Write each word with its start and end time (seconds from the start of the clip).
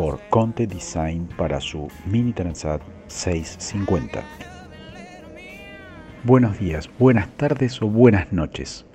por 0.00 0.18
Conte 0.30 0.66
Design 0.66 1.28
para 1.36 1.60
su 1.60 1.88
Mini 2.06 2.32
Transat 2.32 2.80
650. 3.08 4.22
Buenos 6.24 6.58
días, 6.58 6.88
buenas 6.98 7.28
tardes 7.36 7.82
o 7.82 7.86
buenas 7.86 8.32
noches. 8.32 8.86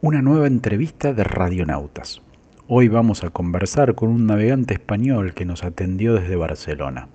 Una 0.00 0.22
nueva 0.22 0.46
entrevista 0.46 1.12
de 1.12 1.24
Radionautas. 1.24 2.22
Hoy 2.68 2.88
vamos 2.88 3.22
a 3.22 3.28
conversar 3.28 3.94
con 3.94 4.08
un 4.08 4.26
navegante 4.26 4.72
español 4.72 5.34
que 5.34 5.44
nos 5.44 5.62
atendió 5.62 6.14
desde 6.14 6.36
Barcelona. 6.36 7.08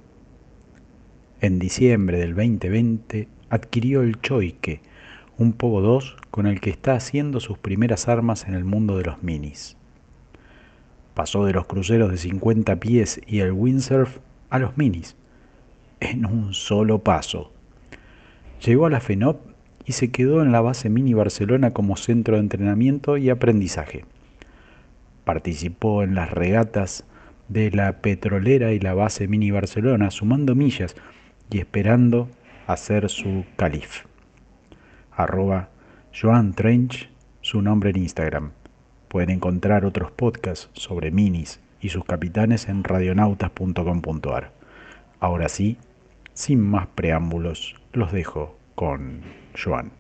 En 1.42 1.58
diciembre 1.58 2.20
del 2.20 2.36
2020 2.36 3.28
adquirió 3.50 4.04
el 4.04 4.22
Choique, 4.22 4.84
un 5.36 5.54
Pogo 5.54 5.82
2 5.82 6.16
con 6.30 6.46
el 6.46 6.62
que 6.62 6.70
está 6.70 6.94
haciendo 6.94 7.40
sus 7.40 7.58
primeras 7.58 8.08
armas 8.08 8.48
en 8.48 8.54
el 8.54 8.66
mundo 8.66 9.00
de 9.00 9.06
los 9.06 9.24
minis. 9.24 9.79
Pasó 11.20 11.44
de 11.44 11.52
los 11.52 11.66
cruceros 11.66 12.12
de 12.12 12.18
50 12.18 12.78
pies 12.78 13.20
y 13.28 13.42
el 13.42 13.52
windsurf 13.52 14.20
a 14.50 14.58
los 14.58 14.78
minis, 14.78 15.18
en 16.00 16.26
un 16.26 16.54
solo 16.54 17.00
paso. 17.00 17.52
Llegó 18.66 18.86
a 18.86 18.90
la 18.90 19.02
FENOP 19.02 19.42
y 19.84 19.92
se 19.92 20.12
quedó 20.12 20.42
en 20.42 20.54
la 20.54 20.62
base 20.62 20.90
Mini 20.90 21.14
Barcelona 21.14 21.72
como 21.72 21.98
centro 21.98 22.36
de 22.36 22.40
entrenamiento 22.40 23.18
y 23.18 23.30
aprendizaje. 23.30 24.06
Participó 25.26 26.04
en 26.04 26.16
las 26.16 26.32
regatas 26.32 27.04
de 27.50 27.70
la 27.72 28.00
petrolera 28.00 28.72
y 28.72 28.80
la 28.80 28.94
base 28.94 29.28
Mini 29.28 29.52
Barcelona, 29.52 30.12
sumando 30.12 30.56
millas 30.56 30.96
y 31.52 31.60
esperando 31.60 32.30
hacer 32.66 33.10
su 33.10 33.44
calif. 33.58 34.06
Arroba 35.12 35.68
Joan 36.18 36.54
Trench, 36.54 37.10
su 37.42 37.62
nombre 37.62 37.90
en 37.90 37.98
Instagram. 37.98 38.52
Pueden 39.10 39.32
encontrar 39.32 39.86
otros 39.86 40.12
podcasts 40.12 40.70
sobre 40.74 41.10
minis 41.10 41.60
y 41.82 41.90
sus 41.90 42.06
capitanes 42.06 42.70
en 42.70 42.84
radionautas.com.ar. 42.84 44.52
Ahora 45.20 45.50
sí, 45.50 45.78
sin 46.34 46.62
más 46.62 46.86
preámbulos, 46.94 47.76
los 47.92 48.12
dejo 48.12 48.56
con 48.76 49.22
Joan. 49.62 49.92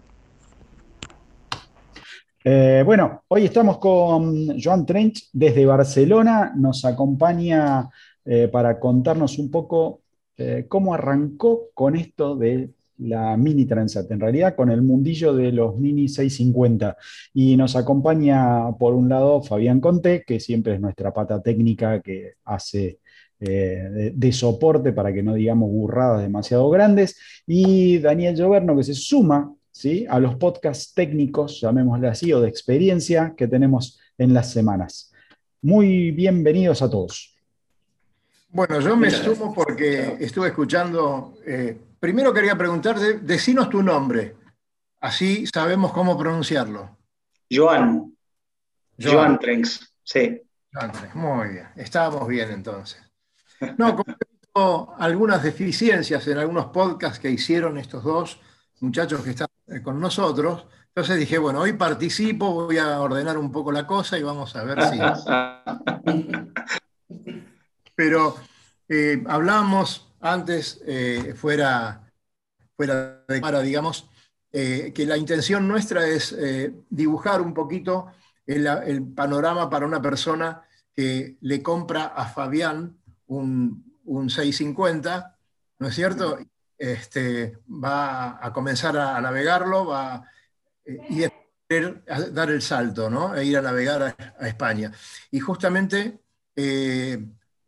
Eh, 2.43 2.83
bueno, 2.85 3.23
hoy 3.30 3.45
estamos 3.45 3.80
con 3.80 4.61
Joan 4.61 4.85
Trench 4.85 5.30
desde 5.33 5.65
Barcelona. 5.65 6.53
Nos 6.55 6.85
acompaña 6.85 7.89
eh, 8.23 8.47
para 8.47 8.80
contarnos 8.80 9.39
un 9.39 9.49
poco 9.49 10.02
eh, 10.37 10.67
cómo 10.69 10.93
arrancó 10.93 11.69
con 11.73 11.95
esto 11.95 12.35
de 12.35 12.69
la 13.00 13.38
Mini 13.38 13.66
Transat, 13.66 14.11
en 14.11 14.19
realidad 14.19 14.55
con 14.55 14.69
el 14.69 14.81
mundillo 14.81 15.33
de 15.33 15.52
los 15.52 15.78
Mini 15.78 16.08
650. 16.08 16.97
Y 17.33 17.55
nos 17.58 17.75
acompaña, 17.75 18.72
por 18.78 18.94
un 18.94 19.09
lado, 19.09 19.42
Fabián 19.42 19.80
Conte, 19.80 20.23
que 20.25 20.39
siempre 20.39 20.75
es 20.75 20.81
nuestra 20.81 21.14
pata 21.14 21.42
técnica 21.42 22.02
que 22.02 22.33
hace 22.45 23.00
eh, 23.39 24.11
de, 24.14 24.31
soporte 24.33 24.92
para 24.92 25.14
que 25.14 25.23
no 25.23 25.33
digamos 25.33 25.70
burradas 25.70 26.22
demasiado 26.22 26.70
grandes, 26.70 27.17
y 27.47 27.97
Daniel 28.00 28.36
Lloverno, 28.36 28.75
que 28.75 28.83
se 28.83 28.94
suma 28.94 29.53
¿sí? 29.72 30.05
a 30.09 30.20
los 30.20 30.36
podcasts 30.36 30.94
técnicos, 30.94 31.61
llamémosle 31.61 32.10
así, 32.10 32.33
o 32.33 32.42
de 32.42 32.49
experiencia 32.49 33.33
que 33.37 33.48
tenemos 33.48 33.99
en 34.17 34.33
las 34.33 34.52
semanas. 34.52 35.14
Muy 35.61 36.11
bienvenidos 36.11 36.81
a 36.81 36.89
todos. 36.89 37.36
Bueno, 38.52 38.80
yo 38.81 38.98
me 38.98 39.11
sumo 39.11 39.54
porque 39.54 40.17
estuve 40.20 40.48
escuchando. 40.48 41.36
Eh, 41.45 41.77
primero 41.99 42.33
quería 42.33 42.58
preguntarte, 42.58 43.20
decinos 43.20 43.70
tu 43.70 43.83
nombre, 43.83 44.36
así 44.99 45.45
sabemos 45.48 45.92
cómo 45.92 46.17
pronunciarlo. 46.17 46.98
Joan. 47.52 48.15
Joan, 49.02 49.39
Trenks, 49.39 49.93
sí. 50.04 50.42
Joan 50.73 50.92
Trenks, 50.92 51.15
muy 51.15 51.49
bien. 51.49 51.67
Estábamos 51.76 52.27
bien 52.27 52.52
entonces. 52.52 53.02
No, 53.77 53.98
como 54.52 54.95
algunas 54.98 55.43
deficiencias 55.43 56.27
en 56.27 56.37
algunos 56.37 56.67
podcasts 56.67 57.20
que 57.20 57.30
hicieron 57.30 57.77
estos 57.77 58.04
dos 58.04 58.39
muchachos 58.81 59.21
que 59.21 59.31
están 59.31 59.48
eh, 59.67 59.81
con 59.81 59.99
nosotros. 59.99 60.66
Entonces 60.87 61.17
dije, 61.17 61.37
bueno, 61.37 61.61
hoy 61.61 61.73
participo, 61.73 62.52
voy 62.52 62.77
a 62.77 62.99
ordenar 62.99 63.37
un 63.37 63.52
poco 63.52 63.71
la 63.71 63.86
cosa 63.86 64.17
y 64.17 64.23
vamos 64.23 64.55
a 64.55 64.64
ver 64.64 64.81
si. 64.83 64.99
pero 67.95 68.36
eh, 68.87 69.23
hablábamos 69.27 70.08
antes, 70.19 70.81
eh, 70.85 71.33
fuera, 71.35 72.11
fuera 72.75 73.23
de 73.27 73.41
cámara, 73.41 73.61
digamos, 73.61 74.09
eh, 74.52 74.91
que 74.93 75.05
la 75.05 75.17
intención 75.17 75.67
nuestra 75.67 76.07
es 76.07 76.35
dibujar 76.89 77.41
un 77.41 77.53
poquito 77.53 78.07
el, 78.45 79.03
panorama 79.13 79.69
para 79.69 79.85
una 79.85 80.02
persona 80.02 80.63
que 80.95 81.37
le 81.41 81.61
compra 81.61 82.05
a 82.07 82.25
Fabián 82.25 82.97
un, 83.27 83.85
650, 84.05 85.37
¿no 85.77 85.87
es 85.87 85.95
cierto? 85.95 86.39
Este, 86.77 87.59
va 87.67 88.43
a 88.43 88.51
comenzar 88.51 88.97
a, 88.97 89.21
navegarlo 89.21 89.86
va, 89.86 90.23
y 91.09 91.23
a 91.23 91.31
dar 92.31 92.49
el 92.49 92.61
salto, 92.61 93.09
¿no? 93.09 93.36
E 93.36 93.45
ir 93.45 93.57
a 93.57 93.61
navegar 93.61 94.15
a, 94.39 94.47
España. 94.47 94.91
Y 95.30 95.39
justamente 95.39 96.19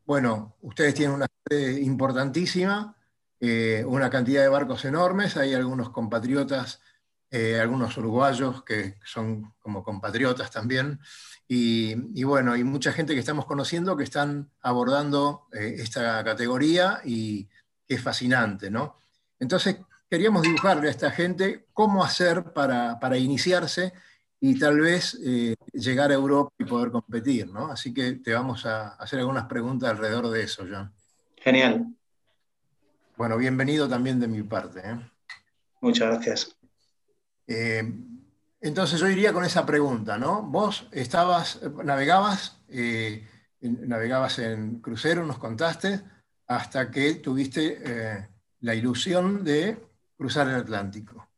bueno, 0.05 0.55
ustedes 0.61 0.93
tienen 0.93 1.15
una 1.15 1.27
sede 1.49 1.81
importantísima, 1.81 2.95
eh, 3.39 3.83
una 3.87 4.09
cantidad 4.09 4.41
de 4.41 4.49
barcos 4.49 4.85
enormes, 4.85 5.37
hay 5.37 5.53
algunos 5.53 5.89
compatriotas, 5.89 6.81
eh, 7.29 7.59
algunos 7.59 7.97
uruguayos 7.97 8.63
que 8.63 8.95
son 9.05 9.53
como 9.59 9.83
compatriotas 9.83 10.51
también, 10.51 10.99
y, 11.53 12.23
bueno, 12.23 12.53
hay 12.53 12.63
mucha 12.63 12.93
gente 12.93 13.13
que 13.13 13.19
estamos 13.19 13.45
conociendo 13.45 13.97
que 13.97 14.05
están 14.05 14.49
abordando 14.61 15.49
eh, 15.51 15.75
esta 15.79 16.23
categoría 16.23 17.01
y 17.03 17.49
es 17.89 18.01
fascinante, 18.01 18.71
¿no? 18.71 18.95
Entonces, 19.37 19.75
queríamos 20.09 20.43
dibujarle 20.43 20.87
a 20.87 20.91
esta 20.91 21.11
gente 21.11 21.67
cómo 21.73 22.05
hacer 22.05 22.53
para, 22.53 23.01
para 23.01 23.17
iniciarse 23.17 23.91
y 24.43 24.57
tal 24.57 24.79
vez 24.79 25.17
eh, 25.23 25.55
llegar 25.71 26.09
a 26.09 26.15
Europa 26.15 26.51
y 26.57 26.65
poder 26.65 26.91
competir, 26.91 27.47
¿no? 27.47 27.71
Así 27.71 27.93
que 27.93 28.13
te 28.13 28.33
vamos 28.33 28.65
a 28.65 28.95
hacer 28.95 29.19
algunas 29.19 29.45
preguntas 29.45 29.91
alrededor 29.91 30.29
de 30.31 30.41
eso, 30.41 30.65
John. 30.67 30.91
Genial. 31.37 31.85
Bueno, 33.15 33.37
bienvenido 33.37 33.87
también 33.87 34.19
de 34.19 34.27
mi 34.27 34.41
parte. 34.41 34.79
¿eh? 34.83 34.99
Muchas 35.79 36.07
gracias. 36.07 36.57
Eh, 37.45 37.83
entonces 38.61 38.99
yo 38.99 39.07
iría 39.07 39.31
con 39.31 39.45
esa 39.45 39.63
pregunta, 39.63 40.17
¿no? 40.17 40.41
Vos 40.41 40.87
estabas, 40.91 41.61
navegabas, 41.83 42.63
navegabas 43.61 44.39
en 44.39 44.79
crucero, 44.79 45.23
nos 45.23 45.37
contaste, 45.37 46.01
hasta 46.47 46.89
que 46.89 47.15
tuviste 47.15 48.27
la 48.61 48.75
ilusión 48.75 49.43
de 49.43 49.77
cruzar 50.17 50.47
el 50.47 50.55
Atlántico. 50.55 51.30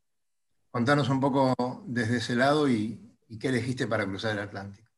Contanos 0.74 1.08
un 1.10 1.20
poco 1.20 1.54
desde 1.86 2.18
ese 2.18 2.36
lado 2.36 2.68
y, 2.68 3.00
qué 3.40 3.50
elegiste 3.50 3.86
para 3.86 4.08
cruzar 4.08 4.32
el 4.32 4.40
Atlántico. 4.40 4.90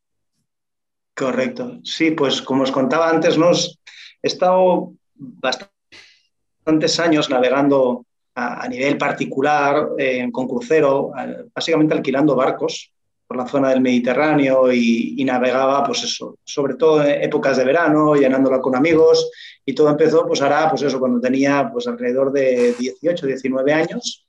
Correcto. 1.13 1.79
Sí, 1.83 2.11
pues 2.11 2.41
como 2.41 2.63
os 2.63 2.71
contaba 2.71 3.09
antes, 3.09 3.37
nos 3.37 3.77
he 4.23 4.27
estado 4.27 4.93
bastantes 5.15 6.97
años 7.01 7.29
navegando 7.29 8.05
a, 8.35 8.65
nivel 8.69 8.97
particular 8.97 9.89
con 10.31 10.47
crucero, 10.47 11.11
básicamente 11.53 11.93
alquilando 11.93 12.37
barcos 12.37 12.93
por 13.27 13.35
la 13.35 13.45
zona 13.45 13.67
del 13.71 13.81
Mediterráneo 13.81 14.71
y, 14.71 15.21
navegaba, 15.25 15.83
pues 15.83 16.05
eso, 16.05 16.37
sobre 16.45 16.75
todo 16.75 17.03
en 17.03 17.21
épocas 17.21 17.57
de 17.57 17.65
verano, 17.65 18.15
llenándola 18.15 18.61
con 18.61 18.77
amigos 18.77 19.29
y 19.65 19.75
todo 19.75 19.89
empezó, 19.89 20.25
pues 20.25 20.41
ahora, 20.41 20.69
pues 20.69 20.83
eso, 20.83 21.01
cuando 21.01 21.19
tenía 21.19 21.69
pues 21.69 21.85
alrededor 21.85 22.31
de 22.31 22.73
18, 22.79 23.27
19 23.27 23.73
años 23.73 24.24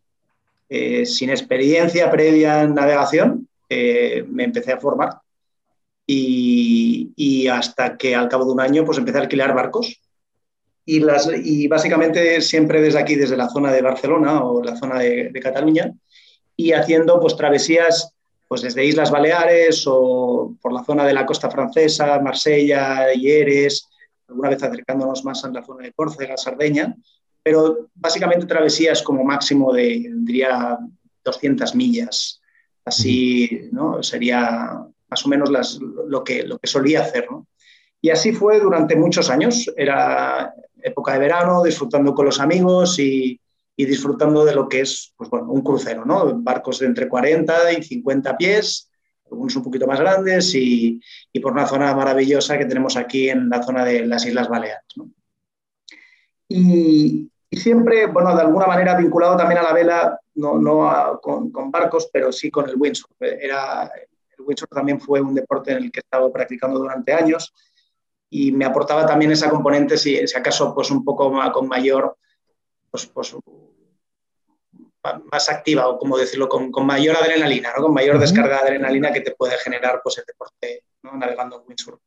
eh, 0.68 1.06
sin 1.06 1.30
experiencia 1.30 2.10
previa 2.10 2.62
en 2.62 2.74
navegación, 2.74 3.48
eh, 3.68 4.24
me 4.28 4.44
empecé 4.44 4.72
a 4.72 4.80
formar 4.80 5.20
y, 6.06 7.48
hasta 7.48 7.96
que 7.96 8.14
al 8.14 8.28
cabo 8.28 8.44
de 8.44 8.52
un 8.52 8.60
año 8.60 8.84
pues 8.84 8.98
empecé 8.98 9.18
a 9.18 9.22
alquilar 9.22 9.54
barcos. 9.54 10.00
Y, 10.84 11.66
básicamente 11.66 12.40
siempre 12.40 12.80
desde 12.80 13.00
aquí, 13.00 13.16
desde 13.16 13.36
la 13.36 13.48
zona 13.48 13.72
de 13.72 13.82
Barcelona 13.82 14.44
o 14.44 14.62
la 14.62 14.76
zona 14.76 15.00
de, 15.00 15.32
Cataluña, 15.42 15.92
y 16.56 16.72
haciendo 16.72 17.20
pues 17.20 17.36
travesías 17.36 18.12
pues 18.48 18.62
desde 18.62 18.84
Islas 18.84 19.10
Baleares 19.10 19.84
o 19.88 20.54
por 20.62 20.72
la 20.72 20.84
zona 20.84 21.04
de 21.04 21.12
la 21.12 21.26
costa 21.26 21.50
francesa, 21.50 22.20
Marsella, 22.20 23.12
Hieres, 23.12 23.88
alguna 24.28 24.50
vez 24.50 24.62
acercándonos 24.62 25.24
más 25.24 25.44
a 25.44 25.48
la 25.48 25.64
zona 25.64 25.82
de 25.84 25.92
Córcega, 25.92 26.36
Sardeña, 26.36 26.94
pero 27.46 27.90
básicamente 27.94 28.44
travesía 28.44 28.90
es 28.90 29.02
como 29.02 29.22
máximo 29.22 29.72
de, 29.72 30.10
diría, 30.12 30.76
200 31.24 31.76
millas. 31.76 32.42
Así, 32.84 33.68
¿no? 33.70 34.02
Sería 34.02 34.84
más 35.08 35.24
o 35.24 35.28
menos 35.28 35.48
las, 35.48 35.78
lo, 35.78 36.24
que, 36.24 36.42
lo 36.42 36.58
que 36.58 36.66
solía 36.66 37.02
hacer, 37.02 37.28
¿no? 37.30 37.46
Y 38.00 38.10
así 38.10 38.32
fue 38.32 38.58
durante 38.58 38.96
muchos 38.96 39.30
años. 39.30 39.72
Era 39.76 40.52
época 40.82 41.12
de 41.12 41.20
verano, 41.20 41.62
disfrutando 41.62 42.16
con 42.16 42.26
los 42.26 42.40
amigos 42.40 42.98
y, 42.98 43.40
y 43.76 43.84
disfrutando 43.84 44.44
de 44.44 44.52
lo 44.52 44.68
que 44.68 44.80
es 44.80 45.14
pues, 45.16 45.30
bueno, 45.30 45.52
un 45.52 45.62
crucero, 45.62 46.04
¿no? 46.04 46.40
barcos 46.40 46.80
de 46.80 46.86
entre 46.86 47.08
40 47.08 47.74
y 47.74 47.82
50 47.84 48.36
pies, 48.36 48.90
algunos 49.30 49.54
un 49.54 49.62
poquito 49.62 49.86
más 49.86 50.00
grandes 50.00 50.52
y, 50.56 51.00
y, 51.32 51.38
por 51.38 51.52
una 51.52 51.68
zona 51.68 51.94
maravillosa 51.94 52.58
que 52.58 52.64
tenemos 52.64 52.96
aquí 52.96 53.30
en 53.30 53.48
la 53.48 53.62
zona 53.62 53.84
de 53.84 54.04
las 54.04 54.26
Islas 54.26 54.48
Baleares. 54.48 54.82
¿no? 54.96 55.12
Y, 56.48 57.30
y, 57.56 57.60
siempre, 57.60 58.06
bueno, 58.06 58.34
de 58.34 58.42
alguna 58.42 58.66
manera 58.66 58.96
vinculado 58.96 59.36
también 59.36 59.60
a 59.60 59.64
la 59.64 59.72
vela, 59.72 60.20
no, 60.34 60.58
no 60.58 60.88
a, 60.88 61.20
con, 61.20 61.50
con, 61.50 61.70
barcos, 61.70 62.08
pero 62.12 62.30
sí 62.30 62.50
con 62.50 62.68
el 62.68 62.76
windsurf. 62.76 63.16
Era, 63.20 63.90
el 64.38 64.44
windsurf 64.44 64.70
también 64.70 65.00
fue 65.00 65.20
un 65.20 65.34
deporte 65.34 65.72
en 65.72 65.78
el 65.78 65.90
que 65.90 66.00
he 66.00 66.04
estado 66.04 66.32
practicando 66.32 66.78
durante 66.78 67.12
años 67.12 67.54
y 68.28 68.52
me 68.52 68.64
aportaba 68.64 69.06
también 69.06 69.32
esa 69.32 69.48
componente, 69.48 69.96
si, 69.96 70.26
si 70.26 70.36
acaso, 70.36 70.74
pues 70.74 70.90
un 70.90 71.04
poco 71.04 71.30
más, 71.30 71.50
con 71.50 71.68
mayor, 71.68 72.16
pues, 72.90 73.06
pues, 73.06 73.34
más 75.32 75.48
activa, 75.48 75.88
o 75.88 75.98
como 75.98 76.18
decirlo, 76.18 76.48
con, 76.48 76.70
con 76.70 76.84
mayor 76.84 77.16
adrenalina, 77.16 77.72
¿no? 77.76 77.84
con 77.84 77.94
mayor 77.94 78.18
descarga 78.18 78.56
de 78.56 78.62
adrenalina 78.62 79.12
que 79.12 79.20
te 79.20 79.32
puede 79.32 79.56
generar 79.58 80.00
pues, 80.02 80.18
el 80.18 80.24
deporte 80.24 80.84
¿no? 81.02 81.16
navegando 81.16 81.60
en 81.60 81.68
windsurf. 81.68 82.00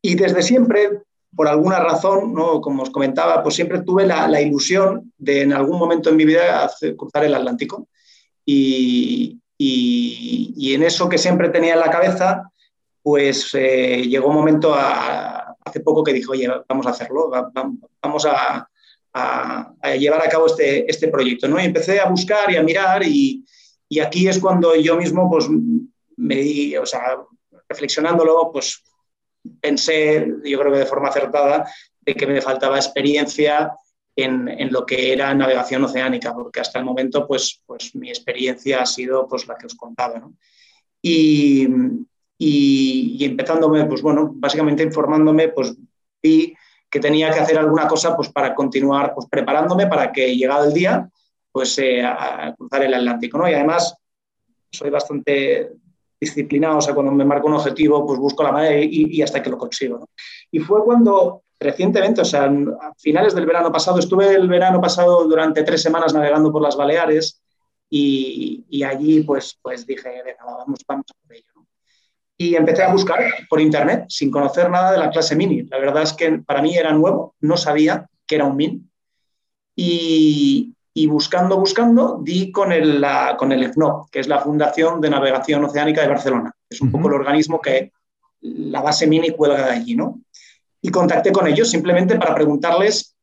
Y 0.00 0.14
desde 0.14 0.42
siempre, 0.42 1.02
por 1.34 1.48
alguna 1.48 1.78
razón, 1.78 2.32
¿no? 2.32 2.60
como 2.60 2.82
os 2.82 2.90
comentaba, 2.90 3.42
pues 3.42 3.54
siempre 3.54 3.82
tuve 3.82 4.06
la, 4.06 4.26
la, 4.28 4.40
ilusión 4.40 5.12
de 5.18 5.42
en 5.42 5.52
algún 5.52 5.78
momento 5.78 6.10
en 6.10 6.16
mi 6.16 6.24
vida 6.24 6.64
hacer, 6.64 6.96
cruzar 6.96 7.24
el 7.24 7.34
Atlántico. 7.34 7.88
Y, 8.44 9.38
y, 9.56 10.54
y, 10.56 10.74
en 10.74 10.82
eso 10.82 11.08
que 11.08 11.18
siempre 11.18 11.50
tenía 11.50 11.74
en 11.74 11.80
la 11.80 11.90
cabeza, 11.90 12.50
pues 13.02 13.50
eh, 13.54 14.02
llegó 14.08 14.28
un 14.28 14.36
momento 14.36 14.74
a, 14.74 15.54
hace 15.64 15.80
poco 15.80 16.02
que 16.02 16.12
dije, 16.12 16.30
oye, 16.30 16.48
vamos 16.68 16.86
a 16.86 16.90
hacerlo, 16.90 17.30
vamos 18.02 18.26
a, 18.26 18.68
a, 19.12 19.74
a, 19.80 19.96
llevar 19.96 20.24
a 20.24 20.28
cabo 20.28 20.46
este, 20.46 20.90
este 20.90 21.08
proyecto. 21.08 21.46
¿no? 21.46 21.60
Y 21.60 21.64
empecé 21.64 22.00
a 22.00 22.08
buscar 22.08 22.50
y 22.50 22.56
a 22.56 22.62
mirar 22.62 23.02
y, 23.04 23.44
y, 23.88 24.00
aquí 24.00 24.28
es 24.28 24.38
cuando 24.38 24.74
yo 24.76 24.96
mismo 24.96 25.30
pues, 25.30 25.46
me 26.16 26.36
di, 26.36 26.76
o 26.76 26.86
sea, 26.86 27.18
reflexionándolo, 27.68 28.50
pues 28.52 28.82
pensé, 29.60 30.26
yo 30.44 30.58
creo 30.58 30.72
que 30.72 30.78
de 30.78 30.86
forma 30.86 31.08
acertada, 31.08 31.70
de 32.00 32.14
que 32.14 32.26
me 32.26 32.40
faltaba 32.40 32.76
experiencia 32.76 33.72
en, 34.16 34.48
en, 34.48 34.72
lo 34.72 34.84
que 34.84 35.12
era 35.12 35.32
navegación 35.34 35.84
oceánica, 35.84 36.34
porque 36.34 36.60
hasta 36.60 36.78
el 36.78 36.84
momento 36.84 37.26
pues, 37.26 37.62
pues 37.66 37.94
mi 37.94 38.08
experiencia 38.08 38.82
ha 38.82 38.86
sido 38.86 39.28
pues, 39.28 39.46
la 39.46 39.56
que 39.56 39.66
os 39.66 39.74
contaba. 39.74 40.18
¿no? 40.18 40.34
Y, 41.00 41.68
y, 42.36 43.16
y, 43.18 43.24
empezándome, 43.24 43.84
pues 43.84 44.02
bueno, 44.02 44.32
básicamente 44.34 44.82
informándome, 44.82 45.48
pues 45.48 45.74
vi 46.22 46.54
que 46.90 47.00
tenía 47.00 47.30
que 47.30 47.40
hacer 47.40 47.58
alguna 47.58 47.86
cosa 47.86 48.16
pues, 48.16 48.30
para 48.30 48.54
continuar 48.54 49.14
pues, 49.14 49.26
preparándome 49.30 49.86
para 49.86 50.10
que 50.10 50.34
llegado 50.34 50.64
el 50.64 50.72
día 50.72 51.08
pues, 51.52 51.78
eh, 51.78 52.02
a 52.02 52.54
cruzar 52.56 52.82
el 52.82 52.94
Atlántico. 52.94 53.38
¿no? 53.38 53.48
Y 53.48 53.54
además 53.54 53.94
soy 54.70 54.90
bastante 54.90 55.72
disciplinado, 56.20 56.78
o 56.78 56.80
sea, 56.80 56.94
cuando 56.94 57.12
me 57.12 57.24
marco 57.24 57.46
un 57.46 57.54
objetivo, 57.54 58.06
pues 58.06 58.18
busco 58.18 58.42
la 58.42 58.52
manera 58.52 58.80
y, 58.80 59.22
hasta 59.22 59.42
que 59.42 59.50
lo 59.50 59.58
consigo. 59.58 60.08
Y 60.50 60.58
fue 60.58 60.82
cuando 60.84 61.42
recientemente, 61.60 62.20
o 62.20 62.24
sea, 62.24 62.44
a 62.44 62.94
finales 62.98 63.34
del 63.34 63.46
verano 63.46 63.72
pasado, 63.72 63.98
estuve 63.98 64.34
el 64.34 64.48
verano 64.48 64.80
pasado 64.80 65.24
durante 65.24 65.62
tres 65.62 65.82
semanas 65.82 66.14
navegando 66.14 66.52
por 66.52 66.62
las 66.62 66.76
Baleares 66.76 67.40
y, 67.90 68.64
y 68.68 68.82
allí 68.82 69.22
pues, 69.22 69.58
pues 69.62 69.86
dije, 69.86 70.08
venga, 70.24 70.44
vamos, 70.44 70.80
vamos 70.86 71.06
a 71.10 71.26
por 71.26 71.36
ello. 71.36 71.66
y 72.36 72.54
empecé 72.54 72.82
a 72.82 72.92
buscar 72.92 73.20
por 73.48 73.60
internet 73.60 74.04
sin 74.08 74.30
conocer 74.30 74.70
nada 74.70 74.92
de 74.92 74.98
la 74.98 75.10
clase 75.10 75.36
mini. 75.36 75.62
La 75.64 75.78
verdad 75.78 76.02
es 76.02 76.12
que 76.12 76.38
para 76.38 76.62
mí 76.62 76.76
era 76.76 76.92
nuevo, 76.92 77.34
no 77.40 77.56
sabía 77.56 78.08
que 78.26 78.36
era 78.36 78.44
un 78.44 78.56
mini. 78.56 78.82
Y, 79.74 80.74
y 80.98 81.06
buscando, 81.06 81.56
buscando, 81.56 82.18
di 82.20 82.50
con 82.50 82.72
el, 82.72 83.00
la, 83.00 83.36
con 83.38 83.52
el 83.52 83.62
FNO, 83.62 84.08
que 84.10 84.18
es 84.18 84.26
la 84.26 84.40
Fundación 84.40 85.00
de 85.00 85.08
Navegación 85.08 85.62
Oceánica 85.62 86.02
de 86.02 86.08
Barcelona. 86.08 86.52
Es 86.68 86.80
un 86.80 86.88
uh 86.88 86.90
-huh. 86.90 86.92
poco 86.94 87.08
el 87.08 87.14
organismo 87.14 87.60
que 87.60 87.92
la 88.40 88.80
base 88.80 89.06
mini 89.06 89.30
cuelga 89.30 89.66
de 89.66 89.72
allí, 89.74 89.94
¿no? 89.94 90.18
Y 90.82 90.88
contacté 90.90 91.30
con 91.30 91.46
ellos 91.46 91.70
simplemente 91.70 92.16
para 92.16 92.34
preguntarles, 92.34 93.14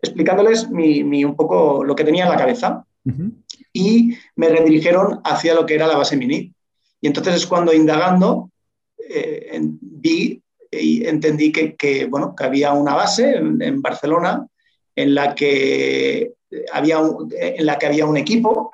explicándoles 0.00 0.70
mi, 0.70 1.04
mi, 1.04 1.22
un 1.22 1.36
poco 1.36 1.84
lo 1.84 1.94
que 1.94 2.04
tenía 2.04 2.24
en 2.24 2.30
la 2.30 2.38
cabeza. 2.38 2.82
Uh 3.04 3.10
-huh. 3.10 3.30
Y 3.74 4.16
me 4.36 4.48
redirigieron 4.48 5.20
hacia 5.22 5.54
lo 5.54 5.66
que 5.66 5.74
era 5.74 5.86
la 5.86 5.98
base 5.98 6.16
mini 6.16 6.50
y 7.02 7.06
entonces 7.08 7.34
es 7.34 7.46
cuando 7.46 7.74
indagando 7.74 8.50
eh, 8.96 9.60
vi 9.80 10.40
y 10.70 11.04
entendí 11.04 11.52
que, 11.52 11.74
que, 11.76 12.06
bueno, 12.06 12.34
que 12.34 12.44
había 12.44 12.72
una 12.72 12.94
base 12.94 13.36
en, 13.36 13.60
en, 13.60 13.82
Barcelona 13.82 14.46
en 14.96 15.14
la, 15.14 15.34
que 15.34 16.32
había 16.72 16.98
un, 16.98 17.32
en 17.38 17.66
la 17.66 17.78
que 17.78 17.86
había 17.86 18.06
un 18.06 18.16
equipo 18.16 18.72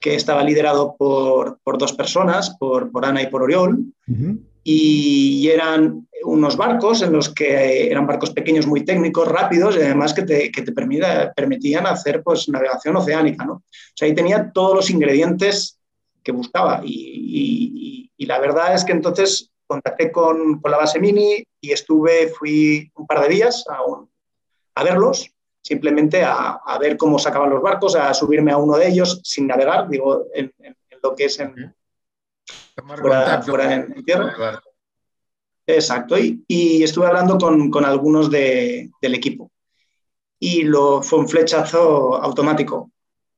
que 0.00 0.14
estaba 0.16 0.42
liderado 0.42 0.96
por, 0.96 1.58
por 1.62 1.78
dos 1.78 1.92
personas, 1.92 2.56
por, 2.58 2.90
por, 2.90 3.04
Ana 3.04 3.22
y 3.22 3.28
por 3.28 3.42
Oriol, 3.42 3.78
uh 3.78 4.12
-huh. 4.12 4.38
y 4.64 5.48
eran 5.48 6.08
unos 6.24 6.56
barcos 6.56 7.02
en 7.02 7.12
los 7.12 7.28
que 7.28 7.90
eran 7.90 8.06
barcos 8.06 8.30
pequeños, 8.30 8.66
muy 8.66 8.84
técnicos, 8.84 9.28
rápidos, 9.28 9.76
y 9.76 9.80
además 9.80 10.12
que 10.12 10.22
te, 10.22 10.50
que 10.50 10.62
te 10.62 10.72
permitía, 10.72 11.32
permitían 11.34 11.86
hacer 11.86 12.22
pues, 12.22 12.48
navegación 12.48 12.96
oceánica. 12.96 13.44
¿no? 13.44 13.54
O 13.54 13.62
sea, 13.94 14.06
ahí 14.06 14.14
tenía 14.14 14.50
todos 14.52 14.74
los 14.74 14.90
ingredientes 14.90 15.78
que 16.22 16.32
buscaba. 16.32 16.80
Y, 16.84 16.92
y, 16.94 18.10
y, 18.16 18.26
la 18.26 18.38
verdad 18.38 18.74
es 18.74 18.84
que 18.84 18.92
entonces 18.92 19.50
contacté 19.66 20.12
con, 20.12 20.60
con, 20.60 20.70
la 20.70 20.78
base 20.78 21.00
Mini 21.00 21.44
y 21.60 21.72
estuve, 21.72 22.28
fui 22.28 22.90
un 22.94 23.06
par 23.06 23.22
de 23.22 23.34
días 23.34 23.64
a, 23.68 23.84
un, 23.84 24.08
a 24.74 24.84
verlos, 24.84 25.30
simplemente 25.62 26.22
a, 26.24 26.60
a, 26.64 26.78
ver 26.78 26.96
cómo 26.96 27.18
sacaban 27.18 27.50
los 27.50 27.62
barcos, 27.62 27.96
a 27.96 28.12
subirme 28.12 28.52
a 28.52 28.58
uno 28.58 28.76
de 28.76 28.88
ellos 28.88 29.20
sin 29.24 29.46
navegar, 29.46 29.88
digo, 29.88 30.26
en, 30.34 30.52
en, 30.58 30.76
en 30.90 30.98
lo 31.02 31.14
que 31.14 31.26
es 31.26 31.38
en, 31.38 31.74
fuera, 32.96 33.40
fuera 33.42 33.74
en, 33.74 33.92
en, 33.96 34.04
tierra. 34.04 34.60
Exacto, 35.64 36.18
y, 36.18 36.44
y, 36.48 36.82
estuve 36.82 37.06
hablando 37.06 37.38
con, 37.38 37.70
con 37.70 37.84
algunos 37.84 38.30
de, 38.30 38.90
del 39.00 39.14
equipo. 39.14 39.50
Y 40.38 40.64
lo, 40.64 41.02
fue 41.02 41.20
un 41.20 41.28
flechazo 41.28 42.16
automático 42.20 42.90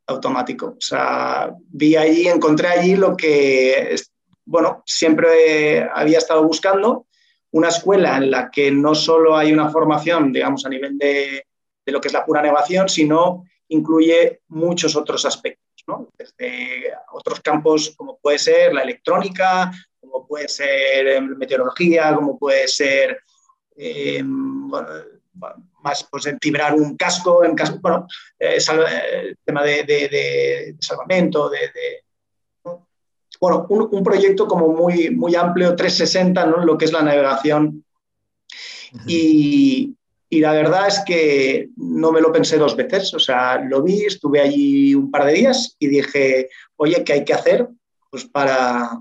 automático. 0.07 0.67
O 0.67 0.81
sea, 0.81 1.53
vi 1.69 1.97
allí, 1.97 2.29
encontré 2.29 2.69
allí 2.69 2.97
lo 2.97 3.17
que, 3.17 3.97
bueno, 4.45 4.83
siempre 4.87 5.89
había 5.93 6.19
estado 6.19 6.45
buscando, 6.45 7.07
una 7.53 7.69
escuela 7.69 8.17
en 8.17 8.31
la 8.31 8.51
que 8.51 8.71
no 8.71 8.95
solo 8.95 9.37
hay 9.37 9.53
una 9.53 9.71
formación, 9.71 10.33
digamos, 10.33 10.67
a 10.67 10.69
nivel 10.69 10.99
de, 10.99 11.47
de 11.85 11.93
lo 11.93 12.01
que 12.01 12.09
es 12.09 12.15
la 12.15 12.25
pura 12.25 12.43
navegación, 12.43 12.89
sino 12.89 13.45
incluye 13.69 14.41
muchos 14.49 14.97
otros 14.97 15.25
aspectos, 15.25 15.85
¿no? 15.87 16.09
Desde 16.17 16.93
otros 17.13 17.41
campos 17.41 17.95
como 17.97 18.19
puede 18.19 18.39
ser 18.39 18.75
la 18.75 18.83
electrónica, 18.83 19.71
como 20.01 20.27
puede 20.27 20.49
ser 20.49 21.23
meteorología, 21.23 22.15
como 22.15 22.39
puede 22.39 22.69
ser 22.69 23.21
eh, 23.77 24.23
bueno, 24.25 24.89
más 25.83 26.07
pues, 26.11 26.29
fibrar 26.41 26.75
un 26.75 26.97
casco, 26.97 27.45
en 27.45 27.55
caso, 27.55 27.79
bueno, 27.81 28.07
eh, 28.39 28.61
sal, 28.61 28.85
el 29.13 29.37
tema 29.45 29.63
de, 29.63 29.83
de, 29.85 30.09
de 30.09 30.77
salvamento, 30.81 31.51
de, 31.51 31.59
¿no? 32.65 32.89
bueno, 33.41 33.67
un, 33.69 33.89
un, 33.91 34.05
proyecto 34.05 34.47
como 34.47 34.69
muy, 34.69 35.11
muy 35.11 35.35
amplio, 35.35 35.75
360, 35.75 36.47
¿no? 36.47 36.65
lo 36.65 36.79
que 36.79 36.87
es 36.87 36.93
la 36.93 37.03
navegación. 37.03 37.85
Uh 38.93 38.99
-huh. 38.99 39.05
y, 39.09 39.97
y, 40.37 40.41
la 40.41 40.53
verdad 40.53 40.89
es 40.89 41.01
que 41.07 41.71
no 41.77 42.13
me 42.13 42.21
lo 42.21 42.33
pensé 42.33 42.57
dos 42.59 42.77
veces, 42.77 43.13
o 43.15 43.19
sea, 43.19 43.59
lo 43.59 43.83
vi, 43.83 44.05
estuve 44.05 44.41
allí 44.41 44.95
un 44.95 45.11
par 45.11 45.27
de 45.27 45.33
días 45.33 45.77
y 45.79 45.89
dije, 45.89 46.49
oye, 46.77 47.03
¿qué 47.05 47.15
hay 47.15 47.25
que 47.25 47.35
hacer? 47.35 47.69
Pues 48.11 48.25
para, 48.25 49.01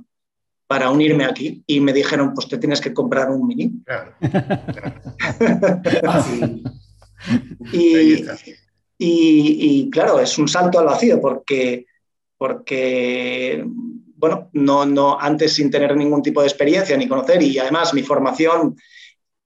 para 0.67 0.89
unirme 0.89 1.25
aquí 1.25 1.63
y 1.67 1.79
me 1.79 1.93
dijeron, 1.93 2.33
pues 2.33 2.47
te 2.47 2.57
tienes 2.57 2.81
que 2.81 2.93
comprar 2.93 3.29
un 3.29 3.47
mini. 3.47 3.71
Claro, 3.85 4.13
claro. 4.19 5.01
y, 7.73 8.25
y, 8.97 9.57
y, 9.77 9.89
claro, 9.89 10.19
es 10.19 10.37
un 10.37 10.47
salto 10.47 10.79
al 10.79 10.85
vacío 10.85 11.19
porque, 11.19 11.85
porque 12.37 13.65
bueno, 14.23 14.49
no, 14.53 14.85
no, 14.85 15.19
antes 15.19 15.53
sin 15.53 15.69
tener 15.69 15.95
ningún 15.97 16.21
tipo 16.21 16.41
de 16.41 16.47
experiencia 16.47 16.95
ni 16.95 17.09
conocer 17.09 17.43
y 17.43 17.59
además 17.59 17.93
mi 17.93 18.03
formación 18.03 18.77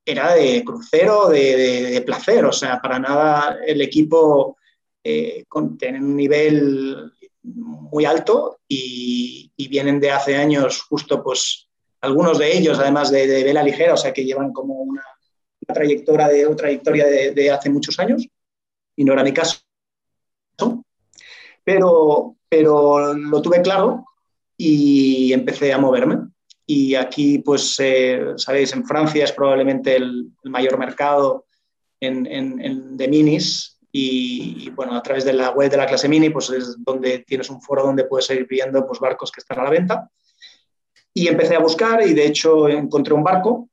era 0.07 0.33
de 0.33 0.63
crucero, 0.63 1.27
de, 1.27 1.57
de, 1.57 1.81
de 1.91 2.01
placer, 2.01 2.45
o 2.45 2.53
sea, 2.53 2.79
para 2.81 2.97
nada 2.97 3.59
el 3.65 3.81
equipo 3.81 4.57
eh, 5.03 5.43
tiene 5.77 5.99
un 5.99 6.15
nivel 6.15 7.11
muy 7.43 8.05
alto 8.05 8.59
y, 8.67 9.51
y, 9.55 9.67
vienen 9.67 9.99
de 9.99 10.11
hace 10.11 10.35
años 10.35 10.81
justo 10.81 11.23
pues 11.23 11.67
algunos 12.01 12.37
de 12.39 12.57
ellos 12.57 12.79
además 12.79 13.11
de, 13.11 13.27
de, 13.27 13.43
vela 13.43 13.63
ligera, 13.63 13.93
o 13.93 13.97
sea 13.97 14.13
que 14.13 14.25
llevan 14.25 14.53
como 14.53 14.75
una 14.75 15.03
trayectoria, 15.65 16.27
de, 16.27 16.55
trayectoria 16.55 17.05
de, 17.05 17.51
hace 17.51 17.69
muchos 17.69 17.99
años 17.99 18.27
y 18.95 19.03
no 19.03 19.13
era 19.13 19.23
mi 19.23 19.33
caso. 19.33 19.59
Pero, 21.63 22.35
pero 22.47 23.13
lo 23.13 23.41
tuve 23.41 23.61
claro 23.61 24.05
y 24.55 25.33
empecé 25.33 25.73
a 25.73 25.77
moverme. 25.77 26.29
Y 26.69 26.95
aquí, 26.95 27.39
pues, 27.39 27.75
eh, 27.79 28.33
sabéis, 28.35 28.73
en 28.73 28.85
Francia 28.85 29.23
es 29.23 29.31
probablemente 29.31 29.95
el, 29.95 30.31
mayor 30.43 30.77
mercado 30.77 31.45
en, 32.01 32.25
en, 32.27 32.97
de 32.97 33.07
minis 33.07 33.79
y, 33.89 34.69
bueno, 34.71 34.95
a 34.95 35.01
través 35.01 35.23
de 35.23 35.31
la 35.31 35.51
web 35.51 35.71
de 35.71 35.77
la 35.77 35.87
clase 35.87 36.09
mini, 36.09 36.29
pues 36.29 36.49
es 36.49 36.75
donde 36.83 37.19
tienes 37.19 37.49
un 37.49 37.61
foro 37.61 37.83
donde 37.83 38.03
puedes 38.03 38.29
ir 38.31 38.45
viendo 38.47 38.85
pues, 38.85 38.99
barcos 38.99 39.31
que 39.31 39.39
están 39.39 39.59
a 39.59 39.63
la 39.63 39.69
venta. 39.69 40.11
Y 41.13 41.29
empecé 41.29 41.55
a 41.55 41.59
buscar 41.59 42.05
y 42.05 42.13
de 42.13 42.27
hecho 42.27 42.67
encontré 42.67 43.13
un 43.13 43.23
barco 43.23 43.69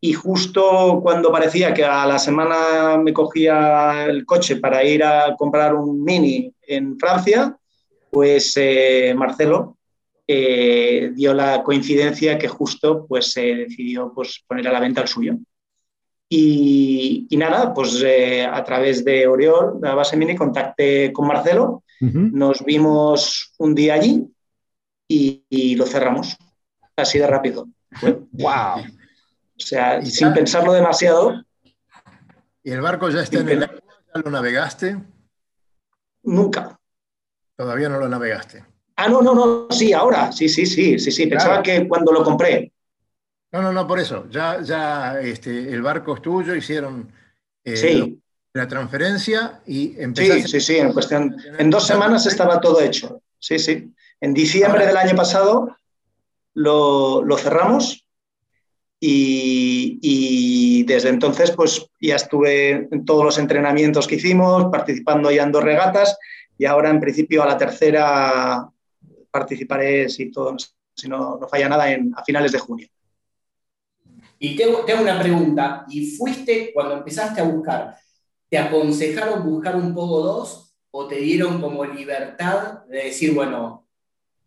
y 0.00 0.14
justo 0.14 1.00
cuando 1.02 1.30
parecía 1.30 1.74
que 1.74 1.84
a 1.84 2.06
la 2.06 2.18
semana 2.18 2.96
me 2.96 3.12
cogía 3.12 4.06
el 4.06 4.24
coche 4.24 4.56
para 4.56 4.82
ir 4.82 5.04
a 5.04 5.36
comprar 5.36 5.74
un 5.74 6.02
mini 6.02 6.50
en 6.62 6.98
Francia, 6.98 7.54
pues 8.10 8.54
eh, 8.56 9.12
Marcelo 9.14 9.76
eh, 10.32 11.10
dio 11.12 11.34
la 11.34 11.60
coincidencia 11.64 12.38
que 12.38 12.46
justo 12.46 13.04
pues 13.08 13.32
se 13.32 13.40
decidió 13.40 14.12
pues, 14.14 14.44
poner 14.46 14.68
a 14.68 14.72
la 14.72 14.78
venta 14.78 15.00
el 15.00 15.08
suyo. 15.08 15.36
Y, 16.28 17.26
nada, 17.32 17.74
pues 17.74 18.00
eh, 18.04 18.44
a 18.44 18.62
través 18.62 19.04
de 19.04 19.26
Oriol, 19.26 19.80
la 19.82 19.96
base 19.96 20.16
mini, 20.16 20.36
contacté 20.36 21.12
con 21.12 21.26
Marcelo, 21.26 21.82
nos 21.98 22.64
vimos 22.64 23.52
un 23.58 23.74
día 23.74 23.94
allí 23.94 24.24
y, 25.08 25.74
lo 25.74 25.84
cerramos, 25.84 26.36
así 26.94 27.18
de 27.18 27.26
rápido. 27.26 27.66
¡Wow! 28.30 28.82
O 28.82 28.86
sea, 29.56 30.00
sin 30.04 30.32
pensarlo 30.32 30.72
demasiado. 30.72 31.42
¿Y 32.62 32.70
el 32.70 32.80
barco 32.80 33.10
ya 33.10 33.22
está 33.22 33.40
en 33.40 33.48
el 33.48 33.64
agua? 33.64 33.80
¿Ya 34.14 34.20
lo 34.22 34.30
navegaste? 34.30 34.96
Nunca. 36.22 36.78
Todavía 37.56 37.88
no 37.88 37.98
lo 37.98 38.08
navegaste. 38.08 38.69
Ah, 39.02 39.08
no, 39.08 39.22
no, 39.22 39.34
no, 39.34 39.66
sí, 39.70 39.94
ahora, 39.94 40.30
sí, 40.30 40.46
sí, 40.46 40.66
sí, 40.66 40.98
sí, 40.98 41.10
sí. 41.10 41.26
Pensaba 41.26 41.62
que 41.62 41.88
cuando 41.88 42.12
lo 42.12 42.22
compré. 42.22 42.70
No, 43.50 43.62
no, 43.62 43.72
no, 43.72 43.86
por 43.86 43.98
eso. 43.98 44.26
Ya, 44.28 44.60
ya 44.60 45.18
este, 45.22 45.72
el 45.72 45.80
barco 45.80 46.16
es 46.16 46.20
tuyo, 46.20 46.54
hicieron 46.54 47.10
eh, 47.64 48.18
la 48.52 48.68
transferencia 48.68 49.62
y 49.66 49.98
empezaste. 49.98 50.42
Sí, 50.42 50.48
sí, 50.48 50.60
sí, 50.60 50.76
en 50.76 50.92
cuestión. 50.92 51.34
En 51.58 51.70
dos 51.70 51.86
semanas 51.86 52.26
estaba 52.26 52.60
todo 52.60 52.82
hecho. 52.82 53.22
Sí, 53.38 53.58
sí. 53.58 53.90
En 54.20 54.34
diciembre 54.34 54.86
del 54.86 54.98
año 54.98 55.16
pasado 55.16 55.74
lo, 56.52 57.24
cerramos 57.38 58.06
y, 59.00 59.98
y, 60.02 60.82
desde 60.82 61.08
entonces 61.08 61.52
pues 61.52 61.86
ya 62.02 62.16
estuve 62.16 62.86
en 62.92 63.06
todos 63.06 63.24
los 63.24 63.38
entrenamientos 63.38 64.06
que 64.06 64.16
hicimos, 64.16 64.66
participando 64.70 65.30
ya 65.30 65.44
en 65.44 65.52
dos 65.52 65.64
regatas 65.64 66.18
y 66.58 66.66
ahora 66.66 66.90
en 66.90 67.00
principio 67.00 67.42
a 67.42 67.46
la 67.46 67.56
tercera 67.56 68.70
participaré, 69.30 70.08
si, 70.08 70.30
todo, 70.30 70.56
si 70.94 71.08
no, 71.08 71.38
no 71.38 71.48
falla 71.48 71.68
nada, 71.68 71.92
en, 71.92 72.12
a 72.16 72.24
finales 72.24 72.52
de 72.52 72.58
junio. 72.58 72.88
Y 74.42 74.56
te, 74.56 74.64
hago 74.64 75.02
una 75.02 75.20
pregunta. 75.20 75.84
¿Y 75.88 76.16
fuiste, 76.16 76.72
cuando 76.72 76.94
empezaste 76.94 77.40
a 77.40 77.44
buscar, 77.44 77.96
te 78.48 78.58
aconsejaron 78.58 79.44
buscar 79.44 79.76
un 79.76 79.94
Pogo 79.94 80.22
2 80.22 80.74
o 80.92 81.06
te 81.06 81.16
dieron 81.16 81.60
como 81.60 81.84
libertad 81.84 82.84
de 82.86 83.04
decir, 83.04 83.34
bueno, 83.34 83.86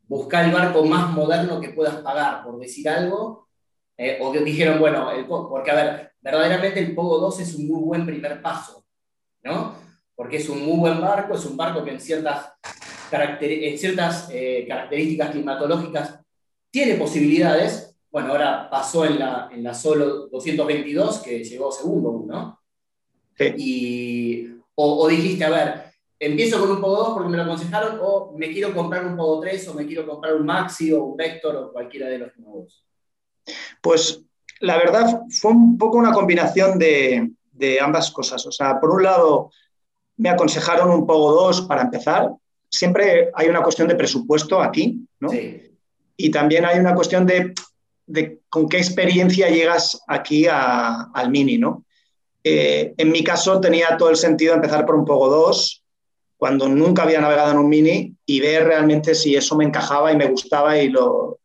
buscar 0.07 0.45
el 0.45 0.51
barco 0.51 0.83
más 0.83 1.11
moderno 1.11 1.61
que 1.61 1.69
puedas 1.69 1.97
pagar, 1.97 2.43
por 2.43 2.59
decir 2.59 2.89
algo? 2.89 3.47
Eh, 3.95 4.17
o 4.19 4.31
dijeron, 4.31 4.79
bueno, 4.79 5.11
el, 5.11 5.25
porque 5.27 5.69
a 5.69 5.75
ver, 5.75 6.13
verdaderamente 6.19 6.79
el 6.79 6.95
Pogo 6.95 7.19
2 7.19 7.39
es 7.41 7.53
un 7.53 7.67
muy 7.67 7.83
buen 7.83 8.05
primer 8.05 8.41
paso, 8.41 8.83
¿no? 9.43 9.75
Porque 10.15 10.37
es 10.37 10.49
un 10.49 10.65
muy 10.65 10.79
buen 10.79 10.99
barco, 10.99 11.35
es 11.35 11.45
un 11.45 11.55
barco 11.55 11.83
que 11.83 11.91
en 11.91 12.01
ciertas 12.01 12.51
en 13.11 13.77
ciertas 13.77 14.29
eh, 14.31 14.65
características 14.67 15.31
climatológicas 15.31 16.19
tiene 16.69 16.95
posibilidades. 16.95 17.95
Bueno, 18.11 18.29
ahora 18.29 18.69
pasó 18.69 19.05
en 19.05 19.19
la, 19.19 19.49
en 19.51 19.63
la 19.63 19.73
solo 19.73 20.27
222, 20.27 21.19
que 21.19 21.43
llegó 21.43 21.71
segundo, 21.71 22.23
¿no? 22.27 22.59
Y, 23.57 24.47
o, 24.75 25.07
dijiste, 25.07 25.43
a 25.43 25.49
ver, 25.49 25.83
empiezo 26.19 26.59
con 26.59 26.71
un 26.71 26.81
Pogo 26.81 26.97
2 26.97 27.13
porque 27.13 27.29
me 27.29 27.37
lo 27.37 27.43
aconsejaron, 27.43 27.99
o 28.01 28.33
me 28.37 28.51
quiero 28.51 28.73
comprar 28.73 29.05
un 29.05 29.15
Pogo 29.15 29.39
3, 29.41 29.67
o 29.69 29.73
me 29.73 29.85
quiero 29.85 30.07
comprar 30.07 30.35
un 30.35 30.45
Maxi, 30.45 30.91
o 30.91 31.03
un 31.03 31.17
Vector, 31.17 31.55
o 31.55 31.71
cualquiera 31.71 32.07
de 32.07 32.19
los 32.19 32.37
nuevos. 32.37 32.85
Pues 33.81 34.21
la 34.59 34.77
verdad 34.77 35.21
fue 35.29 35.51
un 35.51 35.77
poco 35.77 35.97
una 35.97 36.13
combinación 36.13 36.77
de, 36.77 37.31
de 37.51 37.79
ambas 37.79 38.11
cosas. 38.11 38.45
O 38.45 38.51
sea, 38.51 38.79
por 38.79 38.91
un 38.91 39.03
lado, 39.03 39.51
me 40.17 40.29
aconsejaron 40.29 40.89
un 40.91 41.05
Pogo 41.05 41.33
2 41.33 41.61
para 41.61 41.83
empezar, 41.83 42.31
siempre 42.73 43.29
hay 43.35 43.47
una 43.49 43.61
cuestión 43.61 43.87
de 43.87 43.95
presupuesto 43.95 44.59
aquí, 44.59 45.05
¿no? 45.19 45.29
Y 46.17 46.31
también 46.31 46.65
hay 46.65 46.79
una 46.79 46.95
cuestión 46.95 47.25
de, 47.27 47.53
con 48.49 48.67
qué 48.67 48.77
experiencia 48.77 49.49
llegas 49.49 50.01
aquí 50.07 50.47
al 50.49 51.29
Mini, 51.29 51.59
¿no? 51.59 51.85
Eh, 52.43 52.93
en 52.97 53.11
mi 53.11 53.23
caso 53.23 53.61
tenía 53.61 53.95
todo 53.95 54.09
el 54.09 54.17
sentido 54.17 54.55
empezar 54.55 54.85
por 54.85 54.95
un 54.95 55.05
Pogo 55.05 55.29
2, 55.29 55.83
cuando 56.35 56.67
nunca 56.67 57.03
había 57.03 57.21
navegado 57.21 57.51
en 57.51 57.59
un 57.59 57.69
Mini, 57.69 58.15
y 58.25 58.39
ver 58.39 58.65
realmente 58.65 59.13
si 59.13 59.35
eso 59.35 59.55
me 59.55 59.65
encajaba 59.65 60.11
y 60.11 60.17
me 60.17 60.27
gustaba 60.27 60.77
y 60.77 60.89
lo... 60.89 61.39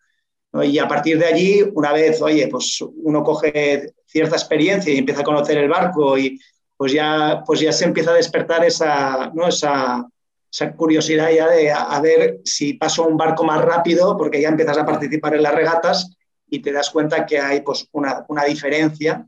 Y 0.63 0.79
a 0.79 0.89
partir 0.89 1.19
de 1.19 1.27
allí, 1.27 1.63
una 1.75 1.93
vez, 1.93 2.23
oye, 2.23 2.49
pues 2.49 2.83
uno 3.03 3.23
coge 3.23 3.93
cierta 4.07 4.35
experiencia 4.35 4.93
y 4.93 4.97
empieza 4.97 5.21
a 5.21 5.25
conocer 5.25 5.59
el 5.59 5.69
barco 5.69 6.17
y 6.17 6.41
pues 6.75 6.93
ya, 6.93 7.43
pues 7.47 7.61
ya 7.61 7.71
se 7.71 7.85
empieza 7.85 8.13
a 8.13 8.15
despertar 8.15 8.65
esa, 8.65 9.31
¿no? 9.35 9.47
esa, 9.47 10.09
esa 10.51 10.73
curiosidad 10.75 11.31
ya 11.31 11.49
de 11.49 11.71
a, 11.71 12.01
ver 12.01 12.41
si 12.45 12.75
paso 12.75 13.07
un 13.07 13.17
barco 13.17 13.45
más 13.45 13.63
rápido, 13.63 14.17
porque 14.17 14.41
ya 14.41 14.49
empiezas 14.49 14.79
a 14.79 14.87
participar 14.87 15.35
en 15.35 15.43
las 15.43 15.55
regatas 15.55 16.17
y 16.49 16.61
te 16.61 16.73
das 16.73 16.91
cuenta 16.91 17.27
que 17.27 17.39
hay 17.39 17.61
pues, 17.61 17.89
una, 17.93 18.25
una 18.29 18.45
diferencia 18.45 19.27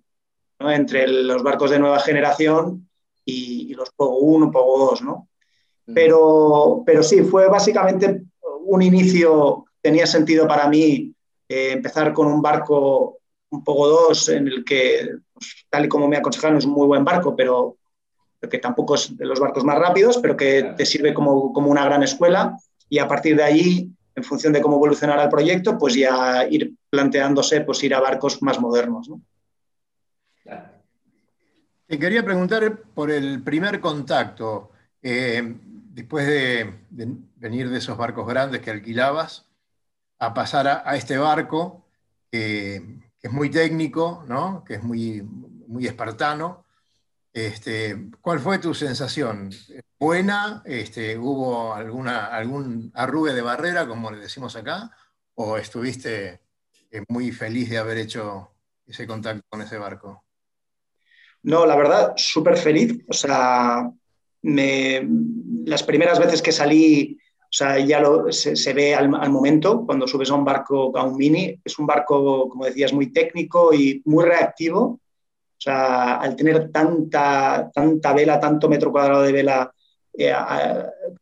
entre 0.59 1.07
los 1.07 1.43
barcos 1.43 1.71
de 1.71 1.79
nueva 1.79 2.01
generación 2.01 2.89
y, 3.25 3.75
los 3.75 3.91
Pogo 3.91 4.19
1, 4.19 4.51
Pogo 4.51 4.91
2. 4.91 5.03
¿no? 5.03 5.29
Pero, 5.95 6.83
pero 6.85 7.03
sí, 7.03 7.23
fue 7.23 7.49
básicamente 7.49 8.23
un 8.65 8.83
inicio, 8.83 9.65
tenía 9.81 10.07
sentido 10.07 10.47
para 10.47 10.69
mí 10.69 11.15
eh, 11.49 11.73
empezar 11.73 12.13
con 12.13 12.27
un 12.27 12.43
barco, 12.43 13.19
un 13.51 13.65
Pogo 13.65 13.89
2, 13.89 14.29
en 14.31 14.49
el 14.49 14.65
que, 14.65 15.09
pues, 15.33 15.67
tal 15.69 15.85
y 15.85 15.89
como 15.89 16.09
me 16.09 16.17
aconsejaron, 16.17 16.59
es 16.59 16.65
un 16.65 16.73
muy 16.73 16.87
buen 16.87 17.05
barco, 17.05 17.35
pero 17.35 17.77
que 18.49 18.59
tampoco 18.59 18.95
es 18.95 19.17
de 19.17 19.27
los 19.27 19.39
barcos 19.39 19.65
más 19.65 19.79
rápidos, 19.79 20.19
pero 20.19 20.37
que 20.37 20.75
te 20.77 20.87
sirve 20.87 21.13
como, 21.13 21.53
como 21.53 21.71
una 21.71 21.85
gran 21.85 22.03
escuela 22.03 22.57
y 22.89 22.99
a 22.99 23.07
partir 23.07 23.37
de 23.37 23.45
allí, 23.45 23.93
en 24.15 24.25
función 24.25 24.53
de 24.53 24.61
cómo 24.61 24.77
evolucionará 24.77 25.25
el 25.25 25.29
proyecto, 25.29 25.79
pues 25.79 25.95
ya 25.95 26.47
ir 26.49 26.75
planteándose 26.89 27.61
pues 27.61 27.83
ir 27.85 27.95
a 27.95 28.01
barcos 28.01 28.43
más 28.43 28.59
modernos. 28.61 29.09
¿no? 29.09 29.21
Te 31.87 31.99
quería 31.99 32.25
preguntar 32.25 32.79
por 32.95 33.11
el 33.11 33.43
primer 33.43 33.81
contacto, 33.81 34.71
eh, 35.03 35.57
después 35.93 36.27
de, 36.27 36.75
venir 37.37 37.69
de 37.69 37.79
esos 37.79 37.97
barcos 37.97 38.27
grandes 38.27 38.61
que 38.61 38.71
alquilabas, 38.71 39.47
a 40.19 40.35
pasar 40.35 40.67
a, 40.85 40.97
este 40.97 41.17
barco 41.17 41.87
que 42.31 42.83
es 43.23 43.33
muy 43.33 43.51
técnico, 43.51 44.25
¿no? 44.29 44.65
que 44.65 44.75
es 44.75 44.83
muy, 44.83 45.23
muy 45.23 45.87
espartano, 45.87 46.65
este, 47.33 48.11
¿Cuál 48.21 48.41
fue 48.41 48.59
tu 48.59 48.75
sensación? 48.75 49.51
¿Buena? 49.99 50.63
Este, 50.65 51.17
¿Hubo 51.17 51.73
alguna, 51.73 52.27
algún 52.27 52.91
arrugue 52.95 53.33
de 53.33 53.43
barrera, 53.43 53.87
como 53.87 54.11
le 54.11 54.19
decimos 54.19 54.57
acá? 54.57 54.91
¿O 55.35 55.57
estuviste 55.57 56.41
eh, 56.91 57.05
muy 57.09 57.31
feliz 57.31 57.71
de 57.71 57.79
haber 57.79 57.99
hecho 57.99 58.51
ese 58.87 59.07
contacto 59.07 59.47
con 59.49 59.63
ese 59.63 59.79
barco? 59.79 60.25
No, 61.43 61.65
la 61.67 61.77
verdad, 61.77 62.13
súper 62.17 62.57
feliz. 62.57 62.99
O 63.09 63.13
sea, 63.13 63.89
las 64.43 65.83
primeras 65.85 66.19
veces 66.19 66.43
que 66.43 66.53
salí, 66.53 67.17
o 67.43 67.53
sea, 67.53 67.79
ya 67.79 68.01
lo, 68.01 68.31
se, 68.33 68.73
ve 68.73 68.95
al, 68.95 69.15
al, 69.15 69.31
momento 69.31 69.87
cuando 69.87 70.09
subes 70.09 70.31
a 70.31 70.35
un 70.35 70.45
barco, 70.45 70.97
a 70.99 71.05
un 71.05 71.17
mini. 71.17 71.61
Es 71.65 71.79
un 71.79 71.87
barco, 71.87 72.49
como 72.49 72.65
decías, 72.65 72.93
muy 72.93 73.13
técnico 73.13 73.73
y 73.73 74.03
muy 74.05 74.25
reactivo. 74.25 75.01
O 75.61 75.63
sea, 75.63 76.17
al 76.17 76.35
tener 76.37 76.73
tanta, 76.73 77.71
tanta 77.75 78.15
vela, 78.15 78.41
tanto 78.41 78.67
metro 78.67 78.91
cuadrado 78.91 79.21
de 79.25 79.33
vela, 79.33 79.71
eh, 80.17 80.33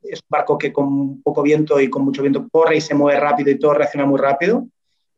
es 0.05 0.21
un 0.21 0.29
barco 0.29 0.57
que 0.57 0.73
con 0.73 1.21
poco 1.23 1.43
viento 1.43 1.81
y 1.81 1.91
con 1.91 2.05
mucho 2.05 2.23
viento 2.23 2.47
corre 2.49 2.77
y 2.77 2.81
se 2.81 2.95
mueve 2.95 3.19
rápido 3.19 3.51
y 3.51 3.59
todo 3.59 3.75
reacciona 3.75 4.07
muy 4.07 4.21
rápido. 4.21 4.69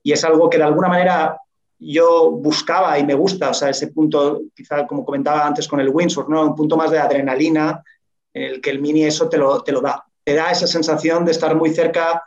Y 0.02 0.12
es 0.12 0.24
algo 0.24 0.48
que 0.48 0.56
de 0.56 0.64
alguna 0.64 0.88
manera 0.88 1.38
yo 1.78 2.30
buscaba 2.30 2.98
y 2.98 3.04
me 3.04 3.12
gusta, 3.12 3.50
o 3.50 3.54
sea, 3.54 3.68
ese 3.68 3.88
punto, 3.88 4.40
quizá 4.56 4.86
como 4.86 5.04
comentaba 5.04 5.46
antes 5.46 5.68
con 5.68 5.80
el 5.80 5.90
windsurf, 5.90 6.26
¿no? 6.26 6.42
un 6.42 6.56
punto 6.56 6.78
más 6.78 6.90
de 6.90 6.98
adrenalina, 6.98 7.84
en 8.32 8.42
el 8.42 8.60
que 8.62 8.70
el 8.70 8.80
mini 8.80 9.04
eso 9.04 9.28
te 9.28 9.36
lo, 9.36 9.62
te 9.62 9.72
lo 9.72 9.82
da. 9.82 10.02
Te 10.24 10.32
da 10.32 10.50
esa 10.50 10.66
sensación 10.66 11.26
de 11.26 11.32
estar 11.32 11.54
muy 11.54 11.74
cerca 11.74 12.22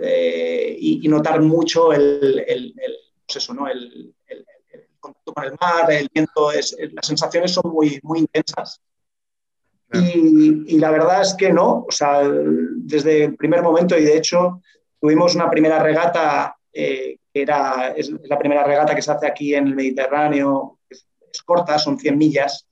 eh, 0.00 0.74
y, 0.80 1.06
notar 1.06 1.42
mucho 1.42 1.92
el, 1.92 2.42
el, 2.46 2.74
pues 3.26 3.36
eso, 3.36 3.52
¿no? 3.52 3.68
el, 3.68 4.14
contacto 5.00 5.32
con 5.32 5.44
el 5.44 5.56
mar, 5.60 5.90
el 5.90 6.08
viento, 6.12 6.52
es, 6.52 6.76
las 6.92 7.06
sensaciones 7.06 7.52
son 7.52 7.72
muy, 7.72 7.98
muy 8.02 8.20
intensas. 8.20 8.80
Y, 9.92 10.78
la 10.78 10.90
verdad 10.90 11.22
es 11.22 11.34
que 11.34 11.52
no, 11.52 11.84
o 11.88 11.90
sea, 11.90 12.22
desde 12.22 13.24
el 13.24 13.36
primer 13.36 13.62
momento, 13.62 13.98
y 13.98 14.04
de 14.04 14.16
hecho 14.16 14.62
tuvimos 15.00 15.34
una 15.34 15.50
primera 15.50 15.80
regata, 15.80 16.56
eh, 16.72 17.18
que 17.32 17.42
era, 17.42 17.92
es 17.96 18.10
la 18.28 18.38
primera 18.38 18.62
regata 18.62 18.94
que 18.94 19.02
se 19.02 19.10
hace 19.10 19.26
aquí 19.26 19.54
en 19.54 19.66
el 19.66 19.74
Mediterráneo, 19.74 20.78
es, 20.88 21.04
corta, 21.44 21.78
son 21.78 21.98
100 21.98 22.16
millas, 22.18 22.66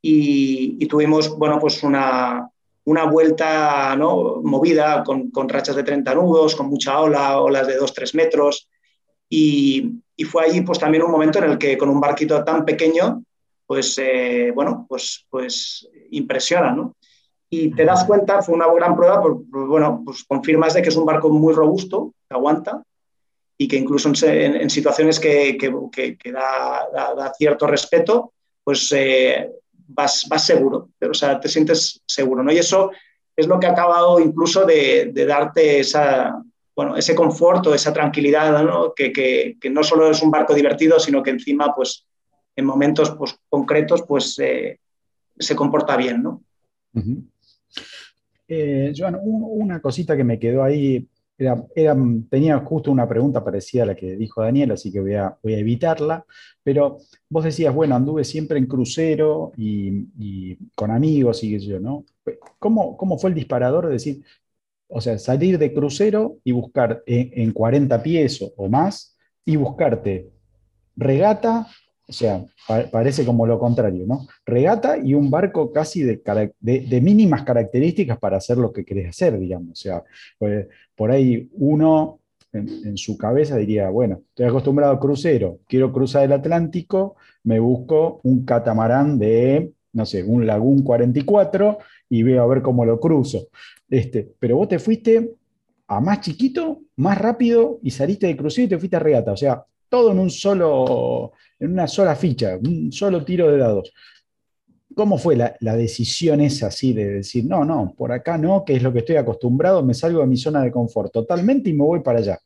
y, 0.00 0.84
tuvimos, 0.86 1.28
bueno, 1.38 1.60
pues 1.60 1.84
una, 1.84 2.48
una 2.84 3.04
vuelta 3.04 3.94
¿no? 3.94 4.40
movida 4.42 5.04
con, 5.04 5.30
con, 5.30 5.48
rachas 5.48 5.76
de 5.76 5.84
30 5.84 6.12
nudos, 6.16 6.56
con 6.56 6.66
mucha 6.66 6.98
ola, 6.98 7.40
olas 7.40 7.68
de 7.68 7.78
2-3 7.78 8.16
metros, 8.16 8.68
y, 9.34 10.02
y, 10.16 10.24
fue 10.24 10.44
ahí 10.44 10.60
pues 10.60 10.78
también 10.78 11.02
un 11.02 11.10
momento 11.10 11.38
en 11.38 11.44
el 11.50 11.58
que 11.58 11.78
con 11.78 11.88
un 11.88 12.00
barquito 12.00 12.44
tan 12.44 12.64
pequeño 12.64 13.22
pues 13.72 13.96
eh, 13.96 14.52
bueno, 14.54 14.84
pues, 14.86 15.24
pues 15.30 15.88
impresiona, 16.10 16.72
¿no? 16.72 16.94
Y 17.48 17.70
te 17.74 17.86
das 17.86 18.04
cuenta, 18.04 18.42
fue 18.42 18.54
una 18.54 18.70
gran 18.70 18.94
prueba, 18.94 19.22
pues, 19.22 19.34
bueno, 19.50 20.02
pues 20.04 20.24
confirmas 20.24 20.74
de 20.74 20.82
que 20.82 20.90
es 20.90 20.96
un 20.96 21.06
barco 21.06 21.30
muy 21.30 21.54
robusto, 21.54 22.12
que 22.28 22.34
aguanta, 22.34 22.82
y 23.56 23.66
que 23.66 23.76
incluso 23.76 24.12
en, 24.26 24.68
situaciones 24.68 25.18
que, 25.18 25.56
que, 25.56 26.32
da, 26.32 27.32
cierto 27.38 27.66
respeto, 27.66 28.34
pues 28.62 28.92
eh, 28.94 29.50
vas, 29.72 30.26
vas, 30.28 30.44
seguro, 30.44 30.90
o 31.00 31.14
sea, 31.14 31.40
te 31.40 31.48
sientes 31.48 32.02
seguro, 32.04 32.42
¿no? 32.42 32.52
Y 32.52 32.58
eso 32.58 32.90
es 33.34 33.46
lo 33.46 33.58
que 33.58 33.68
ha 33.68 33.72
acabado 33.72 34.20
incluso 34.20 34.66
de, 34.66 35.12
darte 35.14 35.80
esa, 35.80 36.42
bueno, 36.74 36.96
ese 36.96 37.14
confort 37.14 37.66
esa 37.68 37.92
tranquilidad, 37.92 38.62
¿no? 38.64 38.94
Que, 38.94 39.12
que, 39.12 39.70
no 39.70 39.82
solo 39.82 40.10
es 40.10 40.22
un 40.22 40.30
barco 40.30 40.54
divertido, 40.54 40.98
sino 40.98 41.22
que 41.22 41.30
encima, 41.30 41.74
pues, 41.74 42.06
en 42.56 42.64
momentos 42.64 43.10
pues, 43.16 43.38
concretos 43.48 44.02
pues, 44.06 44.38
eh, 44.38 44.78
se 45.38 45.56
comporta 45.56 45.96
bien. 45.96 46.22
¿no? 46.22 46.42
Eh, 48.48 48.92
Joan, 48.96 49.18
una 49.22 49.80
cosita 49.80 50.16
que 50.16 50.24
me 50.24 50.38
quedó 50.38 50.62
ahí, 50.62 51.06
era, 51.38 51.96
tenía 52.30 52.58
justo 52.58 52.92
una 52.92 53.08
pregunta 53.08 53.42
parecida 53.42 53.82
a 53.82 53.86
la 53.86 53.94
que 53.94 54.16
dijo 54.16 54.42
Daniel, 54.42 54.72
así 54.72 54.92
que 54.92 55.00
voy 55.00 55.14
a, 55.14 55.36
voy 55.42 55.54
a 55.54 55.58
evitarla, 55.58 56.24
pero 56.62 56.98
vos 57.28 57.44
decías, 57.44 57.74
bueno, 57.74 57.96
anduve 57.96 58.24
siempre 58.24 58.58
en 58.58 58.66
crucero 58.66 59.52
y, 59.56 60.56
con 60.74 60.90
amigos 60.90 61.42
y 61.42 61.58
yo, 61.58 61.80
¿no? 61.80 62.04
¿Cómo, 62.58 62.96
¿Cómo, 62.96 63.18
fue 63.18 63.30
el 63.30 63.34
disparador 63.34 63.86
de 63.86 63.94
decir, 63.94 64.22
o 64.92 65.00
sea, 65.00 65.18
salir 65.18 65.58
de 65.58 65.72
crucero 65.72 66.38
y 66.44 66.52
buscar 66.52 67.02
en, 67.06 67.30
en 67.34 67.52
40 67.52 68.02
pies 68.02 68.44
o 68.56 68.68
más 68.68 69.16
y 69.44 69.56
buscarte 69.56 70.30
regata 70.96 71.66
o 72.12 72.14
sea, 72.14 72.44
parece 72.90 73.24
como 73.24 73.46
lo 73.46 73.58
contrario, 73.58 74.04
¿no? 74.06 74.26
Regata 74.44 74.98
y 74.98 75.14
un 75.14 75.30
barco 75.30 75.72
casi 75.72 76.02
de, 76.02 77.00
mínimas 77.00 77.42
características 77.42 78.18
para 78.18 78.36
hacer 78.36 78.58
lo 78.58 78.70
que 78.70 78.84
querés 78.84 79.08
hacer, 79.08 79.38
digamos. 79.38 79.70
O 79.72 79.82
sea, 79.82 80.02
pues, 80.38 80.66
por 80.94 81.10
ahí 81.10 81.48
uno 81.54 82.20
en, 82.52 82.98
su 82.98 83.16
cabeza 83.16 83.56
diría, 83.56 83.88
bueno, 83.88 84.20
estoy 84.28 84.44
acostumbrado 84.44 84.92
a 84.92 85.00
crucero, 85.00 85.60
quiero 85.66 85.90
cruzar 85.90 86.24
el 86.24 86.32
Atlántico, 86.32 87.16
me 87.44 87.58
busco 87.60 88.20
un 88.24 88.44
catamarán 88.44 89.18
de, 89.18 89.72
no 89.94 90.04
sé, 90.04 90.22
un 90.22 90.46
Lagún 90.46 90.82
44 90.82 91.78
y 92.12 92.22
veo 92.22 92.42
a 92.42 92.46
ver 92.46 92.60
cómo 92.60 92.84
lo 92.84 93.00
cruzo. 93.00 93.48
Este, 93.88 94.34
pero 94.38 94.56
vos 94.56 94.68
te 94.68 94.78
fuiste 94.78 95.32
a 95.86 95.98
más 95.98 96.20
chiquito, 96.20 96.82
más 96.96 97.16
rápido 97.16 97.78
y 97.82 97.90
saliste 97.90 98.26
de 98.26 98.36
crucero 98.36 98.66
y 98.66 98.68
te 98.68 98.78
fuiste 98.78 98.96
a 98.96 99.00
regata. 99.00 99.32
O 99.32 99.36
sea, 99.36 99.64
todo 99.88 100.12
en 100.12 100.18
un 100.18 100.28
solo, 100.28 101.32
en 101.58 101.72
una 101.72 101.86
sola 101.86 102.14
ficha, 102.14 102.58
un 102.62 102.92
solo 102.92 103.24
tiro 103.24 103.50
de 103.50 103.56
dados. 103.56 103.94
¿Cómo 104.94 105.16
fue 105.16 105.36
la, 105.36 105.56
decisión 105.74 106.42
esa 106.42 106.66
así 106.66 106.92
de 106.92 107.08
decir, 107.12 107.46
no, 107.46 107.64
no, 107.64 107.94
por 107.96 108.12
acá 108.12 108.36
no, 108.36 108.62
que 108.62 108.76
es 108.76 108.82
lo 108.82 108.92
que 108.92 108.98
estoy 108.98 109.16
acostumbrado, 109.16 109.82
me 109.82 109.94
salgo 109.94 110.20
de 110.20 110.26
mi 110.26 110.36
zona 110.36 110.62
de 110.62 110.70
confort 110.70 111.10
totalmente 111.10 111.70
y 111.70 111.72
me 111.72 111.84
voy 111.84 112.00
para 112.00 112.18
allá? 112.18 112.38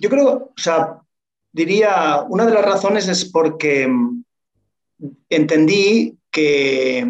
Yo 0.00 0.10
creo, 0.10 0.32
o 0.32 0.60
sea, 0.60 0.98
diría, 1.52 2.26
una 2.28 2.44
de 2.44 2.54
las 2.54 2.64
razones 2.64 3.06
es 3.06 3.24
porque 3.30 3.88
entendí 5.28 6.18
que, 6.28 7.06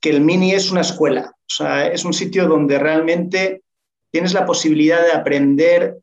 que 0.00 0.10
el 0.10 0.20
mini 0.20 0.52
es 0.52 0.70
una 0.70 0.82
escuela, 0.82 1.32
o 1.34 1.50
sea, 1.54 1.86
es 1.88 2.04
un 2.04 2.12
sitio 2.12 2.46
donde 2.46 2.78
realmente 2.78 3.62
tienes 4.10 4.32
la 4.32 4.46
posibilidad 4.46 5.02
de 5.02 5.12
aprender 5.12 5.98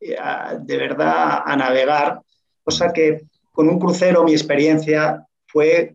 de 0.00 0.76
verdad 0.76 1.42
a 1.44 1.56
navegar, 1.56 2.20
cosa 2.62 2.92
que 2.92 3.22
con 3.52 3.68
un 3.68 3.78
crucero 3.78 4.24
mi 4.24 4.32
experiencia 4.32 5.26
fue 5.46 5.94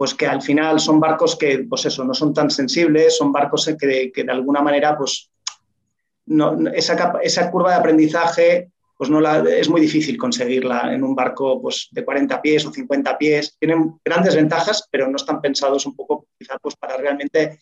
pues 0.00 0.14
que 0.14 0.26
al 0.26 0.40
final 0.40 0.80
son 0.80 0.98
barcos 0.98 1.36
que, 1.36 1.66
pues 1.68 1.84
eso, 1.84 2.02
no 2.04 2.14
son 2.14 2.32
tan 2.32 2.50
sensibles, 2.50 3.18
son 3.18 3.32
barcos 3.32 3.70
que, 3.78 4.10
que 4.10 4.24
de 4.24 4.32
alguna 4.32 4.62
manera, 4.62 4.96
pues, 4.96 5.30
esa, 6.72 7.18
esa, 7.22 7.50
curva 7.50 7.72
de 7.72 7.76
aprendizaje, 7.76 8.70
pues 9.00 9.08
no 9.08 9.18
la, 9.18 9.38
es 9.48 9.70
muy 9.70 9.80
difícil 9.80 10.18
conseguirla 10.18 10.92
en 10.92 11.02
un 11.02 11.14
barco 11.14 11.58
pues, 11.62 11.88
de 11.90 12.04
40 12.04 12.42
pies 12.42 12.66
o 12.66 12.70
50 12.70 13.16
pies. 13.16 13.56
Tienen 13.58 13.94
grandes 14.04 14.36
ventajas, 14.36 14.86
pero 14.92 15.08
no 15.08 15.16
están 15.16 15.40
pensados 15.40 15.86
un 15.86 15.96
poco 15.96 16.26
quizás 16.38 16.58
pues, 16.60 16.76
para 16.76 16.98
realmente 16.98 17.58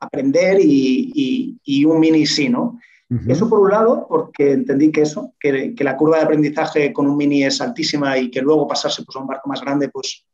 aprender 0.00 0.58
y, 0.58 1.12
y, 1.14 1.58
y 1.62 1.84
un 1.84 2.00
mini 2.00 2.24
sí, 2.24 2.48
¿no? 2.48 2.80
Eso 3.28 3.50
por 3.50 3.60
un 3.60 3.68
lado, 3.68 4.06
porque 4.08 4.52
entendí 4.52 4.90
que 4.90 5.02
eso, 5.02 5.34
que, 5.38 5.74
la 5.78 5.94
curva 5.94 6.16
de 6.16 6.24
aprendizaje 6.24 6.90
con 6.90 7.06
un 7.06 7.18
mini 7.18 7.44
es 7.44 7.60
altísima 7.60 8.16
y 8.16 8.30
que 8.30 8.40
luego 8.40 8.66
pasarse 8.66 9.02
pues, 9.04 9.14
a 9.16 9.20
un 9.20 9.26
barco 9.26 9.46
más 9.50 9.60
grande, 9.60 9.90
pues 9.90 10.24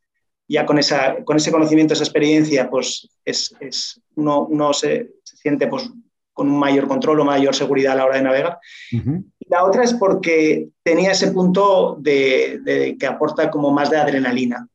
ya 0.46 0.64
con, 0.64 0.78
esa, 0.78 1.24
con 1.24 1.36
ese 1.36 1.50
conocimiento, 1.50 1.94
esa 1.94 2.04
experiencia, 2.04 2.70
pues 2.70 3.08
es, 3.24 3.52
es 3.58 4.00
uno, 4.14 4.46
uno 4.46 4.72
se, 4.72 5.14
siente 5.24 5.66
pues, 5.66 5.90
con 6.34 6.50
un 6.50 6.58
mayor 6.58 6.86
control 6.86 7.20
o 7.20 7.24
mayor 7.24 7.54
seguridad 7.54 7.94
a 7.94 7.96
la 7.96 8.04
hora 8.04 8.16
de 8.16 8.22
navegar. 8.22 8.58
Y 8.90 9.48
la 9.48 9.64
otra 9.64 9.84
es 9.84 9.94
porque 9.94 10.68
tenía 10.82 11.12
ese 11.12 11.30
punto 11.30 11.96
de, 11.98 12.60
de, 12.62 12.98
que 12.98 13.06
aporta 13.06 13.50
como 13.50 13.70
más 13.70 13.88
de 13.88 13.96
adrenalina 13.96 14.68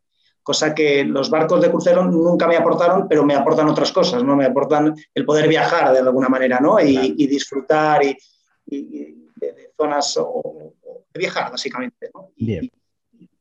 cosa 0.49 0.73
que 0.73 1.03
los 1.03 1.29
barcos 1.29 1.61
de 1.61 1.69
crucero 1.69 2.03
nunca 2.05 2.47
me 2.47 2.57
aportaron, 2.57 3.07
pero 3.07 3.23
me 3.23 3.35
aportan 3.35 3.69
otras 3.69 3.91
cosas, 3.91 4.23
¿no? 4.23 4.35
Me 4.35 4.45
aportan 4.45 4.95
el 5.13 5.23
poder 5.23 5.47
viajar 5.47 5.93
de 5.93 5.99
alguna 5.99 6.27
manera, 6.27 6.59
¿no? 6.59 6.79
Y, 6.79 7.27
disfrutar 7.27 8.01
y, 8.03 8.17
de, 8.65 9.71
zonas 9.77 10.17
o, 10.17 10.73
de 11.13 11.19
viajar, 11.19 11.51
básicamente, 11.51 12.09
¿no? 12.15 12.31
Y, 12.35 12.71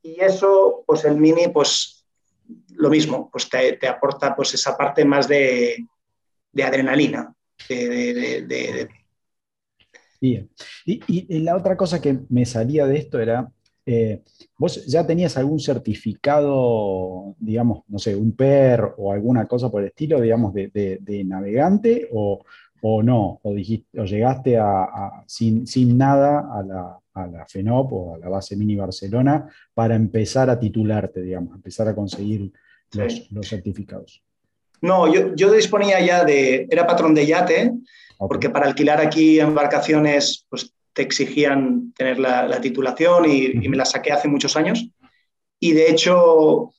eso, 0.03 0.85
pues 0.87 1.07
el 1.07 1.17
Mini, 1.17 1.49
pues 1.49 2.05
lo 2.75 2.91
mismo, 2.91 3.31
pues 3.31 3.49
te, 3.49 3.89
aporta 3.89 4.37
pues 4.37 4.53
esa 4.53 4.77
parte 4.77 5.03
más 5.07 5.27
de, 5.27 5.83
adrenalina, 6.63 7.35
Bien. 10.21 10.51
y 10.85 11.39
la 11.41 11.57
otra 11.57 11.77
cosa 11.77 12.01
que 12.01 12.19
me 12.29 12.45
salía 12.45 12.87
de 12.87 12.99
esto 12.99 13.21
era 13.21 13.53
eh, 13.91 14.23
¿Vos 14.59 14.85
ya 14.85 15.07
tenías 15.07 15.39
algún 15.39 15.59
certificado, 15.59 17.35
digamos, 17.39 17.85
no 17.89 17.99
sé, 17.99 18.15
un 18.15 18.33
PER 18.33 18.93
o 18.99 19.15
alguna 19.15 19.47
cosa 19.47 19.71
por 19.71 19.81
el 19.81 19.89
estilo, 19.89 20.21
digamos, 20.21 20.53
de, 20.53 21.25
navegante 21.25 22.07
o, 22.13 22.45
no? 23.03 23.41
¿O, 23.43 23.55
dijiste, 23.55 23.99
o 23.99 24.05
llegaste 24.05 24.59
a, 24.59 25.25
sin, 25.27 25.65
nada 25.97 26.51
a 26.53 26.63
la, 26.63 27.01
a 27.15 27.47
FENOP 27.47 27.93
o 27.95 28.15
a 28.17 28.19
la 28.19 28.29
base 28.29 28.57
Mini 28.57 28.77
Barcelona 28.77 29.49
para 29.73 29.97
empezar 29.97 30.51
a 30.51 30.61
titularte, 30.61 31.23
digamos, 31.23 31.55
empezar 31.55 31.89
a 31.89 31.95
conseguir 31.95 32.53
los, 32.93 33.49
certificados? 33.49 34.23
No, 34.81 35.13
yo, 35.13 35.35
yo, 35.35 35.53
disponía 35.53 36.01
ya 36.01 36.25
de, 36.25 36.67
era 36.71 36.87
patrón 36.87 37.15
de 37.15 37.27
yate, 37.27 37.73
porque 38.19 38.51
para 38.51 38.67
alquilar 38.67 39.01
aquí 39.01 39.41
embarcaciones, 39.41 40.45
pues 40.49 40.73
te 40.93 41.03
exigían 41.03 41.93
tener 41.93 42.19
la, 42.19 42.61
titulación 42.61 43.31
y, 43.31 43.69
me 43.69 43.77
la 43.77 43.85
saqué 43.85 44.13
hace 44.13 44.29
muchos 44.29 44.57
años. 44.57 44.89
Y 45.61 45.73
de 45.73 45.91
hecho, 45.91 46.73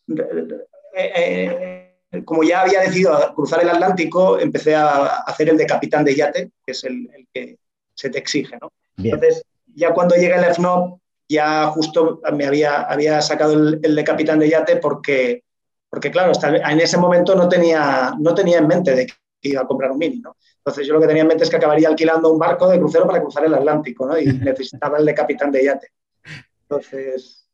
eh, 0.95 1.11
eh, 2.11 2.23
como 2.25 2.43
ya 2.43 2.61
había 2.61 2.81
decidido 2.81 3.33
cruzar 3.35 3.61
el 3.61 3.69
Atlántico, 3.69 4.39
empecé 4.39 4.75
a 4.75 5.05
hacer 5.19 5.49
el 5.49 5.57
de 5.57 5.65
capitán 5.65 6.03
de 6.03 6.15
yate, 6.15 6.51
que 6.65 6.71
es 6.71 6.83
el, 6.83 7.07
que 7.33 7.57
se 7.93 8.09
te 8.09 8.17
exige. 8.17 8.57
¿no? 8.59 8.71
Entonces, 8.97 9.43
ya 9.75 9.93
cuando 9.93 10.15
llegué 10.15 10.35
el 10.35 10.45
FNOP, 10.45 10.99
ya 11.27 11.67
justo 11.67 12.21
me 12.33 12.45
había, 12.45 12.81
había 12.81 13.21
sacado 13.21 13.53
el, 13.53 13.95
de 13.95 14.03
capitán 14.03 14.39
de 14.39 14.49
yate 14.49 14.77
porque, 14.77 15.43
porque 15.89 16.11
claro, 16.11 16.31
en 16.43 16.79
ese 16.79 16.97
momento 16.97 17.35
no 17.35 17.49
tenía, 17.49 18.13
no 18.19 18.33
tenía 18.35 18.59
en 18.59 18.67
mente 18.67 18.95
de 18.95 19.07
que 19.07 19.49
iba 19.49 19.61
a 19.61 19.67
comprar 19.67 19.91
un 19.91 19.97
mini. 19.97 20.19
¿no? 20.19 20.35
Entonces 20.57 20.85
yo 20.85 20.93
lo 20.93 21.01
que 21.01 21.07
tenía 21.07 21.23
en 21.23 21.27
mente 21.27 21.43
es 21.43 21.49
que 21.49 21.55
acabaría 21.55 21.87
alquilando 21.87 22.31
un 22.31 22.39
barco 22.39 22.69
de 22.69 22.77
crucero 22.77 23.07
para 23.07 23.21
cruzar 23.21 23.45
el 23.45 23.53
Atlántico, 23.53 24.05
¿no? 24.05 24.19
Y 24.19 24.25
necesitaba 24.39 24.97
el 24.97 25.05
de 25.05 25.13
capitán 25.13 25.51
de 25.51 25.65
yate. 25.65 25.87
Entonces... 26.61 27.47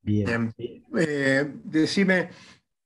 Bien. 0.00 0.52
Eh, 0.96 1.52
decime, 1.64 2.30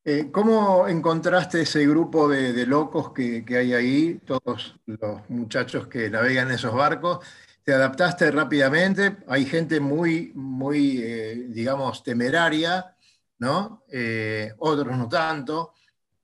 eh, 0.04 0.28
¿cómo 0.32 0.88
encontraste 0.88 1.62
ese 1.62 1.86
grupo 1.86 2.28
de, 2.28 2.66
locos 2.66 3.12
que, 3.12 3.44
hay 3.48 3.74
ahí, 3.74 4.20
todos 4.26 4.76
los 4.86 5.30
muchachos 5.30 5.86
que 5.86 6.10
navegan 6.10 6.48
en 6.48 6.54
esos 6.54 6.74
barcos? 6.74 7.20
te 7.64 7.72
adaptaste 7.72 8.30
rápidamente. 8.30 9.18
Hay 9.28 9.44
gente 9.44 9.80
muy, 9.80 10.32
muy 10.34 11.00
eh, 11.02 11.46
digamos, 11.48 12.02
temeraria, 12.02 12.96
¿no? 13.42 13.82
Eh, 13.90 14.52
otros 14.58 14.96
no 14.96 15.08
tanto, 15.08 15.74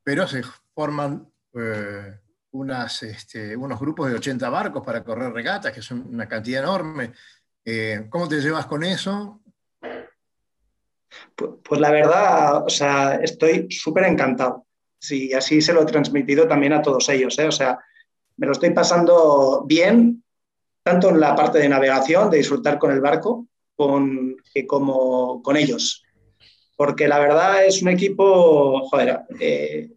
pero 0.01 0.25
se 0.25 0.41
forman 0.73 1.29
eh, 1.53 2.17
unas, 2.51 3.03
este, 3.03 3.57
unos 3.57 3.77
grupos 3.77 4.09
de 4.09 4.15
80 4.15 4.49
barcos 4.49 4.85
para 4.85 5.03
correr 5.03 5.33
regatas, 5.33 5.73
que 5.73 5.81
son 5.81 6.07
una 6.13 6.27
cantidad 6.27 6.63
enorme. 6.63 7.11
¿Cómo 8.09 8.27
te 8.27 8.41
llevas 8.41 8.65
con 8.65 8.83
eso? 8.83 9.41
Pues, 11.35 11.51
pues 11.63 11.79
la 11.79 11.91
verdad, 11.91 12.65
o 12.65 12.69
sea, 12.69 13.15
estoy 13.15 13.67
súper 13.69 14.05
encantado. 14.05 14.65
Sí, 14.97 15.33
así 15.33 15.61
se 15.61 15.73
lo 15.73 15.83
he 15.83 15.85
transmitido 15.85 16.47
también 16.47 16.73
a 16.73 16.81
todos 16.81 17.07
ellos. 17.09 17.37
O 17.37 17.51
sea, 17.51 17.77
me 18.37 18.47
lo 18.47 18.53
estoy 18.53 18.71
pasando 18.71 19.65
bien 19.67 20.23
tanto 20.81 21.09
en 21.09 21.19
la 21.19 21.35
parte 21.35 21.59
de 21.59 21.69
navegación, 21.69 22.31
de 22.31 22.37
disfrutar 22.37 22.79
con 22.79 22.91
el 22.91 23.01
barco, 23.01 23.45
con, 23.75 24.35
que 24.51 24.65
como 24.65 25.43
con 25.43 25.57
ellos. 25.57 26.03
Porque 26.79 27.09
la 27.09 27.19
verdad 27.19 27.65
es 27.65 27.81
un 27.81 27.89
equipo, 27.89 28.87
joder, 28.87 29.23
eh, 29.37 29.89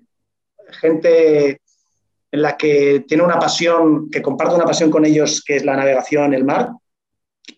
gente 0.80 1.60
en 2.32 2.42
la 2.42 2.56
que 2.56 3.04
tiene 3.06 3.22
una 3.22 3.38
pasión, 3.38 4.10
que 4.10 4.20
comparte 4.20 4.56
una 4.56 4.64
pasión 4.64 4.90
con 4.90 5.04
ellos, 5.04 5.44
que 5.46 5.54
es 5.54 5.64
la 5.64 5.76
navegación, 5.76 6.34
el 6.34 6.42
mar, 6.42 6.70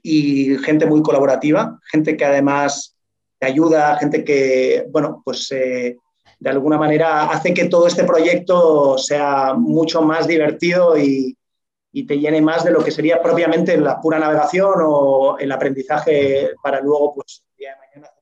y 0.02 0.58
gente 0.58 0.84
muy 0.84 1.00
colaborativa, 1.00 1.80
gente 1.90 2.18
que 2.18 2.24
además 2.26 2.98
te 3.38 3.46
ayuda, 3.46 3.96
gente 3.96 4.24
que, 4.24 4.84
bueno, 4.90 5.22
pues 5.24 5.50
eh, 5.52 5.96
de 6.38 6.50
alguna 6.50 6.76
manera 6.76 7.30
hace 7.30 7.54
que 7.54 7.64
todo 7.64 7.86
este 7.86 8.04
proyecto 8.04 8.98
sea 8.98 9.54
mucho 9.54 10.02
más 10.02 10.26
divertido 10.26 10.98
y, 10.98 11.34
y 11.92 12.06
te 12.06 12.18
llene 12.18 12.42
más 12.42 12.62
de 12.62 12.72
lo 12.72 12.84
que 12.84 12.90
sería 12.90 13.22
propiamente 13.22 13.78
la 13.78 13.98
pura 14.02 14.18
navegación 14.18 14.74
o 14.82 15.38
el 15.38 15.50
aprendizaje 15.50 16.50
para 16.62 16.82
luego, 16.82 17.14
pues, 17.14 17.42
el 17.52 17.56
día 17.56 17.70
de 17.70 17.76
mañana 17.78 18.13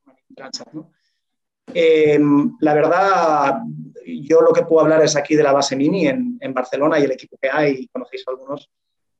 Em, 1.74 2.56
la 2.60 2.74
verdad, 2.74 3.62
yo 4.04 4.40
lo 4.40 4.52
que 4.52 4.62
puedo 4.62 4.82
hablar 4.82 5.02
es 5.02 5.16
aquí 5.16 5.34
de 5.34 5.42
la 5.42 5.52
base 5.52 5.76
Mini 5.76 6.06
en, 6.08 6.38
en, 6.40 6.52
Barcelona 6.52 6.98
y 6.98 7.04
el 7.04 7.12
equipo 7.12 7.36
que 7.40 7.50
hay, 7.50 7.86
conocéis 7.88 8.24
algunos. 8.26 8.70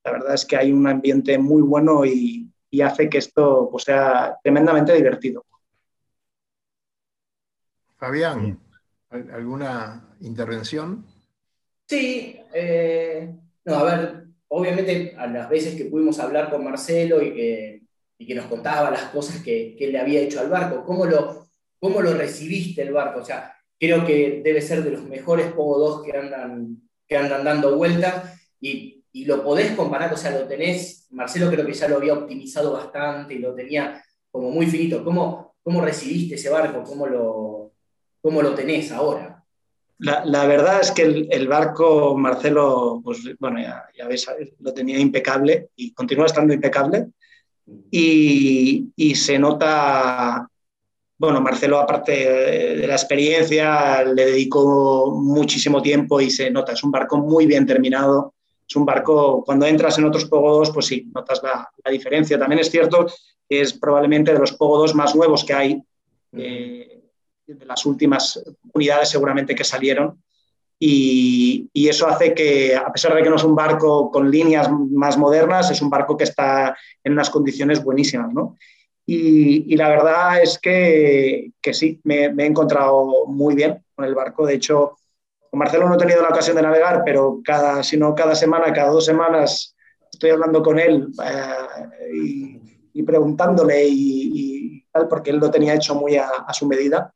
La 0.04 0.12
verdad 0.12 0.34
es 0.34 0.44
que 0.44 0.56
hay 0.56 0.72
un 0.72 0.86
ambiente 0.86 1.38
muy 1.38 1.62
bueno 1.62 2.04
y, 2.04 2.52
y 2.70 2.80
hace 2.80 3.08
que 3.08 3.18
esto 3.18 3.68
pues, 3.70 3.84
sea 3.84 4.38
tremendamente 4.42 4.94
divertido. 4.94 5.44
Fabián, 7.96 8.58
¿alguna 9.10 10.16
intervención? 10.20 11.06
Sí, 11.86 12.40
eh, 12.52 13.32
no, 13.64 13.74
a 13.74 13.84
ver, 13.84 14.24
obviamente 14.48 15.14
a 15.16 15.26
las 15.26 15.48
veces 15.48 15.76
que 15.76 15.84
pudimos 15.84 16.18
hablar 16.18 16.50
con 16.50 16.64
Marcelo 16.64 17.22
y 17.22 17.34
que, 17.34 17.81
que 18.26 18.34
nos 18.34 18.46
contaba 18.46 18.90
las 18.90 19.04
cosas 19.04 19.42
que, 19.42 19.74
que, 19.78 19.88
le 19.88 19.98
había 19.98 20.20
hecho 20.20 20.40
al 20.40 20.48
barco, 20.48 20.84
¿cómo 20.84 21.06
lo, 21.06 21.48
¿cómo 21.78 22.00
lo 22.00 22.14
recibiste 22.14 22.82
el 22.82 22.92
barco? 22.92 23.20
O 23.20 23.24
sea, 23.24 23.54
creo 23.78 24.04
que 24.06 24.40
debe 24.44 24.60
ser 24.60 24.82
de 24.82 24.90
los 24.90 25.04
mejores 25.04 25.52
Pogo 25.52 25.78
2 25.78 26.02
que 26.04 26.16
andan, 26.16 26.82
que 27.08 27.16
andan 27.16 27.44
dando 27.44 27.76
vueltas 27.76 28.40
y, 28.60 29.04
y, 29.12 29.24
lo 29.24 29.42
podés 29.42 29.72
comparar, 29.72 30.12
o 30.12 30.16
sea, 30.16 30.30
lo 30.38 30.46
tenés, 30.46 31.08
Marcelo 31.10 31.50
creo 31.50 31.66
que 31.66 31.74
ya 31.74 31.88
lo 31.88 31.96
había 31.96 32.14
optimizado 32.14 32.72
bastante 32.72 33.34
y 33.34 33.38
lo 33.38 33.54
tenía 33.54 34.02
como 34.30 34.50
muy 34.50 34.66
finito. 34.66 35.04
¿Cómo, 35.04 35.56
cómo 35.62 35.80
recibiste 35.80 36.34
ese 36.34 36.50
barco? 36.50 36.82
¿Cómo 36.82 37.06
lo, 37.06 37.72
cómo 38.20 38.42
lo 38.42 38.54
tenés 38.54 38.90
ahora? 38.90 39.44
La, 39.98 40.46
verdad 40.46 40.80
es 40.80 40.90
que 40.90 41.02
el, 41.02 41.46
barco, 41.46 42.16
Marcelo, 42.16 43.00
pues 43.04 43.20
bueno, 43.38 43.60
ya, 43.60 43.84
ya, 43.96 44.08
ves, 44.08 44.26
lo 44.58 44.74
tenía 44.74 44.98
impecable 44.98 45.68
y 45.76 45.92
continúa 45.92 46.26
estando 46.26 46.52
impecable. 46.52 47.10
Y, 47.90 48.90
y, 48.96 49.14
se 49.14 49.38
nota, 49.38 50.48
bueno, 51.18 51.40
Marcelo, 51.40 51.78
aparte 51.78 52.12
de 52.76 52.86
la 52.86 52.94
experiencia, 52.94 54.02
le 54.04 54.26
dedicó 54.26 55.12
muchísimo 55.12 55.80
tiempo 55.80 56.20
y 56.20 56.30
se 56.30 56.50
nota, 56.50 56.72
es 56.72 56.82
un 56.82 56.90
barco 56.90 57.18
muy 57.18 57.46
bien 57.46 57.66
terminado. 57.66 58.34
Es 58.68 58.76
un 58.76 58.84
barco, 58.86 59.44
cuando 59.44 59.66
entras 59.66 59.98
en 59.98 60.04
otros 60.04 60.24
pogodos, 60.24 60.70
pues 60.70 60.86
sí, 60.86 61.10
notas 61.14 61.42
la, 61.42 61.68
la 61.84 61.90
diferencia. 61.90 62.38
También 62.38 62.60
es 62.60 62.70
cierto 62.70 63.06
que 63.48 63.60
es 63.60 63.74
probablemente 63.74 64.32
de 64.32 64.38
los 64.38 64.52
pogodos 64.52 64.94
más 64.94 65.14
nuevos 65.14 65.44
que 65.44 65.52
hay. 65.52 65.82
Eh, 66.32 67.02
de 67.46 67.66
las 67.66 67.84
últimas 67.84 68.42
unidades 68.72 69.10
seguramente 69.10 69.54
que 69.54 69.64
salieron. 69.64 70.22
Y, 70.84 71.70
eso 71.88 72.08
hace 72.08 72.34
que, 72.34 72.74
a 72.74 72.92
pesar 72.92 73.14
de 73.14 73.22
que 73.22 73.30
no 73.30 73.36
es 73.36 73.44
un 73.44 73.54
barco 73.54 74.10
con 74.10 74.28
líneas 74.28 74.68
más 74.90 75.16
modernas, 75.16 75.70
es 75.70 75.80
un 75.80 75.88
barco 75.88 76.16
que 76.16 76.24
está 76.24 76.76
en 77.04 77.12
unas 77.12 77.30
condiciones 77.30 77.84
buenísimas. 77.84 78.32
¿no? 78.32 78.56
Y, 79.06 79.76
la 79.76 79.88
verdad 79.88 80.42
es 80.42 80.58
que, 80.58 81.52
que 81.60 81.72
sí, 81.72 82.00
me, 82.02 82.24
he 82.24 82.46
encontrado 82.46 83.26
muy 83.28 83.54
bien 83.54 83.84
con 83.94 84.06
el 84.06 84.16
barco. 84.16 84.44
De 84.44 84.54
hecho, 84.54 84.96
con 85.48 85.58
Marcelo 85.60 85.88
no 85.88 85.94
he 85.94 85.98
tenido 85.98 86.20
la 86.20 86.30
ocasión 86.30 86.56
de 86.56 86.62
navegar, 86.62 87.02
pero 87.04 87.40
cada, 87.44 87.84
si 87.84 87.96
no 87.96 88.12
cada 88.12 88.34
semana, 88.34 88.72
cada 88.72 88.90
dos 88.90 89.04
semanas, 89.04 89.76
estoy 90.10 90.30
hablando 90.30 90.64
con 90.64 90.80
él 90.80 91.06
eh, 91.24 92.60
y, 92.92 93.02
preguntándole 93.04 93.86
y, 93.88 94.84
tal, 94.90 95.06
porque 95.06 95.30
él 95.30 95.36
lo 95.36 95.48
tenía 95.48 95.74
hecho 95.74 95.94
muy 95.94 96.16
a 96.16 96.52
su 96.52 96.66
medida. 96.66 97.14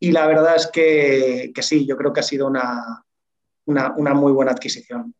Y 0.00 0.12
la 0.12 0.26
verdad 0.26 0.56
es 0.56 0.66
que, 0.66 1.52
que 1.54 1.62
sí, 1.62 1.86
yo 1.86 1.96
creo 1.96 2.12
que 2.12 2.20
ha 2.20 2.24
sido 2.24 2.46
una, 2.46 3.04
una, 3.66 3.94
una 3.96 4.14
muy 4.14 4.32
buena 4.32 4.52
adquisición. 4.52 5.14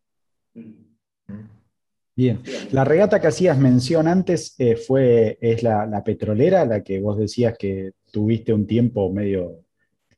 Bien, 2.16 2.42
la 2.72 2.84
regata 2.84 3.20
que 3.20 3.28
hacías 3.28 3.58
mención 3.58 4.08
antes 4.08 4.54
eh, 4.58 4.76
fue, 4.76 5.38
es 5.40 5.62
la, 5.62 5.86
la, 5.86 6.02
petrolera, 6.02 6.64
la 6.64 6.82
que 6.82 7.00
vos 7.00 7.18
decías 7.18 7.56
que 7.58 7.92
tuviste 8.10 8.52
un 8.52 8.66
tiempo 8.66 9.12
medio 9.12 9.64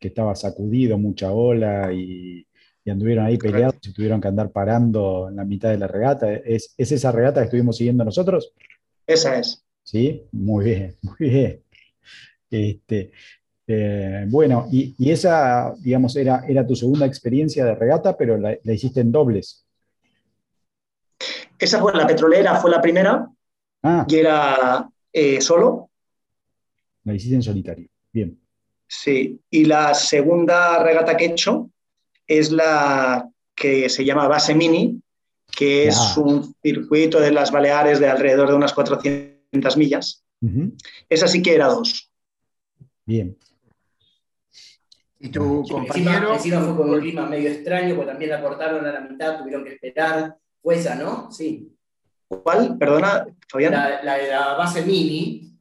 que 0.00 0.08
estaba 0.08 0.34
sacudido, 0.34 0.98
mucha 0.98 1.32
ola 1.32 1.92
y, 1.92 2.46
y 2.84 2.90
anduvieron 2.90 3.26
ahí 3.26 3.38
peleados 3.38 3.76
y 3.82 3.92
tuvieron 3.92 4.20
que 4.20 4.28
andar 4.28 4.50
parando 4.50 5.28
en 5.28 5.36
la 5.36 5.44
mitad 5.44 5.70
de 5.70 5.78
la 5.78 5.86
regata. 5.86 6.32
¿Es, 6.32 6.74
¿Es, 6.76 6.92
esa 6.92 7.12
regata 7.12 7.40
que 7.40 7.44
estuvimos 7.44 7.76
siguiendo 7.76 8.04
nosotros? 8.04 8.52
Esa 9.06 9.38
es. 9.38 9.64
Sí, 9.84 10.24
muy 10.32 10.64
bien, 10.64 10.96
muy 11.02 11.30
bien. 11.30 11.62
Este, 12.50 13.12
eh, 13.66 14.26
bueno, 14.28 14.66
y, 14.70 14.94
esa, 15.10 15.74
digamos, 15.78 16.16
era, 16.16 16.44
era 16.46 16.66
tu 16.66 16.74
segunda 16.74 17.06
experiencia 17.06 17.64
de 17.64 17.74
regata, 17.74 18.16
pero 18.16 18.36
la, 18.36 18.56
hiciste 18.64 19.00
en 19.00 19.12
dobles. 19.12 19.64
Esa 21.58 21.80
fue 21.80 21.94
la 21.94 22.06
petrolera, 22.06 22.56
fue 22.56 22.70
la 22.70 22.80
primera, 22.80 23.28
ah. 23.82 24.04
y 24.08 24.16
era 24.16 24.88
eh, 25.12 25.40
solo. 25.40 25.90
La 27.04 27.14
hiciste 27.14 27.36
en 27.36 27.42
solitario, 27.42 27.88
bien. 28.12 28.38
Sí, 28.86 29.40
y 29.48 29.64
la 29.64 29.94
segunda 29.94 30.82
regata 30.82 31.16
que 31.16 31.26
he 31.26 31.30
hecho 31.30 31.70
es 32.26 32.50
la 32.50 33.28
que 33.54 33.88
se 33.88 34.04
llama 34.04 34.28
Base 34.28 34.54
Mini, 34.54 35.00
que 35.56 35.88
es 35.88 36.16
un 36.16 36.54
circuito 36.62 37.20
de 37.20 37.30
las 37.30 37.52
Baleares 37.52 38.00
de 38.00 38.08
alrededor 38.08 38.48
de 38.48 38.54
unas 38.54 38.72
400 38.72 39.76
millas. 39.76 40.24
Esa 41.08 41.28
sí 41.28 41.42
que 41.42 41.54
era 41.54 41.68
dos. 41.68 42.10
Bien. 43.04 43.36
Y 45.24 45.28
tu 45.28 45.62
compañero. 45.70 46.34
Encima, 46.34 46.60
fue 46.62 46.76
con 46.76 46.90
un 46.90 47.00
clima 47.00 47.26
medio 47.26 47.48
extraño, 47.48 47.94
porque 47.94 48.10
también 48.10 48.32
la 48.32 48.42
cortaron 48.42 48.84
a 48.84 48.90
la 48.90 49.00
mitad, 49.02 49.38
tuvieron 49.38 49.62
que 49.62 49.74
esperar. 49.74 50.36
Fue 50.60 50.74
esa, 50.74 50.96
¿no? 50.96 51.30
Sí. 51.30 51.72
¿Cuál? 52.26 52.76
Perdona, 52.76 53.24
Fabián. 53.48 53.72
La, 54.02 54.16
de 54.16 54.28
la 54.28 54.54
base 54.54 54.82
mini 54.82 55.56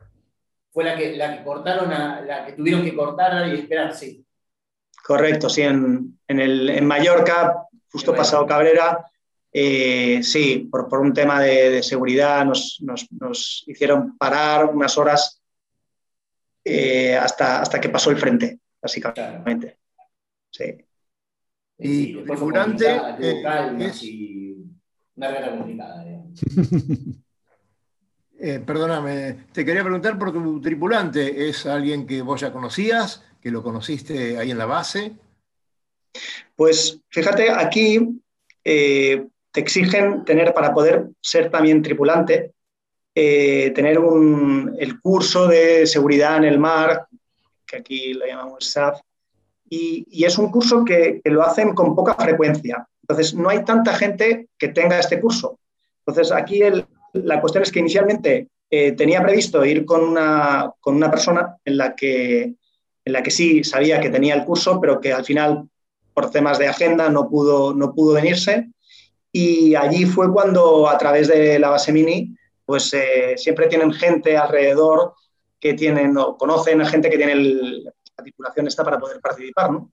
fue 0.71 0.83
la 0.83 0.97
que, 0.97 1.15
la 1.15 1.37
que 1.37 1.43
cortaron, 1.43 1.93
a, 1.93 2.21
la 2.21 2.43
que 2.43 2.53
tuvieron 2.53 2.83
que 2.83 2.95
cortar 2.95 3.47
y 3.49 3.59
esperar, 3.59 3.93
sí. 3.93 4.25
Correcto, 5.03 5.47
sí, 5.47 5.61
en, 5.61 6.17
en, 6.27 6.39
el, 6.39 6.67
en 6.67 6.85
Mallorca, 6.87 7.67
justo 7.91 8.15
pasado 8.15 8.47
Cabrera, 8.47 9.05
eh, 9.53 10.21
sí, 10.23 10.69
por, 10.71 10.87
por, 10.87 11.01
un 11.01 11.13
tema 11.13 11.39
de, 11.39 11.69
de 11.69 11.83
seguridad 11.83 12.45
nos, 12.45 12.79
nos, 12.81 13.11
nos, 13.11 13.63
hicieron 13.67 14.17
parar 14.17 14.65
unas 14.65 14.97
horas 14.97 15.39
eh, 16.63 17.15
hasta, 17.15 17.61
hasta 17.61 17.79
que 17.79 17.89
pasó 17.89 18.09
el 18.09 18.17
frente 18.17 18.61
básicamente. 18.81 19.77
Sí. 20.49 20.85
Y 21.77 22.17
el 22.17 22.25
tripulante 22.25 22.85
eh, 23.19 23.43
es... 23.79 24.03
una 25.15 25.31
regla 25.31 25.57
complicada. 25.57 26.05
Eh, 28.43 28.59
perdóname, 28.59 29.45
te 29.51 29.63
quería 29.63 29.83
preguntar 29.83 30.17
por 30.17 30.33
tu 30.33 30.59
tripulante. 30.59 31.47
¿Es 31.47 31.67
alguien 31.67 32.07
que 32.07 32.23
vos 32.23 32.41
ya 32.41 32.51
conocías, 32.51 33.23
que 33.39 33.51
lo 33.51 33.61
conociste 33.61 34.35
ahí 34.35 34.49
en 34.49 34.57
la 34.57 34.65
base? 34.65 35.11
Pues 36.55 36.99
fíjate, 37.09 37.51
aquí 37.51 38.19
eh, 38.63 39.27
te 39.51 39.59
exigen 39.59 40.25
tener, 40.25 40.55
para 40.55 40.73
poder 40.73 41.09
ser 41.21 41.51
también 41.51 41.83
tripulante, 41.83 42.55
tener 43.13 43.99
un, 43.99 44.75
el 44.79 44.99
curso 44.99 45.47
de 45.47 45.85
seguridad 45.85 46.37
en 46.37 46.45
el 46.45 46.57
mar 46.57 47.05
que 47.71 47.77
aquí 47.77 48.13
lo 48.13 48.25
llamamos 48.25 48.65
SAF, 48.65 48.99
y, 49.69 50.25
es 50.25 50.37
un 50.37 50.51
curso 50.51 50.83
que, 50.83 51.21
lo 51.23 51.43
hacen 51.43 51.73
con 51.73 51.95
poca 51.95 52.13
frecuencia. 52.15 52.85
Entonces, 53.03 53.33
no 53.33 53.49
hay 53.49 53.63
tanta 53.63 53.93
gente 53.93 54.49
que 54.57 54.67
tenga 54.67 54.99
este 54.99 55.21
curso. 55.21 55.59
Entonces, 56.05 56.33
aquí 56.33 56.59
la 57.13 57.39
cuestión 57.39 57.63
es 57.63 57.71
que 57.71 57.79
inicialmente 57.79 58.49
eh, 58.69 58.91
tenía 58.91 59.23
previsto 59.23 59.63
ir 59.63 59.85
con 59.85 60.03
una, 60.03 60.71
con 60.81 60.95
una 60.95 61.09
persona 61.09 61.55
en 61.63 61.77
la, 61.77 61.95
que, 61.95 62.41
en 63.05 63.13
la 63.13 63.23
que 63.23 63.31
sí 63.31 63.63
sabía 63.63 64.01
que 64.01 64.09
tenía 64.09 64.35
el 64.35 64.43
curso, 64.43 64.79
pero 64.81 64.99
que 64.99 65.13
al 65.13 65.23
final, 65.23 65.69
por 66.13 66.29
temas 66.29 66.59
de 66.59 66.67
agenda, 66.67 67.09
no 67.09 67.29
pudo, 67.29 67.73
no 67.73 67.93
pudo 67.93 68.15
venirse. 68.15 68.69
Y 69.31 69.75
allí 69.75 70.05
fue 70.05 70.31
cuando, 70.33 70.89
a 70.89 70.97
través 70.97 71.29
de 71.29 71.57
la 71.59 71.69
base 71.69 71.93
mini, 71.93 72.35
pues 72.65 72.93
eh, 72.93 73.35
siempre 73.37 73.67
tienen 73.67 73.93
gente 73.93 74.35
alrededor 74.35 75.13
que 75.61 75.75
tienen 75.75 76.17
o 76.17 76.35
conocen 76.35 76.81
a 76.81 76.89
gente 76.89 77.09
que 77.09 77.17
tiene 77.17 77.35
la 77.35 78.23
titulación 78.23 78.67
esta 78.67 78.83
para 78.83 78.99
poder 78.99 79.21
participar, 79.21 79.71
¿no? 79.71 79.91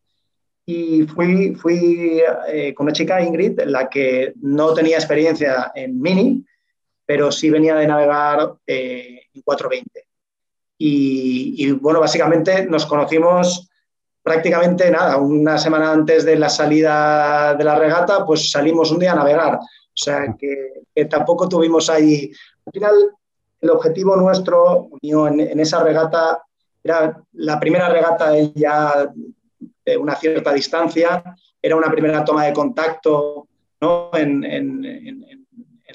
Y 0.65 1.03
fui, 1.05 1.55
fui 1.55 2.21
eh, 2.49 2.75
con 2.75 2.87
una 2.87 2.93
chica, 2.93 3.23
Ingrid, 3.23 3.61
la 3.67 3.89
que 3.89 4.33
no 4.43 4.75
tenía 4.75 4.97
experiencia 4.97 5.73
en 5.75 6.01
Mini, 6.01 6.45
pero 7.07 7.33
sí 7.33 7.49
venía 7.49 7.75
de 7.75 7.87
navegar 7.87 8.55
eh, 8.67 9.23
en 9.33 9.43
420. 9.43 10.07
Y, 10.79 11.55
y, 11.57 11.73
bueno, 11.73 12.01
básicamente 12.01 12.67
nos 12.67 12.85
conocimos 12.85 13.71
prácticamente 14.23 14.91
nada, 14.91 15.17
una 15.17 15.57
semana 15.57 15.91
antes 15.91 16.27
de 16.27 16.37
la 16.37 16.51
salida 16.51 17.55
de 17.55 17.65
la 17.65 17.79
regata, 17.79 18.27
pues 18.27 18.51
salimos 18.51 18.91
un 18.91 18.99
día 18.99 19.13
a 19.13 19.17
navegar. 19.17 19.55
O 19.55 20.01
sea 20.01 20.35
que, 20.39 20.83
que 20.95 21.07
tampoco 21.07 21.49
tuvimos 21.49 21.89
ahí. 21.89 22.31
Al 22.67 22.73
final, 22.73 22.93
el 23.61 23.71
objetivo 23.71 24.17
nuestro 24.17 24.89
en, 25.03 25.61
esa 25.61 25.83
regata 25.83 26.43
era 26.83 27.21
la 27.33 27.59
primera 27.59 27.89
regata 27.89 28.33
ya 28.55 29.13
de 29.85 29.97
una 29.97 30.15
cierta 30.15 30.53
distancia, 30.53 31.23
era 31.61 31.77
una 31.77 31.91
primera 31.91 32.25
toma 32.25 32.45
de 32.45 32.53
contacto 32.53 33.49
¿no? 33.81 34.11
en, 34.15 34.45
en, 34.45 34.85
en, 34.85 35.29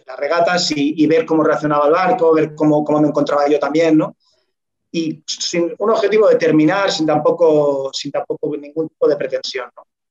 las 0.06 0.20
regatas 0.20 0.72
y, 0.76 1.08
ver 1.08 1.26
cómo 1.26 1.44
reaccionaba 1.44 1.86
el 1.86 1.94
barco, 1.94 2.34
ver 2.34 2.54
cómo, 2.56 2.84
me 3.00 3.08
encontraba 3.08 3.48
yo 3.48 3.58
también, 3.58 3.98
¿no? 3.98 4.18
Y 4.92 5.24
sin 5.26 5.74
un 5.78 5.90
objetivo 5.90 6.28
de 6.28 6.36
terminar, 6.36 6.92
sin 6.92 7.06
tampoco, 7.06 7.90
sin 7.94 8.12
tampoco 8.12 8.56
ningún 8.58 8.90
tipo 8.90 9.08
de 9.08 9.16
pretensión. 9.16 9.70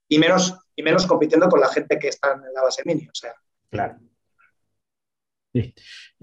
Y 0.08 0.18
menos, 0.18 0.56
y 0.74 0.82
menos 0.82 1.06
compitiendo 1.06 1.46
con 1.48 1.60
la 1.60 1.68
gente 1.68 1.98
que 1.98 2.08
está 2.08 2.32
en 2.32 2.54
la 2.54 2.62
base 2.62 2.82
mini, 2.86 3.06
o 3.06 3.14
sea. 3.14 3.34
Claro. 3.70 3.98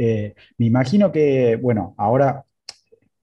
Eh, 0.02 0.34
me 0.58 0.65
imagino 0.65 1.12
que, 1.12 1.58
bueno, 1.58 1.94
ahora 1.98 2.46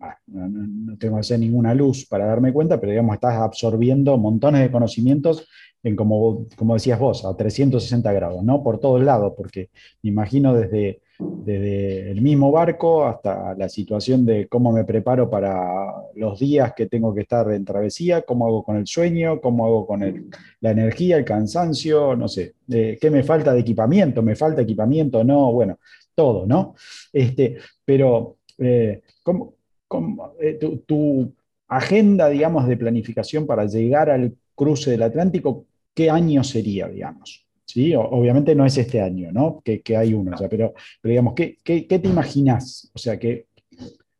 ah, 0.01 0.19
no, 0.27 0.47
no, 0.49 0.99
tengo 0.99 1.15
que 1.15 1.21
hacer 1.21 1.39
ninguna 1.39 1.73
luz 1.75 2.07
para 2.07 2.27
darme 2.27 2.53
cuenta, 2.53 2.79
pero 2.79 2.93
digamos, 2.93 3.15
estás 3.15 3.37
absorbiendo 3.37 4.19
montones 4.19 4.61
de 4.61 4.71
conocimientos 4.71 5.49
en 5.83 5.97
como, 5.97 6.47
como 6.57 6.75
decías 6.75 6.99
vos, 6.99 7.25
a 7.25 7.35
360 7.37 8.13
grados, 8.13 8.43
¿no? 8.43 8.63
Por 8.63 8.79
todos 8.79 9.03
lados, 9.03 9.33
porque 9.37 9.71
me 10.03 10.11
imagino 10.11 10.53
desde, 10.55 11.01
desde 11.19 12.11
el 12.11 12.21
mismo 12.21 12.51
barco 12.51 13.07
hasta 13.07 13.55
la 13.55 13.69
situación 13.69 14.27
de 14.27 14.49
cómo 14.49 14.73
me 14.73 14.85
preparo 14.85 15.31
para 15.31 15.93
los 16.15 16.39
días 16.39 16.73
que 16.75 16.87
tengo 16.87 17.15
que 17.15 17.23
estar 17.23 17.51
en 17.53 17.65
travesía, 17.65 18.23
cómo 18.23 18.47
hago 18.47 18.65
con 18.65 18.77
el 18.77 18.87
sueño, 18.87 19.41
cómo 19.41 19.67
hago 19.67 19.87
con 19.87 20.31
la 20.61 20.71
energía, 20.71 21.17
el 21.17 21.25
cansancio, 21.25 22.17
no 22.17 22.29
sé, 22.29 22.55
eh, 22.71 22.99
qué 23.01 23.11
me 23.11 23.23
falta 23.23 23.53
de 23.55 23.61
equipamiento, 23.61 24.23
me 24.23 24.37
falta 24.37 24.63
equipamiento, 24.63 25.25
no, 25.25 25.53
bueno, 25.53 25.79
todo, 26.15 26.47
¿no? 26.47 26.75
Este, 27.13 27.59
pero, 27.85 28.39
eh, 28.59 29.03
¿cómo, 29.23 29.55
cómo, 29.87 30.33
eh, 30.41 30.59
tu, 30.87 31.33
agenda, 31.69 32.29
digamos, 32.29 32.67
de 32.69 32.77
planificación 32.77 33.47
para 33.47 33.67
llegar 33.67 34.11
al 34.11 34.37
cruce 34.55 34.93
del 34.93 35.03
Atlántico, 35.03 35.67
¿qué 35.95 36.11
año 36.11 36.45
sería, 36.45 36.89
digamos? 36.89 37.46
¿Sí? 37.67 37.95
Obviamente 37.97 38.55
no 38.55 38.65
es 38.65 38.79
este 38.79 39.03
año, 39.03 39.33
¿no? 39.33 39.61
Que, 39.65 39.83
que 39.83 39.97
hay 39.97 40.15
uno, 40.15 40.33
o 40.35 40.39
sea, 40.39 40.49
pero, 40.49 40.73
digamos, 41.03 41.35
¿qué, 41.35 41.59
qué, 41.65 41.87
qué 41.87 41.99
te 41.99 42.09
imaginas? 42.09 42.91
O 42.95 42.99
sea, 42.99 43.19
¿qué, 43.19 43.47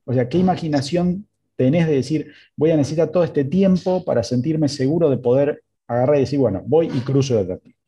o 0.05 0.13
sea, 0.13 0.29
¿qué 0.29 0.39
imaginación 0.39 1.27
tenés 1.57 1.87
de 1.87 1.95
decir, 1.95 2.33
voy 2.57 2.71
a 2.71 2.77
necesitar 2.77 3.11
todo 3.11 3.25
este 3.25 3.45
tiempo 3.45 4.05
para 4.05 4.23
sentirme 4.23 4.69
seguro 4.69 5.09
de 5.11 5.19
poder 5.19 5.63
agarrar 5.87 6.17
y 6.17 6.21
decir, 6.21 6.39
bueno, 6.39 6.63
voy 6.67 6.87
y 6.87 7.01
cruzo 7.01 7.35
el 7.35 7.41
Atlántico? 7.41 7.79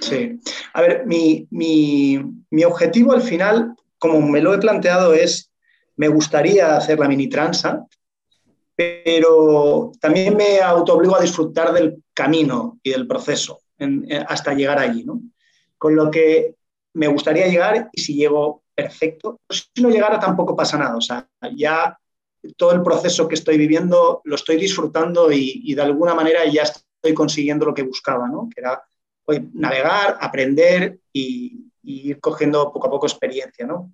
Sí. 0.00 0.38
A 0.74 0.82
ver, 0.82 1.06
mi, 1.06 1.48
mi, 1.50 2.20
mi, 2.50 2.64
objetivo 2.64 3.12
al 3.12 3.22
final, 3.22 3.74
como 3.98 4.20
me 4.20 4.40
lo 4.40 4.54
he 4.54 4.58
planteado, 4.58 5.14
es, 5.14 5.50
me 5.96 6.08
gustaría 6.08 6.76
hacer 6.76 6.98
la 6.98 7.08
mini 7.08 7.28
transa, 7.28 7.86
pero 8.76 9.92
también 10.00 10.36
me 10.36 10.60
autoobligo 10.60 11.16
a 11.16 11.20
disfrutar 11.20 11.72
del 11.72 12.02
camino 12.14 12.78
y 12.82 12.90
del 12.90 13.06
proceso 13.06 13.60
en, 13.80 14.06
hasta 14.28 14.54
llegar 14.54 14.78
allí, 14.78 15.04
¿no? 15.04 15.20
Con 15.76 15.96
lo 15.96 16.10
que 16.10 16.54
me 16.94 17.08
gustaría 17.08 17.48
llegar 17.48 17.88
y 17.92 18.00
si 18.00 18.14
llego, 18.14 18.62
perfecto. 18.74 19.40
Si 19.48 19.82
no 19.82 19.90
llegara 19.90 20.20
tampoco 20.20 20.56
pasa 20.56 20.78
nada, 20.78 20.96
o 20.96 21.00
sea, 21.00 21.28
ya 21.56 21.98
todo 22.56 22.72
el 22.72 22.82
proceso 22.82 23.28
que 23.28 23.34
estoy 23.34 23.58
viviendo 23.58 24.22
lo 24.24 24.34
estoy 24.34 24.56
disfrutando 24.56 25.30
y, 25.30 25.62
y 25.64 25.74
de 25.74 25.82
alguna 25.82 26.14
manera 26.14 26.44
ya 26.46 26.62
estoy 26.62 27.14
consiguiendo 27.14 27.66
lo 27.66 27.74
que 27.74 27.82
buscaba, 27.82 28.28
¿no? 28.28 28.48
Que 28.54 28.60
era 28.60 28.82
pues, 29.24 29.42
navegar, 29.52 30.18
aprender 30.20 30.98
y, 31.12 31.70
y, 31.82 32.10
ir 32.10 32.20
cogiendo 32.20 32.72
poco 32.72 32.86
a 32.86 32.90
poco 32.90 33.06
experiencia, 33.06 33.66
¿no? 33.66 33.92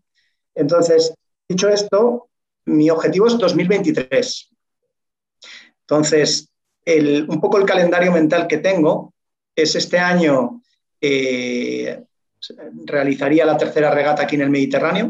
Entonces, 0.55 1.15
dicho 1.49 1.69
esto, 1.69 2.29
mi 2.65 2.91
objetivo 2.91 3.27
es 3.27 3.39
2023. 3.39 4.51
Entonces, 5.83 6.49
el, 6.85 7.29
un 7.29 7.41
poco 7.41 7.59
el 7.59 7.67
calendario 7.67 8.13
mental 8.13 8.47
que 8.47 8.59
tengo 8.59 9.13
es 9.57 9.75
este 9.75 9.99
año 9.99 10.63
eh, 11.01 12.05
realizaría 12.85 13.47
la 13.47 13.57
tercera 13.57 13.91
regata 13.91 14.23
aquí 14.23 14.37
en 14.37 14.43
el 14.43 14.51
Mediterráneo, 14.51 15.07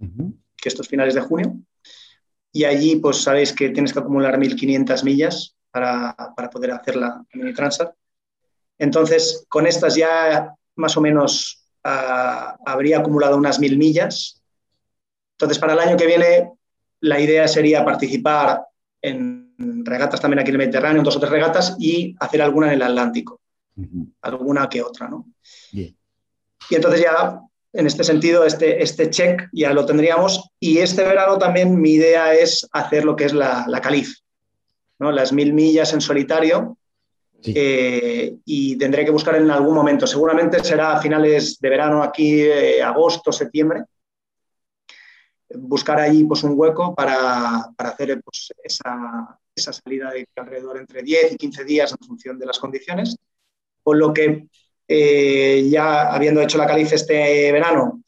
uh 0.00 0.06
-huh. 0.06 0.34
que 0.56 0.68
estos 0.68 0.86
finales 0.86 1.14
de 1.14 1.22
junio, 1.22 1.56
y 2.52 2.64
allí 2.64 2.96
pues 2.96 3.22
sabéis 3.22 3.52
que 3.52 3.70
tienes 3.70 3.92
que 3.92 3.98
acumular 3.98 4.38
1.500 4.38 5.02
millas 5.04 5.56
para, 5.70 6.14
para, 6.36 6.50
poder 6.50 6.72
hacer 6.72 6.96
la 6.96 7.22
mini 7.32 7.52
transat. 7.52 7.94
Entonces, 8.78 9.44
con 9.48 9.66
estas 9.66 9.96
ya 9.96 10.54
más 10.76 10.96
o 10.96 11.00
menos 11.00 11.64
uh, 11.84 12.54
habría 12.64 12.98
acumulado 12.98 13.36
unas 13.36 13.60
1.000 13.60 13.76
millas. 13.76 14.42
Entonces, 15.32 15.58
para 15.58 15.74
el 15.74 15.80
año 15.80 15.96
que 15.96 16.06
viene, 16.06 16.52
la 17.00 17.20
idea 17.20 17.46
sería 17.48 17.84
participar 17.84 18.62
en 19.02 19.84
regatas 19.84 20.20
también 20.20 20.40
aquí 20.40 20.50
en 20.50 20.54
el 20.54 20.58
Mediterráneo, 20.58 21.02
dos 21.02 21.16
o 21.16 21.20
tres 21.20 21.32
regatas, 21.32 21.76
y 21.78 22.14
hacer 22.20 22.42
alguna 22.42 22.68
en 22.68 22.74
el 22.74 22.82
Atlántico, 22.82 23.37
uh 23.78 23.82
-huh. 23.82 24.12
alguna 24.22 24.68
que 24.68 24.82
otra, 24.82 25.08
¿no? 25.08 25.26
Bien. 25.72 25.96
Y 26.70 26.74
entonces 26.74 27.00
ya, 27.00 27.40
en 27.72 27.86
este 27.86 28.04
sentido, 28.04 28.44
este, 28.44 28.82
este 28.82 29.10
check 29.10 29.48
ya 29.52 29.72
lo 29.72 29.86
tendríamos. 29.86 30.50
Y 30.60 30.78
este 30.78 31.02
verano 31.02 31.38
también 31.38 31.80
mi 31.80 31.92
idea 31.92 32.34
es 32.34 32.68
hacer 32.72 33.04
lo 33.04 33.16
que 33.16 33.24
es 33.24 33.32
la, 33.32 33.64
la 33.68 33.80
Calif, 33.80 34.18
¿no? 34.98 35.12
las 35.12 35.32
mil 35.32 35.52
millas 35.52 35.92
en 35.92 36.00
solitario. 36.00 36.76
Sí. 37.40 37.52
Eh, 37.54 38.36
y 38.44 38.76
tendré 38.76 39.04
que 39.04 39.12
buscar 39.12 39.36
en 39.36 39.50
algún 39.50 39.74
momento. 39.74 40.06
Seguramente 40.06 40.62
será 40.64 40.94
a 40.94 41.00
finales 41.00 41.58
de 41.60 41.68
verano, 41.68 42.02
aquí, 42.02 42.42
eh, 42.42 42.82
agosto, 42.82 43.30
septiembre. 43.30 43.84
Buscar 45.54 46.00
ahí 46.00 46.24
pues, 46.24 46.42
un 46.42 46.54
hueco 46.56 46.94
para, 46.94 47.70
para 47.76 47.90
hacer 47.90 48.20
pues, 48.22 48.52
esa, 48.62 49.38
esa 49.54 49.72
salida 49.72 50.10
de 50.10 50.26
alrededor 50.36 50.78
entre 50.78 51.02
10 51.02 51.32
y 51.32 51.36
15 51.36 51.64
días 51.64 51.92
en 51.92 52.06
función 52.06 52.38
de 52.38 52.46
las 52.46 52.58
condiciones. 52.58 53.16
Con 53.88 53.98
lo 53.98 54.12
que 54.12 54.48
eh, 54.86 55.66
ya 55.70 56.12
habiendo 56.12 56.42
hecho 56.42 56.58
la 56.58 56.66
calice 56.66 56.96
este 56.96 57.50
verano 57.50 58.02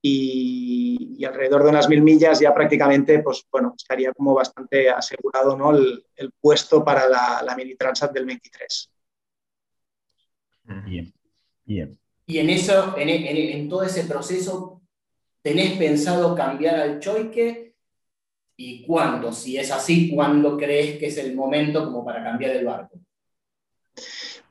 y, 0.00 1.16
y, 1.18 1.24
alrededor 1.26 1.64
de 1.64 1.68
unas 1.68 1.86
mil 1.86 2.00
millas, 2.00 2.40
ya 2.40 2.54
prácticamente 2.54 3.18
pues, 3.18 3.44
bueno, 3.52 3.74
estaría 3.76 4.10
como 4.14 4.32
bastante 4.32 4.88
asegurado 4.88 5.54
¿no? 5.54 5.76
el, 5.76 6.02
el 6.16 6.32
puesto 6.40 6.82
para 6.82 7.06
la, 7.10 7.42
la, 7.44 7.54
mini 7.54 7.74
Transat 7.74 8.10
del 8.10 8.24
23. 8.24 8.90
Bien, 10.86 11.12
bien. 11.66 11.98
Y 12.24 12.38
en, 12.38 12.48
eso, 12.48 12.96
en, 12.96 13.10
en, 13.10 13.36
en 13.36 13.68
todo 13.68 13.82
ese 13.82 14.04
proceso, 14.04 14.80
¿tenés 15.42 15.76
pensado 15.76 16.34
cambiar 16.34 16.76
al 16.76 17.00
choique? 17.00 17.74
¿Y 18.56 18.86
cuándo? 18.86 19.30
Si 19.30 19.58
es 19.58 19.70
así, 19.70 20.10
¿cuándo 20.14 20.56
crees 20.56 20.98
que 20.98 21.08
es 21.08 21.18
el 21.18 21.36
momento 21.36 21.84
como 21.84 22.02
para 22.02 22.24
cambiar 22.24 22.56
el 22.56 22.64
barco? 22.64 22.98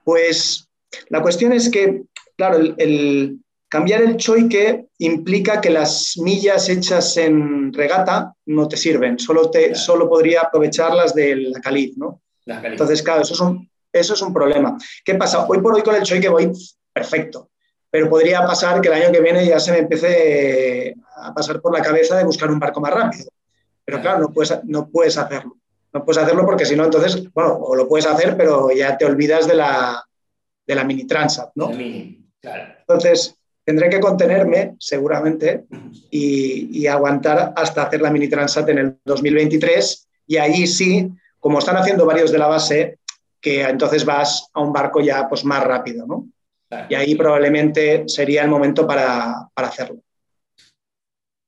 Pues 0.03 0.66
la 1.09 1.21
cuestión 1.21 1.53
es 1.53 1.69
que, 1.69 2.03
claro, 2.35 2.57
el, 2.57 2.75
el, 2.77 3.39
cambiar 3.69 4.01
el 4.01 4.17
choique 4.17 4.87
implica 4.99 5.59
que 5.61 5.69
las 5.69 6.17
millas 6.17 6.69
hechas 6.69 7.17
en 7.17 7.73
regata 7.73 8.33
no 8.45 8.67
te 8.67 8.77
sirven, 8.77 9.19
solo, 9.19 9.49
te, 9.49 9.65
claro. 9.65 9.75
solo 9.75 10.09
podría 10.09 10.41
aprovecharlas 10.41 11.13
de 11.13 11.35
la 11.35 11.59
caliz, 11.59 11.97
¿no? 11.97 12.21
La 12.45 12.61
caliz. 12.61 12.73
Entonces, 12.73 13.03
claro, 13.03 13.21
eso 13.21 13.33
es, 13.33 13.39
un, 13.39 13.69
eso 13.91 14.13
es 14.13 14.21
un 14.21 14.33
problema. 14.33 14.77
¿Qué 15.03 15.15
pasa? 15.15 15.45
Hoy 15.47 15.59
por 15.59 15.75
hoy 15.75 15.81
con 15.81 15.95
el 15.95 16.03
choique 16.03 16.29
voy 16.29 16.51
perfecto, 16.93 17.49
pero 17.89 18.09
podría 18.09 18.45
pasar 18.45 18.79
que 18.81 18.87
el 18.87 18.93
año 18.93 19.11
que 19.11 19.21
viene 19.21 19.45
ya 19.45 19.59
se 19.59 19.71
me 19.71 19.79
empiece 19.79 20.95
a 21.15 21.33
pasar 21.33 21.61
por 21.61 21.73
la 21.73 21.83
cabeza 21.83 22.17
de 22.17 22.23
buscar 22.23 22.49
un 22.49 22.59
barco 22.59 22.79
más 22.79 22.93
rápido. 22.93 23.25
Pero 23.83 24.01
claro, 24.01 24.19
no 24.19 24.33
puedes, 24.33 24.53
no 24.65 24.89
puedes 24.89 25.17
hacerlo. 25.17 25.57
No 25.93 26.03
puedes 26.03 26.21
hacerlo 26.21 26.45
porque 26.45 26.65
si 26.65 26.75
no, 26.75 26.83
entonces, 26.83 27.31
bueno, 27.33 27.53
o 27.55 27.75
lo 27.75 27.87
puedes 27.87 28.05
hacer, 28.05 28.35
pero 28.35 28.69
ya 28.71 28.97
te 28.97 29.05
olvidas 29.05 29.47
de 29.47 29.55
la, 29.55 30.06
de 30.67 30.75
la 30.75 30.83
mini 30.83 31.07
Transat, 31.07 31.51
¿no? 31.55 31.69
Mini, 31.69 32.29
claro. 32.41 32.75
Entonces, 32.79 33.37
tendré 33.67 33.89
que 33.89 33.99
contenerme 33.99 34.75
seguramente 34.79 35.65
y, 36.09 36.69
y, 36.79 36.87
aguantar 36.87 37.53
hasta 37.55 37.83
hacer 37.83 38.01
la 38.01 38.09
mini 38.09 38.29
transat 38.29 38.69
en 38.69 38.77
el 38.77 38.97
2023 39.03 40.07
y 40.25 40.37
ahí 40.37 40.65
sí, 40.65 41.11
como 41.37 41.59
están 41.59 41.75
haciendo 41.75 42.05
varios 42.05 42.31
de 42.31 42.37
la 42.37 42.47
base, 42.47 42.99
que 43.41 43.63
entonces 43.63 44.05
vas 44.05 44.49
a 44.53 44.61
un 44.61 44.71
barco 44.71 45.01
ya 45.01 45.27
pues, 45.27 45.43
más 45.43 45.61
rápido, 45.65 46.07
¿no? 46.07 46.29
Y 46.89 46.95
ahí 46.95 47.15
probablemente 47.15 48.05
sería 48.07 48.43
el 48.43 48.49
momento 48.49 48.87
para, 48.87 49.49
para 49.53 49.67
hacerlo. 49.67 50.01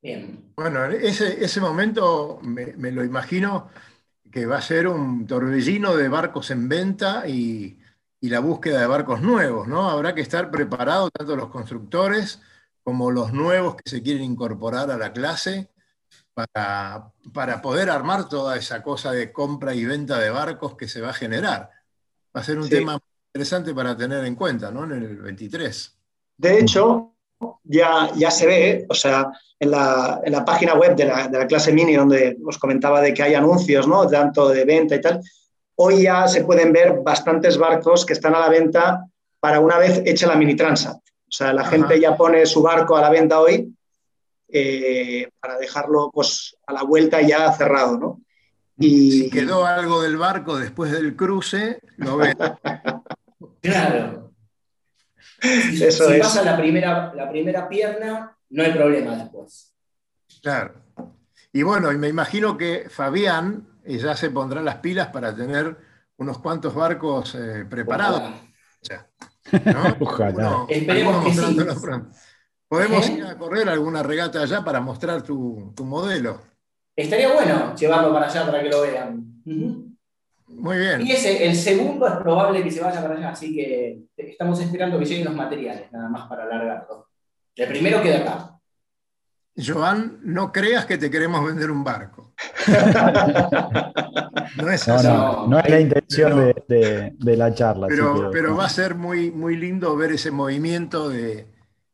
Bien. 0.01 0.51
Bueno, 0.57 0.85
ese, 0.85 1.43
ese 1.43 1.61
momento 1.61 2.39
me, 2.41 2.67
me, 2.77 2.91
lo 2.91 3.03
imagino 3.03 3.69
que 4.29 4.45
va 4.45 4.57
a 4.57 4.61
ser 4.61 4.87
un 4.87 5.25
torbellino 5.25 5.95
de 5.95 6.07
barcos 6.07 6.51
en 6.51 6.67
venta 6.67 7.27
y, 7.27 7.79
y, 8.21 8.29
la 8.29 8.39
búsqueda 8.39 8.81
de 8.81 8.87
barcos 8.87 9.21
nuevos, 9.21 9.67
¿no? 9.67 9.89
Habrá 9.89 10.13
que 10.13 10.21
estar 10.21 10.51
preparados 10.51 11.11
tanto 11.11 11.35
los 11.35 11.49
constructores 11.49 12.41
como 12.83 13.11
los 13.11 13.33
nuevos 13.33 13.75
que 13.75 13.89
se 13.89 14.01
quieren 14.01 14.23
incorporar 14.23 14.89
a 14.91 14.97
la 14.97 15.13
clase 15.13 15.69
para, 16.33 17.11
para 17.33 17.61
poder 17.61 17.89
armar 17.89 18.27
toda 18.29 18.57
esa 18.57 18.81
cosa 18.81 19.11
de 19.11 19.31
compra 19.31 19.75
y 19.75 19.85
venta 19.85 20.19
de 20.19 20.29
barcos 20.29 20.75
que 20.75 20.87
se 20.87 21.01
va 21.01 21.09
a 21.09 21.13
generar. 21.13 21.69
Va 22.35 22.41
a 22.41 22.43
ser 22.43 22.57
un 22.57 22.65
sí. 22.65 22.71
tema 22.71 22.99
interesante 23.33 23.73
para 23.73 23.95
tener 23.95 24.23
en 24.25 24.35
cuenta, 24.35 24.71
¿no? 24.71 24.85
En 24.85 24.91
el 24.91 25.17
23. 25.17 25.97
De 26.37 26.59
hecho, 26.59 27.13
ya, 27.63 28.09
ya 28.15 28.31
se 28.31 28.47
ve, 28.47 28.85
o 28.89 28.93
sea, 28.93 29.31
en 29.59 29.71
la, 29.71 30.21
en 30.23 30.31
la 30.31 30.45
página 30.45 30.73
web 30.73 30.95
de 30.95 31.05
la, 31.05 31.27
de 31.27 31.37
la, 31.37 31.47
clase 31.47 31.71
mini, 31.71 31.95
donde 31.95 32.37
os 32.45 32.57
comentaba 32.57 33.01
de 33.01 33.13
que 33.13 33.23
hay 33.23 33.35
anuncios, 33.35 33.87
¿no? 33.87 34.07
Tanto 34.07 34.49
de 34.49 34.65
venta 34.65 34.95
y 34.95 35.01
tal, 35.01 35.21
hoy 35.81 36.03
ya 36.03 36.27
se 36.27 36.43
pueden 36.43 36.73
ver 36.73 36.99
bastantes 37.03 37.57
barcos 37.57 38.05
que 38.05 38.11
están 38.13 38.35
a 38.35 38.39
la 38.39 38.49
venta 38.49 39.05
para 39.39 39.61
una 39.61 39.77
vez 39.77 40.01
hecha 40.05 40.27
la 40.27 40.35
mini 40.35 40.53
transat. 40.55 40.97
O 40.97 41.31
sea, 41.31 41.53
la 41.53 41.61
Ajá. 41.61 41.71
gente 41.71 41.99
ya 41.99 42.17
pone 42.17 42.45
su 42.45 42.61
barco 42.61 42.97
a 42.97 43.01
la 43.01 43.09
venta 43.09 43.39
hoy 43.39 43.73
eh, 44.49 45.29
para 45.39 45.57
dejarlo 45.57 46.11
pues, 46.13 46.57
a 46.67 46.73
la 46.73 46.83
vuelta 46.83 47.21
ya 47.21 47.51
cerrado, 47.53 47.97
¿no? 47.97 48.21
Y 48.77 49.11
si 49.11 49.29
quedó 49.29 49.65
algo 49.65 50.01
del 50.01 50.17
barco 50.17 50.57
después 50.57 50.91
del 50.91 51.15
cruce, 51.15 51.79
lo 51.97 52.17
ven. 52.17 52.37
claro. 53.61 54.33
Si, 55.41 55.83
Eso 55.83 56.07
si 56.07 56.13
es. 56.13 56.19
pasa 56.19 56.43
la 56.43 56.57
primera, 56.57 57.13
la 57.13 57.29
primera 57.29 57.69
pierna, 57.69 58.35
no 58.49 58.63
hay 58.63 58.73
problema 58.73 59.15
después. 59.15 59.73
Claro. 60.41 60.73
Y 61.53 61.63
bueno, 61.63 61.91
y 61.91 61.97
me 61.97 62.09
imagino 62.09 62.57
que 62.57 62.87
Fabián 62.89 63.78
ya 63.97 64.15
se 64.15 64.29
pondrá 64.29 64.61
las 64.61 64.75
pilas 64.75 65.07
para 65.07 65.35
tener 65.35 65.75
unos 66.17 66.39
cuantos 66.39 66.75
barcos 66.75 67.35
eh, 67.35 67.65
preparados. 67.69 68.21
Ojalá. 68.21 69.09
¿no? 69.73 69.97
Ojalá. 70.05 70.47
Uno, 70.49 70.67
Esperemos 70.69 71.25
que 71.25 71.33
sí. 71.33 71.57
¿Podemos 72.67 73.09
¿Eh? 73.09 73.13
ir 73.13 73.25
a 73.25 73.37
correr 73.37 73.67
alguna 73.67 74.03
regata 74.03 74.43
allá 74.43 74.63
para 74.63 74.79
mostrar 74.79 75.23
tu, 75.23 75.73
tu, 75.75 75.83
modelo? 75.83 76.39
Estaría 76.95 77.33
bueno 77.33 77.75
llevarlo 77.75 78.13
para 78.13 78.27
allá 78.27 78.45
para 78.45 78.61
que 78.61 78.69
lo 78.69 78.81
vean. 78.81 79.41
Uh 79.45 79.49
-huh. 79.49 79.97
Muy 80.49 80.77
bien. 80.77 81.01
Y 81.01 81.11
ese, 81.11 81.45
el 81.45 81.55
segundo 81.55 82.07
es 82.07 82.15
probable 82.15 82.63
que 82.63 82.71
se 82.71 82.81
vaya 82.81 83.01
para 83.01 83.15
allá, 83.15 83.29
así 83.29 83.55
que 83.55 84.03
estamos 84.17 84.59
esperando 84.59 84.99
que 84.99 85.05
lleguen 85.05 85.25
los 85.25 85.35
materiales, 85.35 85.91
nada 85.91 86.09
más 86.09 86.27
para 86.27 86.43
alargarlo. 86.43 87.07
El 87.55 87.67
primero 87.67 88.01
queda 88.01 88.19
acá. 88.19 88.58
Joan, 89.59 90.19
no 90.23 90.51
creas 90.51 90.85
que 90.85 90.97
te 90.97 91.09
queremos 91.09 91.45
vender 91.45 91.69
un 91.71 91.83
barco. 91.83 92.33
no 94.57 94.71
es 94.71 94.87
así. 94.87 95.07
No, 95.07 95.13
no, 95.13 95.47
no 95.47 95.59
es 95.59 95.69
la 95.69 95.79
intención 95.79 96.31
pero, 96.33 96.45
de, 96.45 96.63
de, 96.67 97.13
de, 97.17 97.37
la 97.37 97.53
charla. 97.53 97.87
Pero, 97.87 98.29
pero, 98.31 98.55
va 98.55 98.65
a 98.65 98.69
ser 98.69 98.95
muy, 98.95 99.31
muy 99.31 99.57
lindo 99.57 99.95
ver 99.95 100.13
ese 100.13 100.31
movimiento 100.31 101.09
de, 101.09 101.47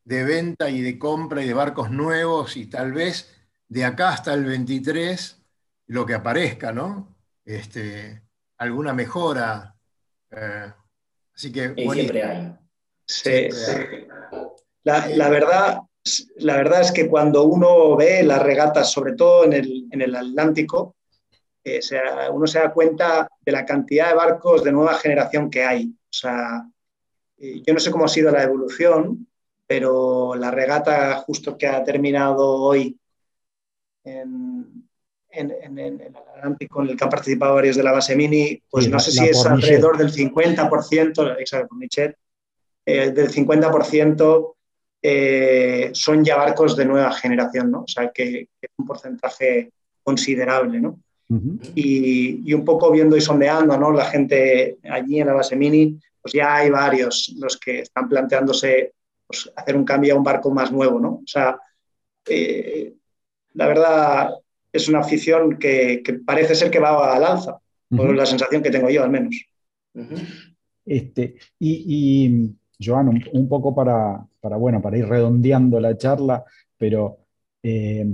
de 0.04 0.23
venta 0.23 0.69
y 0.69 0.82
de 0.82 0.99
compra 0.99 1.43
y 1.43 1.47
de 1.47 1.54
barcos 1.54 1.89
nuevos 1.91 2.56
y 2.58 2.67
tal 2.67 2.93
vez 2.93 3.36
de 3.67 3.86
acá 3.86 4.10
hasta 4.10 4.34
el 4.34 4.45
23 4.45 5.41
lo 5.88 6.06
que 6.06 6.13
aparezca, 6.13 6.71
¿no? 6.71 7.15
Este, 7.43 8.21
alguna 8.58 8.93
mejora. 8.93 9.75
Eh, 10.32 10.71
así 11.34 11.51
que... 11.51 11.73
Y 11.75 11.89
siempre 11.89 12.23
hay. 12.23 12.56
Sí, 13.08 13.51
sí. 13.51 14.08
La, 14.84 15.08
la, 15.08 15.30
verdad, 15.30 15.80
la 16.38 16.58
verdad 16.58 16.82
es 16.82 16.91
que 16.91 17.08
cuando 17.08 17.44
uno 17.44 17.96
ve 17.96 18.24
las 18.24 18.41
regatas, 18.41 18.91
sobre 18.91 19.13
todo 19.13 19.46
en 19.46 19.54
el, 19.54 19.88
en 19.91 20.02
el 20.02 20.15
Atlántico, 20.15 20.96
eh, 21.63 21.82
se, 21.82 22.00
uno 22.32 22.46
se 22.46 22.60
da 22.60 22.72
cuenta 22.72 23.28
de 23.41 23.52
la 23.52 23.65
cantidad 23.65 24.10
de 24.10 24.15
barcos 24.15 24.63
de 24.63 24.72
nueva 24.72 24.96
generación 24.96 25.50
que 25.50 25.63
hay. 25.63 25.86
O 25.86 26.13
sea, 26.13 26.63
eh, 27.38 27.62
yo 27.65 27.74
no 27.74 27.80
sé 27.80 27.89
cómo 27.89 28.06
ha 28.06 28.10
sido 28.10 28.32
la 28.32 28.44
evolución, 28.44 29.28
pero 29.65 30.36
la 30.36 30.52
regata 30.52 31.15
justo 31.18 31.58
que 31.58 31.65
ha 31.65 31.84
terminado 31.84 32.48
hoy 32.48 33.00
en, 34.04 34.88
en, 35.30 35.52
en, 35.52 35.80
en, 35.80 36.02
el 36.02 36.15
Atlántico, 36.15 36.84
en 36.84 36.89
el 36.89 36.98
que 36.98 37.04
han 37.04 37.10
participado 37.10 37.56
varios 37.56 37.76
de 37.76 37.84
la 37.84 37.94
base 37.94 38.15
mini, 38.15 38.62
pues 38.70 38.86
sí, 38.86 38.91
no 38.91 39.00
sé 39.00 39.12
si 39.12 39.26
es 39.26 39.44
alrededor 39.44 39.98
del 39.98 40.12
50%, 40.12 41.36
exacto, 41.39 41.74
Michet, 41.74 42.15
eh, 42.86 43.10
del 43.10 43.32
50% 43.32 44.55
eh, 45.08 45.91
son 45.94 46.26
ya 46.26 46.36
barcos 46.36 46.76
de 46.76 46.84
nueva 46.84 47.12
generación, 47.12 47.70
¿no? 47.70 47.82
O 47.82 47.88
sea, 47.88 48.10
que, 48.10 48.48
que 48.60 48.65
es 48.65 48.72
un 48.76 48.88
porcentaje 48.88 49.72
considerable, 50.02 50.80
¿no? 50.82 51.00
Uh 51.30 51.36
-huh. 51.36 51.72
y, 51.76 52.41
y, 52.50 52.54
un 52.56 52.65
poco 52.65 52.91
viendo 52.91 53.15
y 53.15 53.22
sondeando, 53.22 53.78
¿no? 53.78 53.91
La 53.91 54.06
gente 54.06 54.78
allí 54.84 55.20
en 55.20 55.28
la 55.28 55.34
base 55.34 55.56
mini, 55.56 56.00
pues 56.22 56.34
ya 56.34 56.56
hay 56.56 56.72
varios 56.72 57.36
los 57.38 57.58
que 57.58 57.82
están 57.82 58.10
planteándose 58.10 58.94
pues, 59.28 59.52
hacer 59.56 59.76
un 59.76 59.86
cambio 59.86 60.15
a 60.15 60.18
un 60.18 60.24
barco 60.24 60.50
más 60.50 60.72
nuevo, 60.72 61.00
¿no? 61.00 61.10
O 61.24 61.28
sea, 61.28 61.60
eh, 62.28 62.94
la 63.54 63.68
verdad 63.68 64.30
es 64.74 64.89
una 64.89 65.00
afición 65.02 65.58
que, 65.60 66.02
que, 66.04 66.13
parece 66.13 66.56
ser 66.56 66.72
que 66.72 66.80
va 66.80 67.15
al 67.15 67.24
alza, 67.24 67.54
uh 67.54 67.96
-huh. 67.96 67.98
por 67.98 68.15
la 68.15 68.26
sensación 68.26 68.63
que 68.63 68.72
tengo 68.72 68.89
yo 68.89 69.04
al 69.04 69.12
menos. 69.12 69.36
Uh 69.94 70.02
-huh. 70.02 70.22
este, 70.86 71.36
y, 71.60 71.72
y 71.96 72.56
Joan, 72.84 73.08
un, 73.08 73.24
un, 73.34 73.48
poco 73.48 73.74
para, 73.74 74.26
para, 74.45 74.58
bueno, 74.58 74.79
para 74.79 74.95
ir 74.95 75.08
redondeando 75.08 75.79
la 75.79 75.97
charla, 75.97 76.43
pero 76.77 77.17
eh, 77.63 78.05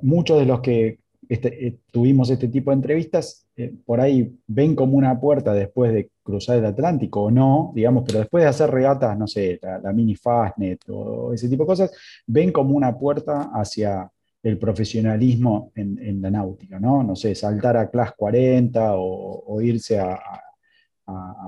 muchos 0.00 0.38
de 0.38 0.46
los 0.46 0.60
que 0.60 1.00
este, 1.28 1.66
eh, 1.66 1.78
tuvimos 1.92 2.30
este 2.30 2.48
tipo 2.48 2.70
de 2.70 2.76
entrevistas, 2.76 3.46
eh, 3.56 3.70
por 3.84 4.00
ahí 4.00 4.34
ven 4.46 4.74
como 4.74 4.96
una 4.96 5.20
puerta 5.20 5.52
después 5.52 5.92
de 5.92 6.12
cruzar 6.22 6.56
el 6.56 6.64
Atlántico 6.64 7.24
o 7.24 7.30
no, 7.30 7.72
digamos, 7.74 8.04
pero 8.06 8.20
después 8.20 8.42
de 8.42 8.48
hacer 8.48 8.70
regatas, 8.70 9.18
no 9.18 9.26
sé, 9.26 9.60
la, 9.60 9.92
mini 9.92 10.14
Fastnet 10.14 10.80
o 10.88 11.34
ese 11.34 11.46
tipo 11.46 11.64
de 11.64 11.66
cosas, 11.66 11.92
ven 12.26 12.52
como 12.52 12.74
una 12.74 12.98
puerta 12.98 13.50
hacia 13.52 14.10
el 14.42 14.56
profesionalismo 14.58 15.72
en, 15.74 16.22
la 16.22 16.30
náutica, 16.30 16.80
¿no? 16.80 17.02
No 17.02 17.14
sé, 17.14 17.34
saltar 17.34 17.76
a 17.76 17.90
Class 17.90 18.14
40 18.16 18.94
o, 18.96 19.60
irse 19.60 19.98
a, 19.98 20.18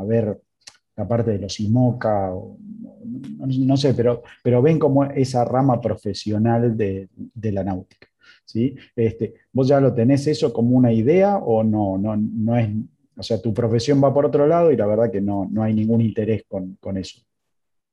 ver 0.06 0.38
la 1.02 1.08
parte 1.08 1.32
de 1.32 1.38
los 1.38 1.58
IMOCA, 1.58 2.32
o, 2.32 2.56
no, 3.04 3.46
no, 3.46 3.76
sé, 3.76 3.92
pero, 3.94 4.22
pero 4.42 4.62
ven 4.62 4.78
como 4.78 5.04
esa 5.04 5.44
rama 5.44 5.80
profesional 5.80 6.76
de, 6.76 7.08
de 7.16 7.52
la 7.52 7.64
náutica. 7.64 8.06
¿sí? 8.44 8.76
Este, 8.94 9.34
¿Vos 9.52 9.68
ya 9.68 9.80
lo 9.80 9.92
tenés 9.92 10.26
eso 10.26 10.52
como 10.52 10.76
una 10.76 10.92
idea 10.92 11.36
o 11.38 11.64
no, 11.64 11.98
no, 11.98 12.16
no 12.16 12.56
es, 12.56 12.68
o 13.16 13.22
sea, 13.22 13.40
tu 13.40 13.52
profesión 13.52 14.02
va 14.02 14.14
por 14.14 14.26
otro 14.26 14.46
lado 14.46 14.70
y 14.70 14.76
la 14.76 14.86
verdad 14.86 15.10
que 15.10 15.20
no, 15.20 15.48
no 15.50 15.62
hay 15.62 15.74
ningún 15.74 16.00
interés 16.00 16.44
con, 16.48 16.76
con 16.80 16.96
eso? 16.96 17.20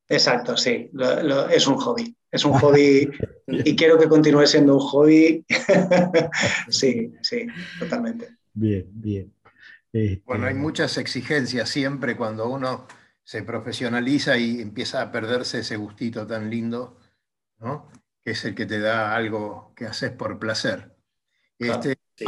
Exacto, 0.08 0.56
sí, 0.56 0.90
lo, 0.94 1.24
lo, 1.24 1.50
es 1.50 1.68
un 1.68 1.78
hobby. 1.78 2.16
Es 2.32 2.46
un 2.46 2.54
hobby 2.60 3.10
y 3.48 3.76
quiero 3.76 3.98
que 3.98 4.08
continúe 4.08 4.46
siendo 4.46 4.76
un 4.76 4.82
hobby. 4.82 5.46
sí, 6.70 7.12
sí, 7.22 7.48
totalmente. 7.80 8.28
Bien, 8.54 8.86
bien. 8.92 9.34
Este... 9.92 10.22
Bueno, 10.26 10.46
hay 10.46 10.54
muchas 10.54 10.98
exigencias 10.98 11.70
siempre 11.70 12.16
cuando 12.16 12.48
uno 12.48 12.86
se 13.30 13.44
profesionaliza 13.44 14.40
y 14.40 14.60
empieza 14.60 15.04
a 15.04 15.12
perderse 15.12 15.60
ese 15.60 15.78
gustito 15.78 16.26
tan 16.26 16.50
lindo, 16.50 16.98
¿no? 17.60 17.86
que 18.24 18.32
es 18.32 18.44
el 18.44 18.56
que 18.56 18.66
te 18.66 18.80
da 18.80 19.14
algo 19.14 19.72
que 19.76 19.86
haces 19.86 20.10
por 20.10 20.40
placer. 20.40 20.96
Claro, 21.60 21.76
este, 21.76 22.00
sí. 22.16 22.26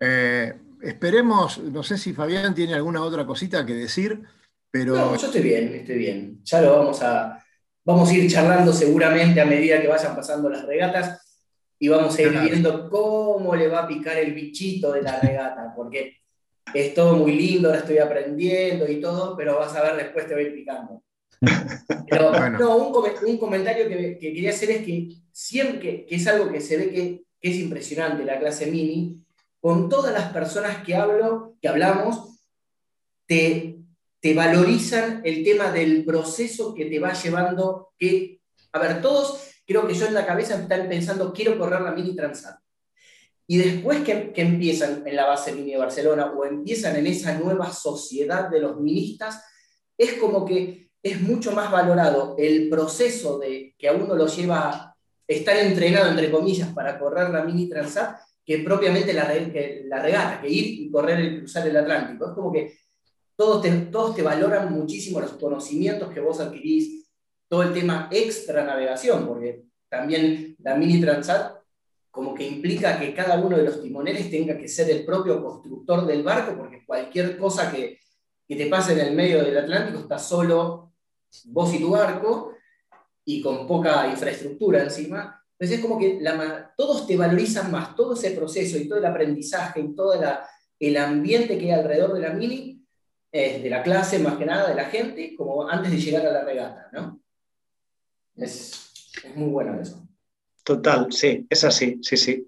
eh, 0.00 0.54
esperemos, 0.80 1.58
no 1.58 1.82
sé 1.82 1.98
si 1.98 2.14
Fabián 2.14 2.54
tiene 2.54 2.72
alguna 2.72 3.02
otra 3.02 3.26
cosita 3.26 3.66
que 3.66 3.74
decir, 3.74 4.22
pero... 4.70 4.96
No, 4.96 5.16
yo 5.16 5.26
estoy 5.26 5.42
bien, 5.42 5.74
estoy 5.74 5.98
bien. 5.98 6.40
Ya 6.44 6.62
lo 6.62 6.78
vamos 6.78 7.02
a, 7.02 7.44
vamos 7.84 8.08
a 8.08 8.14
ir 8.14 8.30
charlando 8.30 8.72
seguramente 8.72 9.38
a 9.38 9.44
medida 9.44 9.82
que 9.82 9.88
vayan 9.88 10.16
pasando 10.16 10.48
las 10.48 10.64
regatas 10.64 11.42
y 11.78 11.88
vamos 11.88 12.16
a 12.16 12.22
ir 12.22 12.30
claro. 12.30 12.48
viendo 12.48 12.88
cómo 12.88 13.54
le 13.54 13.68
va 13.68 13.80
a 13.80 13.86
picar 13.86 14.16
el 14.16 14.32
bichito 14.32 14.92
de 14.92 15.02
la 15.02 15.20
regata, 15.20 15.74
porque 15.76 16.21
es 16.74 16.94
todo 16.94 17.16
muy 17.16 17.32
lindo, 17.32 17.68
ahora 17.68 17.80
estoy 17.80 17.98
aprendiendo 17.98 18.90
y 18.90 19.00
todo, 19.00 19.36
pero 19.36 19.58
vas 19.58 19.74
a 19.74 19.82
ver 19.82 19.96
después 19.96 20.26
te 20.26 20.34
va 20.34 20.40
a 20.40 20.42
ir 20.42 20.54
picando. 20.54 21.02
Pero, 22.08 22.30
bueno. 22.30 22.58
no, 22.58 22.76
un, 22.76 23.04
un 23.26 23.38
comentario 23.38 23.88
que, 23.88 24.16
que, 24.16 24.32
quería 24.32 24.50
hacer 24.50 24.70
es 24.70 24.84
que 24.84 25.08
siempre, 25.32 25.80
que, 25.80 26.06
que 26.06 26.14
es 26.14 26.26
algo 26.28 26.52
que 26.52 26.60
se 26.60 26.76
ve 26.76 26.90
que, 26.90 27.24
que, 27.40 27.50
es 27.50 27.56
impresionante 27.56 28.24
la 28.24 28.38
clase 28.38 28.66
mini, 28.66 29.24
con 29.60 29.88
todas 29.88 30.12
las 30.12 30.32
personas 30.32 30.84
que 30.84 30.94
hablo, 30.94 31.56
que 31.60 31.66
hablamos, 31.66 32.38
te, 33.26 33.78
te 34.20 34.34
valorizan 34.34 35.20
el 35.24 35.42
tema 35.42 35.72
del 35.72 36.04
proceso 36.04 36.74
que 36.74 36.84
te 36.84 37.00
va 37.00 37.12
llevando, 37.12 37.92
que 37.98 38.40
a 38.72 38.78
ver, 38.78 39.02
todos, 39.02 39.50
creo 39.66 39.86
que 39.86 39.94
yo 39.94 40.06
en 40.06 40.14
la 40.14 40.26
cabeza 40.26 40.60
están 40.60 40.88
pensando, 40.88 41.32
quiero 41.32 41.58
correr 41.58 41.80
la 41.80 41.92
Mini 41.92 42.16
Transat. 42.16 42.61
Y 43.46 43.58
después 43.58 44.02
que, 44.02 44.32
que, 44.32 44.42
empiezan 44.42 45.06
en 45.06 45.16
la 45.16 45.26
base 45.26 45.52
Mini 45.52 45.72
de 45.72 45.78
Barcelona 45.78 46.32
o 46.32 46.44
empiezan 46.44 46.96
en 46.96 47.06
esa 47.06 47.38
nueva 47.38 47.72
sociedad 47.72 48.48
de 48.48 48.60
los 48.60 48.80
ministas, 48.80 49.42
es 49.98 50.14
como 50.14 50.44
que 50.44 50.90
es 51.02 51.20
mucho 51.20 51.52
más 51.52 51.70
valorado 51.70 52.36
el 52.38 52.68
proceso 52.68 53.38
de 53.38 53.74
que 53.76 53.88
a 53.88 53.92
uno 53.92 54.14
lo 54.14 54.26
lleva 54.26 54.70
a 54.70 54.96
estar 55.26 55.56
entrenado, 55.56 56.10
entre 56.10 56.30
comillas, 56.30 56.72
para 56.72 56.98
correr 56.98 57.30
la 57.30 57.44
Mini 57.44 57.68
Transat, 57.68 58.20
que 58.44 58.58
propiamente 58.58 59.12
la, 59.12 59.32
la 59.86 60.02
regata, 60.02 60.40
que 60.40 60.48
ir 60.48 60.82
y 60.82 60.90
correr 60.90 61.24
y 61.24 61.38
cruzar 61.38 61.66
el 61.66 61.76
Atlántico. 61.76 62.28
Es 62.28 62.32
como 62.32 62.52
que 62.52 62.78
todos 63.36 63.62
te, 63.62 63.70
todos 63.70 64.14
te 64.14 64.22
valoran 64.22 64.72
muchísimo 64.72 65.20
los 65.20 65.32
conocimientos 65.32 66.12
que 66.12 66.20
vos 66.20 66.40
adquirís, 66.40 67.08
todo 67.48 67.62
el 67.62 67.72
tema 67.72 68.08
extra 68.10 68.64
navegación, 68.64 69.26
porque 69.26 69.64
también 69.88 70.56
la 70.60 70.76
Mini 70.76 71.00
Transat 71.00 71.61
como 72.12 72.34
que 72.34 72.46
implica 72.46 73.00
que 73.00 73.14
cada 73.14 73.40
uno 73.40 73.56
de 73.56 73.64
los 73.64 73.82
timoneles 73.82 74.30
tenga 74.30 74.56
que 74.58 74.68
ser 74.68 74.90
el 74.90 75.04
propio 75.04 75.42
constructor 75.42 76.06
del 76.06 76.22
barco, 76.22 76.54
porque 76.56 76.84
cualquier 76.84 77.38
cosa 77.38 77.72
que, 77.72 77.98
que 78.46 78.54
te 78.54 78.66
pase 78.66 78.92
en 78.92 79.00
el 79.00 79.14
medio 79.14 79.42
del 79.42 79.56
Atlántico 79.56 80.00
está 80.00 80.18
solo 80.18 80.92
vos 81.46 81.72
y 81.72 81.80
tu 81.80 81.90
barco, 81.90 82.54
y 83.24 83.40
con 83.40 83.66
poca 83.66 84.06
infraestructura 84.08 84.82
encima. 84.82 85.42
Entonces 85.58 85.78
es 85.78 85.82
como 85.82 85.98
que 85.98 86.18
la, 86.20 86.74
todos 86.76 87.06
te 87.06 87.16
valorizan 87.16 87.70
más, 87.70 87.96
todo 87.96 88.12
ese 88.12 88.32
proceso 88.32 88.76
y 88.76 88.86
todo 88.86 88.98
el 88.98 89.06
aprendizaje 89.06 89.80
y 89.80 89.94
todo 89.94 90.12
el 90.78 90.96
ambiente 90.98 91.56
que 91.56 91.64
hay 91.64 91.80
alrededor 91.80 92.12
de 92.12 92.20
la 92.20 92.34
mini, 92.34 92.84
de 93.32 93.70
la 93.70 93.82
clase 93.82 94.18
más 94.18 94.36
que 94.36 94.44
nada, 94.44 94.68
de 94.68 94.74
la 94.74 94.84
gente, 94.84 95.34
como 95.34 95.66
antes 95.66 95.90
de 95.90 95.98
llegar 95.98 96.26
a 96.26 96.32
la 96.32 96.44
regata, 96.44 96.90
¿no? 96.92 97.22
Es, 98.36 99.14
es 99.24 99.34
muy 99.34 99.48
bueno 99.48 99.80
eso. 99.80 100.06
Total, 100.64 101.12
sí, 101.12 101.46
es 101.48 101.64
así, 101.64 101.98
sí, 102.02 102.16
sí. 102.16 102.46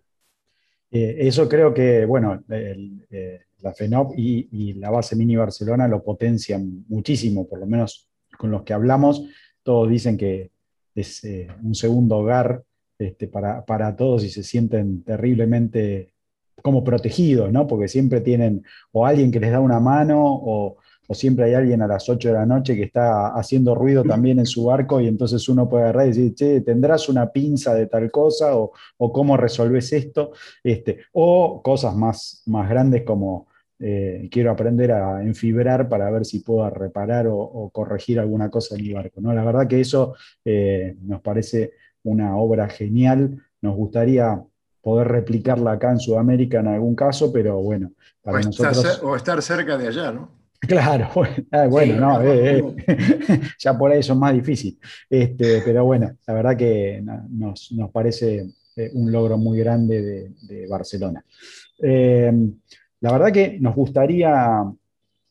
Eh, 0.90 1.16
eso 1.20 1.48
creo 1.48 1.74
que, 1.74 2.04
bueno, 2.04 2.44
eh, 2.48 3.40
la 3.60 3.72
FENOP 3.72 4.12
y, 4.16 4.74
la 4.74 4.90
base 4.90 5.16
Mini 5.16 5.36
Barcelona 5.36 5.88
lo 5.88 6.02
potencian 6.02 6.84
muchísimo, 6.88 7.48
por 7.48 7.58
lo 7.58 7.66
menos 7.66 8.08
con 8.38 8.50
los 8.50 8.62
que 8.62 8.72
hablamos, 8.72 9.24
todos 9.62 9.88
dicen 9.88 10.16
que 10.16 10.50
es 10.94 11.24
eh, 11.24 11.48
un 11.62 11.74
segundo 11.74 12.18
hogar 12.18 12.62
este, 12.98 13.26
para, 13.26 13.64
para, 13.64 13.96
todos 13.96 14.22
y 14.22 14.28
se 14.28 14.44
sienten 14.44 15.02
terriblemente 15.02 16.14
como 16.62 16.84
protegidos, 16.84 17.50
¿no? 17.52 17.66
Porque 17.66 17.88
siempre 17.88 18.20
tienen 18.20 18.64
o 18.92 19.04
alguien 19.06 19.32
que 19.32 19.40
les 19.40 19.50
da 19.50 19.60
una 19.60 19.80
mano 19.80 20.22
o, 20.24 20.76
o, 21.08 21.14
siempre 21.14 21.46
hay 21.46 21.54
alguien 21.54 21.82
a 21.82 21.86
las 21.86 22.08
8 22.08 22.28
de 22.28 22.34
la 22.34 22.46
noche 22.46 22.76
que 22.76 22.84
está 22.84 23.28
haciendo 23.28 23.74
ruido 23.74 24.04
también 24.04 24.38
en 24.38 24.46
su 24.46 24.64
barco 24.64 25.00
y 25.00 25.08
entonces 25.08 25.48
uno 25.48 25.68
puede 25.68 25.84
agarrar 25.84 26.06
y 26.06 26.08
decir, 26.10 26.34
che, 26.34 26.60
tendrás 26.60 27.08
una 27.08 27.30
pinza 27.30 27.74
de 27.74 27.86
tal 27.86 28.10
cosa 28.10 28.56
o, 28.56 28.72
o 28.98 29.12
cómo 29.12 29.36
resolves 29.36 29.92
esto, 29.92 30.32
este, 30.62 30.98
o 31.12 31.62
cosas 31.62 31.94
más, 31.94 32.42
más 32.46 32.68
grandes 32.68 33.02
como... 33.02 33.48
Eh, 33.80 34.28
quiero 34.30 34.52
aprender 34.52 34.92
a 34.92 35.20
enfibrar 35.22 35.88
para 35.88 36.08
ver 36.08 36.24
si 36.24 36.38
puedo 36.38 36.70
reparar 36.70 37.26
o, 37.26 37.36
o, 37.36 37.70
corregir 37.70 38.20
alguna 38.20 38.48
cosa 38.48 38.76
en 38.76 38.82
mi 38.82 38.92
barco. 38.92 39.20
¿no? 39.20 39.34
La 39.34 39.44
verdad 39.44 39.66
que 39.66 39.80
eso 39.80 40.14
eh, 40.44 40.96
nos 41.02 41.20
parece 41.20 41.72
una 42.04 42.36
obra 42.36 42.68
genial. 42.68 43.42
Nos 43.60 43.74
gustaría 43.74 44.40
poder 44.80 45.08
replicarla 45.08 45.72
acá 45.72 45.90
en 45.90 45.98
Sudamérica 45.98 46.60
en 46.60 46.68
algún 46.68 46.94
caso, 46.94 47.32
pero 47.32 47.60
bueno, 47.60 47.92
para 48.22 48.38
o 48.38 48.42
nosotros... 48.42 48.84
Estar, 48.84 49.04
o 49.04 49.16
estar 49.16 49.42
cerca 49.42 49.76
de 49.76 49.88
allá, 49.88 50.12
¿no? 50.12 50.28
Claro, 50.66 51.10
bueno, 51.70 51.94
sí, 51.94 52.00
no, 52.00 52.22
eh, 52.22 52.58
eh, 52.86 53.40
ya 53.58 53.76
por 53.76 53.90
ahí 53.92 54.00
es 54.00 54.14
más 54.14 54.34
difícil. 54.34 54.78
Este, 55.08 55.62
pero 55.64 55.84
bueno, 55.84 56.16
la 56.26 56.34
verdad 56.34 56.56
que 56.56 57.02
nos, 57.30 57.72
nos 57.72 57.90
parece 57.90 58.46
un 58.94 59.12
logro 59.12 59.38
muy 59.38 59.58
grande 59.58 60.02
de, 60.02 60.30
de 60.42 60.66
Barcelona. 60.66 61.24
Eh, 61.82 62.32
la 63.00 63.12
verdad 63.12 63.32
que 63.32 63.58
nos 63.60 63.74
gustaría, 63.74 64.64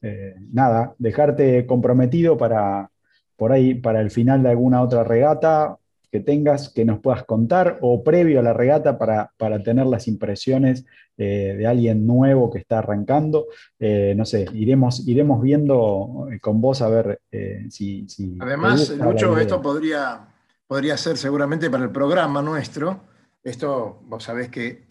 eh, 0.01 0.35
nada, 0.51 0.93
dejarte 0.97 1.65
comprometido 1.65 2.37
para, 2.37 2.89
por 3.35 3.51
ahí, 3.51 3.73
para 3.75 4.01
el 4.01 4.11
final 4.11 4.43
de 4.43 4.49
alguna 4.49 4.81
otra 4.81 5.03
regata 5.03 5.77
que 6.13 6.19
tengas, 6.19 6.69
que 6.69 6.85
nos 6.85 6.99
puedas 6.99 7.23
contar, 7.23 7.79
o 7.81 8.03
previo 8.03 8.39
a 8.39 8.43
la 8.43 8.53
regata 8.53 8.99
para, 8.99 9.33
para 9.35 9.63
tener 9.63 9.87
las 9.87 10.07
impresiones 10.07 10.85
eh, 11.17 11.55
de 11.57 11.65
alguien 11.65 12.05
nuevo 12.05 12.51
que 12.51 12.59
está 12.59 12.77
arrancando. 12.77 13.47
Eh, 13.79 14.13
no 14.15 14.23
sé, 14.23 14.45
iremos, 14.53 15.07
iremos 15.07 15.41
viendo 15.41 16.27
con 16.39 16.61
vos 16.61 16.83
a 16.83 16.89
ver 16.89 17.19
eh, 17.31 17.65
si, 17.71 18.07
si... 18.07 18.37
Además, 18.39 18.91
Lucho, 18.91 19.35
esto 19.39 19.59
podría, 19.59 20.27
podría 20.67 20.97
ser 20.97 21.17
seguramente 21.17 21.71
para 21.71 21.85
el 21.85 21.89
programa 21.89 22.43
nuestro. 22.43 23.01
Esto, 23.43 23.99
vos 24.03 24.23
sabés 24.23 24.49
que 24.49 24.83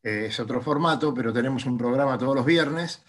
es 0.00 0.38
otro 0.38 0.60
formato, 0.60 1.12
pero 1.12 1.32
tenemos 1.32 1.66
un 1.66 1.76
programa 1.76 2.16
todos 2.16 2.36
los 2.36 2.46
viernes. 2.46 3.02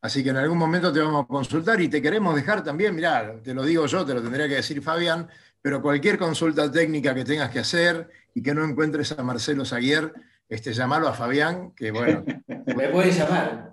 Así 0.00 0.22
que 0.22 0.30
en 0.30 0.36
algún 0.36 0.58
momento 0.58 0.92
te 0.92 1.00
vamos 1.00 1.24
a 1.24 1.26
consultar 1.26 1.80
y 1.80 1.88
te 1.88 2.00
queremos 2.00 2.36
dejar 2.36 2.62
también, 2.62 2.94
mirá, 2.94 3.34
te 3.42 3.52
lo 3.52 3.64
digo 3.64 3.86
yo, 3.86 4.06
te 4.06 4.14
lo 4.14 4.22
tendría 4.22 4.46
que 4.46 4.54
decir 4.54 4.80
Fabián, 4.80 5.26
pero 5.66 5.82
cualquier 5.82 6.16
consulta 6.16 6.70
técnica 6.70 7.12
que 7.12 7.24
tengas 7.24 7.50
que 7.50 7.58
hacer 7.58 8.08
y 8.32 8.40
que 8.40 8.54
no 8.54 8.64
encuentres 8.64 9.10
a 9.10 9.22
Marcelo 9.24 9.64
Zaguier, 9.64 10.12
este, 10.48 10.72
llamalo 10.72 11.08
a 11.08 11.12
Fabián, 11.12 11.72
que 11.72 11.90
bueno. 11.90 12.24
me 12.76 12.86
puede 12.90 13.10
llamar. 13.10 13.72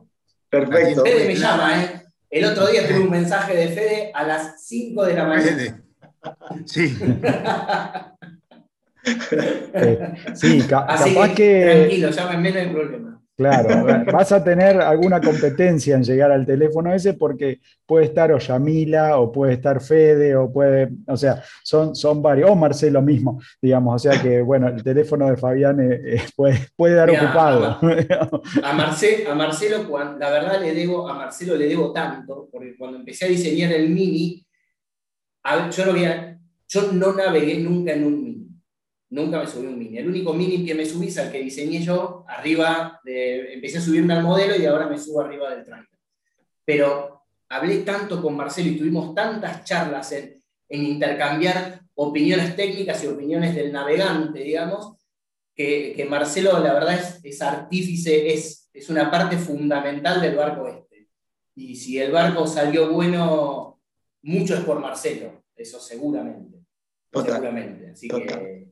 Perfecto. 0.50 1.04
Fede 1.04 1.28
me 1.28 1.36
llama, 1.36 1.84
¿eh? 1.84 2.02
El 2.32 2.46
otro 2.46 2.66
día 2.66 2.88
tuve 2.88 2.98
un 2.98 3.12
mensaje 3.12 3.56
de 3.56 3.68
Fede 3.68 4.12
a 4.12 4.24
las 4.26 4.66
5 4.66 5.06
de 5.06 5.14
la 5.14 5.26
mañana. 5.26 5.52
Fede. 5.52 5.76
Sí. 6.66 6.98
Eh, 9.06 10.14
sí, 10.34 10.62
ca 10.62 10.80
Así 10.86 11.14
capaz 11.14 11.28
que, 11.30 11.36
que. 11.36 11.76
Tranquilo, 11.76 12.10
llámenme, 12.10 12.52
no 12.54 12.60
hay 12.60 12.70
problema. 12.70 13.22
Claro, 13.36 13.86
vas 14.14 14.32
a 14.32 14.44
tener 14.44 14.80
alguna 14.80 15.20
competencia 15.20 15.96
en 15.96 16.04
llegar 16.04 16.32
al 16.32 16.46
teléfono 16.46 16.94
ese 16.94 17.14
porque 17.14 17.62
puede 17.86 18.06
estar 18.06 18.32
o 18.32 18.38
Yamila 18.38 19.18
o 19.18 19.32
puede 19.32 19.54
estar 19.54 19.82
Fede 19.82 20.36
o 20.36 20.52
puede, 20.52 20.90
o 21.08 21.18
sea, 21.18 21.44
son, 21.64 21.96
son 21.96 22.22
varios, 22.22 22.52
o 22.52 22.56
Marcelo 22.56 23.02
mismo, 23.02 23.42
digamos, 23.60 23.96
o 23.96 24.00
sea 24.00 24.22
que 24.22 24.42
bueno, 24.42 24.68
el 24.68 24.84
teléfono 24.84 25.28
de 25.28 25.38
Fabián 25.38 25.80
eh, 25.80 26.00
eh, 26.06 26.22
puede, 26.36 26.60
puede 26.76 26.94
dar 26.94 27.10
Mira, 27.10 27.24
ocupado. 27.24 27.80
A, 28.62 28.70
a, 28.70 28.74
Marce, 28.74 29.26
a 29.28 29.34
Marcelo, 29.34 29.90
cuando, 29.90 30.20
la 30.20 30.30
verdad 30.30 30.62
le 30.62 30.74
debo, 30.76 31.10
a 31.10 31.16
Marcelo 31.16 31.56
le 31.56 31.68
debo 31.68 31.92
tanto, 31.92 32.50
porque 32.52 32.78
cuando 32.78 33.00
empecé 33.00 33.26
a 33.26 33.30
diseñar 33.30 33.72
el 33.72 33.90
mini, 33.90 34.46
a, 35.44 35.72
yo, 35.72 35.86
no 35.86 35.92
había, 35.92 36.40
yo 36.68 36.92
no 36.92 37.14
navegué 37.14 37.58
nunca 37.60 37.94
en 37.94 38.04
un 38.06 38.24
mini 38.24 38.43
nunca 39.14 39.40
me 39.40 39.48
subí 39.48 39.68
un 39.68 39.78
mini. 39.78 40.00
El 40.00 40.10
único 40.10 40.34
mini 40.34 40.66
que 40.66 40.74
me 40.74 40.86
subí 40.86 41.08
es 41.08 41.18
el 41.18 41.32
que 41.32 41.44
diseñé 41.44 41.82
yo, 41.82 42.26
arriba, 42.28 43.00
de, 43.04 43.54
empecé 43.54 43.78
a 43.78 43.82
subirme 43.82 44.14
al 44.14 44.24
modelo 44.24 44.56
y 44.56 44.66
ahora 44.66 44.88
me 44.88 44.98
subo 44.98 45.22
arriba 45.22 45.52
del 45.52 45.64
trailer. 45.64 45.88
Pero 46.66 47.24
hablé 47.50 47.80
tanto 47.80 48.22
con 48.22 48.36
Marcelo 48.36 48.70
y 48.70 48.78
tuvimos 48.78 49.14
tantas 49.14 49.64
charlas 49.64 50.12
en, 50.14 50.42
en 50.68 50.84
intercambiar 50.84 51.82
opiniones 51.94 52.56
técnicas 52.56 53.04
y 53.04 53.08
opiniones 53.08 53.54
del 53.54 53.72
navegante, 53.72 54.40
digamos, 54.40 54.98
que, 55.54 55.94
que 55.96 56.06
Marcelo, 56.06 56.60
la 56.60 56.74
verdad, 56.74 56.96
es, 56.96 57.20
es 57.24 57.42
artífice, 57.44 58.34
es, 58.34 58.68
es 58.74 58.90
una 58.90 59.12
parte 59.12 59.38
fundamental 59.38 60.22
del 60.22 60.36
barco 60.36 60.68
este. 60.68 61.08
Y 61.56 61.76
si 61.76 62.00
el 62.00 62.12
barco 62.12 62.48
salió 62.48 62.92
bueno, 62.92 63.80
mucho 64.24 64.56
es 64.56 64.62
por 64.62 64.80
Marcelo, 64.80 65.44
eso 65.56 65.80
seguramente. 65.80 66.58
Total, 67.12 67.34
seguramente. 67.34 67.92
Así 67.92 68.08
total. 68.08 68.40
que 68.40 68.63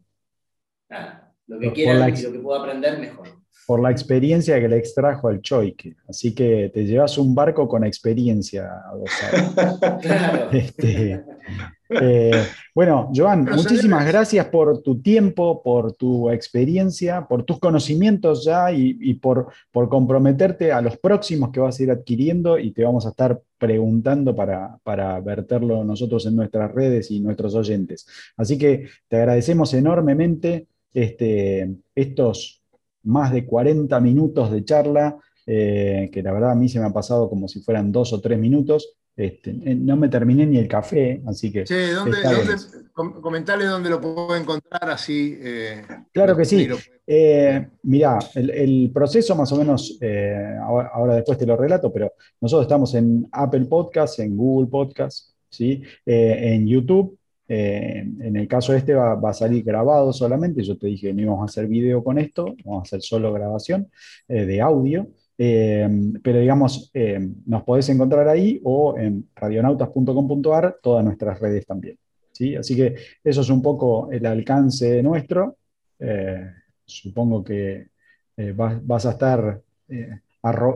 nada, 0.91 1.33
lo 1.47 1.59
que 1.59 1.73
quiera 1.73 2.09
y 2.09 2.21
lo 2.21 2.31
que 2.31 2.39
pueda 2.39 2.59
aprender, 2.59 2.99
mejor. 2.99 3.27
Por 3.65 3.81
la 3.81 3.91
experiencia 3.91 4.59
que 4.59 4.67
le 4.67 4.77
extrajo 4.77 5.29
al 5.29 5.41
Choique. 5.41 5.95
Así 6.09 6.35
que 6.35 6.71
te 6.73 6.83
llevas 6.83 7.17
un 7.17 7.33
barco 7.33 7.67
con 7.67 7.85
experiencia 7.85 8.65
a 8.65 9.99
claro. 10.01 10.51
Este, 10.51 11.23
eh, 11.89 12.43
bueno, 12.73 13.11
Joan, 13.13 13.45
Pero 13.45 13.57
muchísimas 13.57 14.05
gracias 14.05 14.45
por 14.47 14.81
tu 14.81 15.01
tiempo, 15.01 15.61
por 15.61 15.93
tu 15.93 16.29
experiencia, 16.29 17.27
por 17.27 17.43
tus 17.43 17.59
conocimientos 17.59 18.43
ya 18.45 18.71
y, 18.71 18.97
y 18.99 19.15
por, 19.15 19.47
por 19.71 19.89
comprometerte 19.89 20.71
a 20.71 20.81
los 20.81 20.97
próximos 20.97 21.51
que 21.51 21.59
vas 21.59 21.79
a 21.79 21.83
ir 21.83 21.91
adquiriendo 21.91 22.57
y 22.57 22.71
te 22.71 22.83
vamos 22.83 23.05
a 23.05 23.09
estar 23.09 23.41
preguntando 23.57 24.35
para, 24.35 24.79
para 24.83 25.19
verterlo 25.19 25.83
nosotros 25.83 26.25
en 26.25 26.35
nuestras 26.35 26.71
redes 26.73 27.11
y 27.11 27.19
nuestros 27.19 27.53
oyentes. 27.55 28.07
Así 28.37 28.57
que 28.57 28.87
te 29.07 29.17
agradecemos 29.17 29.73
enormemente 29.73 30.67
este, 30.93 31.69
estos 31.95 32.61
más 33.03 33.31
de 33.31 33.45
40 33.45 33.99
minutos 33.99 34.51
de 34.51 34.63
charla, 34.63 35.17
eh, 35.47 36.09
que 36.13 36.21
la 36.21 36.31
verdad 36.31 36.51
a 36.51 36.55
mí 36.55 36.69
se 36.69 36.79
me 36.79 36.85
ha 36.85 36.93
pasado 36.93 37.29
como 37.29 37.47
si 37.47 37.61
fueran 37.61 37.91
dos 37.91 38.13
o 38.13 38.21
tres 38.21 38.37
minutos. 38.37 38.95
Este, 39.15 39.51
eh, 39.51 39.75
no 39.75 39.97
me 39.97 40.07
terminé 40.07 40.45
ni 40.45 40.57
el 40.57 40.67
café, 40.67 41.21
así 41.27 41.51
que... 41.51 41.65
Che, 41.65 41.91
¿dónde, 41.93 42.17
dónde- 42.23 42.55
com- 42.93 43.19
comentale 43.21 43.65
dónde 43.65 43.89
lo 43.89 43.99
puedo 43.99 44.35
encontrar 44.35 44.89
así. 44.89 45.37
eh, 45.41 45.81
Claro 46.13 46.35
que 46.37 46.45
sí. 46.45 46.67
Eh, 47.05 47.67
mirá, 47.83 48.19
el, 48.35 48.49
el 48.51 48.91
proceso 48.93 49.35
más 49.35 49.51
o 49.51 49.57
menos, 49.57 49.99
ahora, 50.63 50.91
ahora 50.93 51.15
después 51.15 51.37
te 51.37 51.45
lo 51.45 51.57
relato, 51.57 51.91
pero 51.91 52.13
nosotros 52.39 52.65
estamos 52.65 52.93
en 52.95 53.27
Apple 53.33 53.65
Podcast, 53.65 54.19
en 54.19 54.37
Google 54.37 54.69
Podcast, 54.69 55.31
¿sí? 55.49 55.81
En 56.05 56.65
YouTube, 56.67 57.17
en 57.53 58.35
el 58.37 58.47
caso 58.47 58.73
este 58.73 58.93
va, 58.93 59.19
a 59.21 59.33
salir 59.33 59.63
grabado 59.63 60.13
solamente, 60.13 60.63
yo 60.63 60.77
te 60.77 60.87
dije 60.87 61.13
no 61.13 61.21
íbamos 61.21 61.41
a 61.41 61.45
hacer 61.45 61.67
video 61.67 62.01
con 62.03 62.17
esto, 62.17 62.55
vamos 62.63 62.79
a 62.79 62.83
hacer 62.83 63.01
solo 63.01 63.33
grabación 63.33 63.89
de 64.27 64.61
audio. 64.61 65.07
pero 65.35 66.39
digamos, 66.39 66.91
nos 67.45 67.63
podés 67.63 67.89
encontrar 67.89 68.27
ahí 68.29 68.61
o 68.63 68.97
en 68.97 69.27
radionautas.com.ar, 69.35 70.77
todas 70.81 71.03
nuestras 71.03 71.39
redes 71.41 71.65
también. 71.65 71.97
¿sí? 72.31 72.55
Así 72.55 72.75
que 72.75 72.95
eso 73.23 73.41
es 73.41 73.49
un 73.49 73.61
poco 73.61 74.09
el 74.11 74.25
alcance 74.25 75.03
nuestro. 75.03 75.57
supongo 76.85 77.43
que 77.43 77.87
vas, 78.55 79.05
a 79.05 79.11
estar 79.11 79.61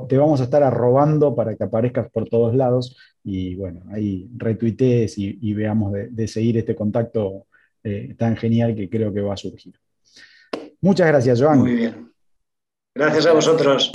te 0.07 0.17
vamos 0.17 0.41
a 0.41 0.43
estar 0.43 0.63
arrobando 0.63 1.35
para 1.35 1.55
que 1.55 1.63
aparezcas 1.63 2.09
por 2.11 2.29
todos 2.29 2.55
lados 2.55 2.97
y 3.23 3.55
bueno, 3.55 3.81
ahí 3.91 4.29
retuitees 4.37 5.17
y, 5.17 5.53
veamos 5.53 5.93
de, 5.93 6.27
seguir 6.27 6.57
este 6.57 6.75
contacto 6.75 7.47
eh, 7.83 8.15
tan 8.17 8.37
genial 8.37 8.75
que 8.75 8.89
creo 8.89 9.11
que 9.11 9.21
va 9.21 9.33
a 9.33 9.37
surgir. 9.37 9.73
Muchas 10.81 11.07
gracias, 11.07 11.41
Joan. 11.41 11.59
Muy 11.59 11.73
bien. 11.73 12.11
Gracias 12.93 13.25
a 13.25 13.33
vosotros. 13.33 13.91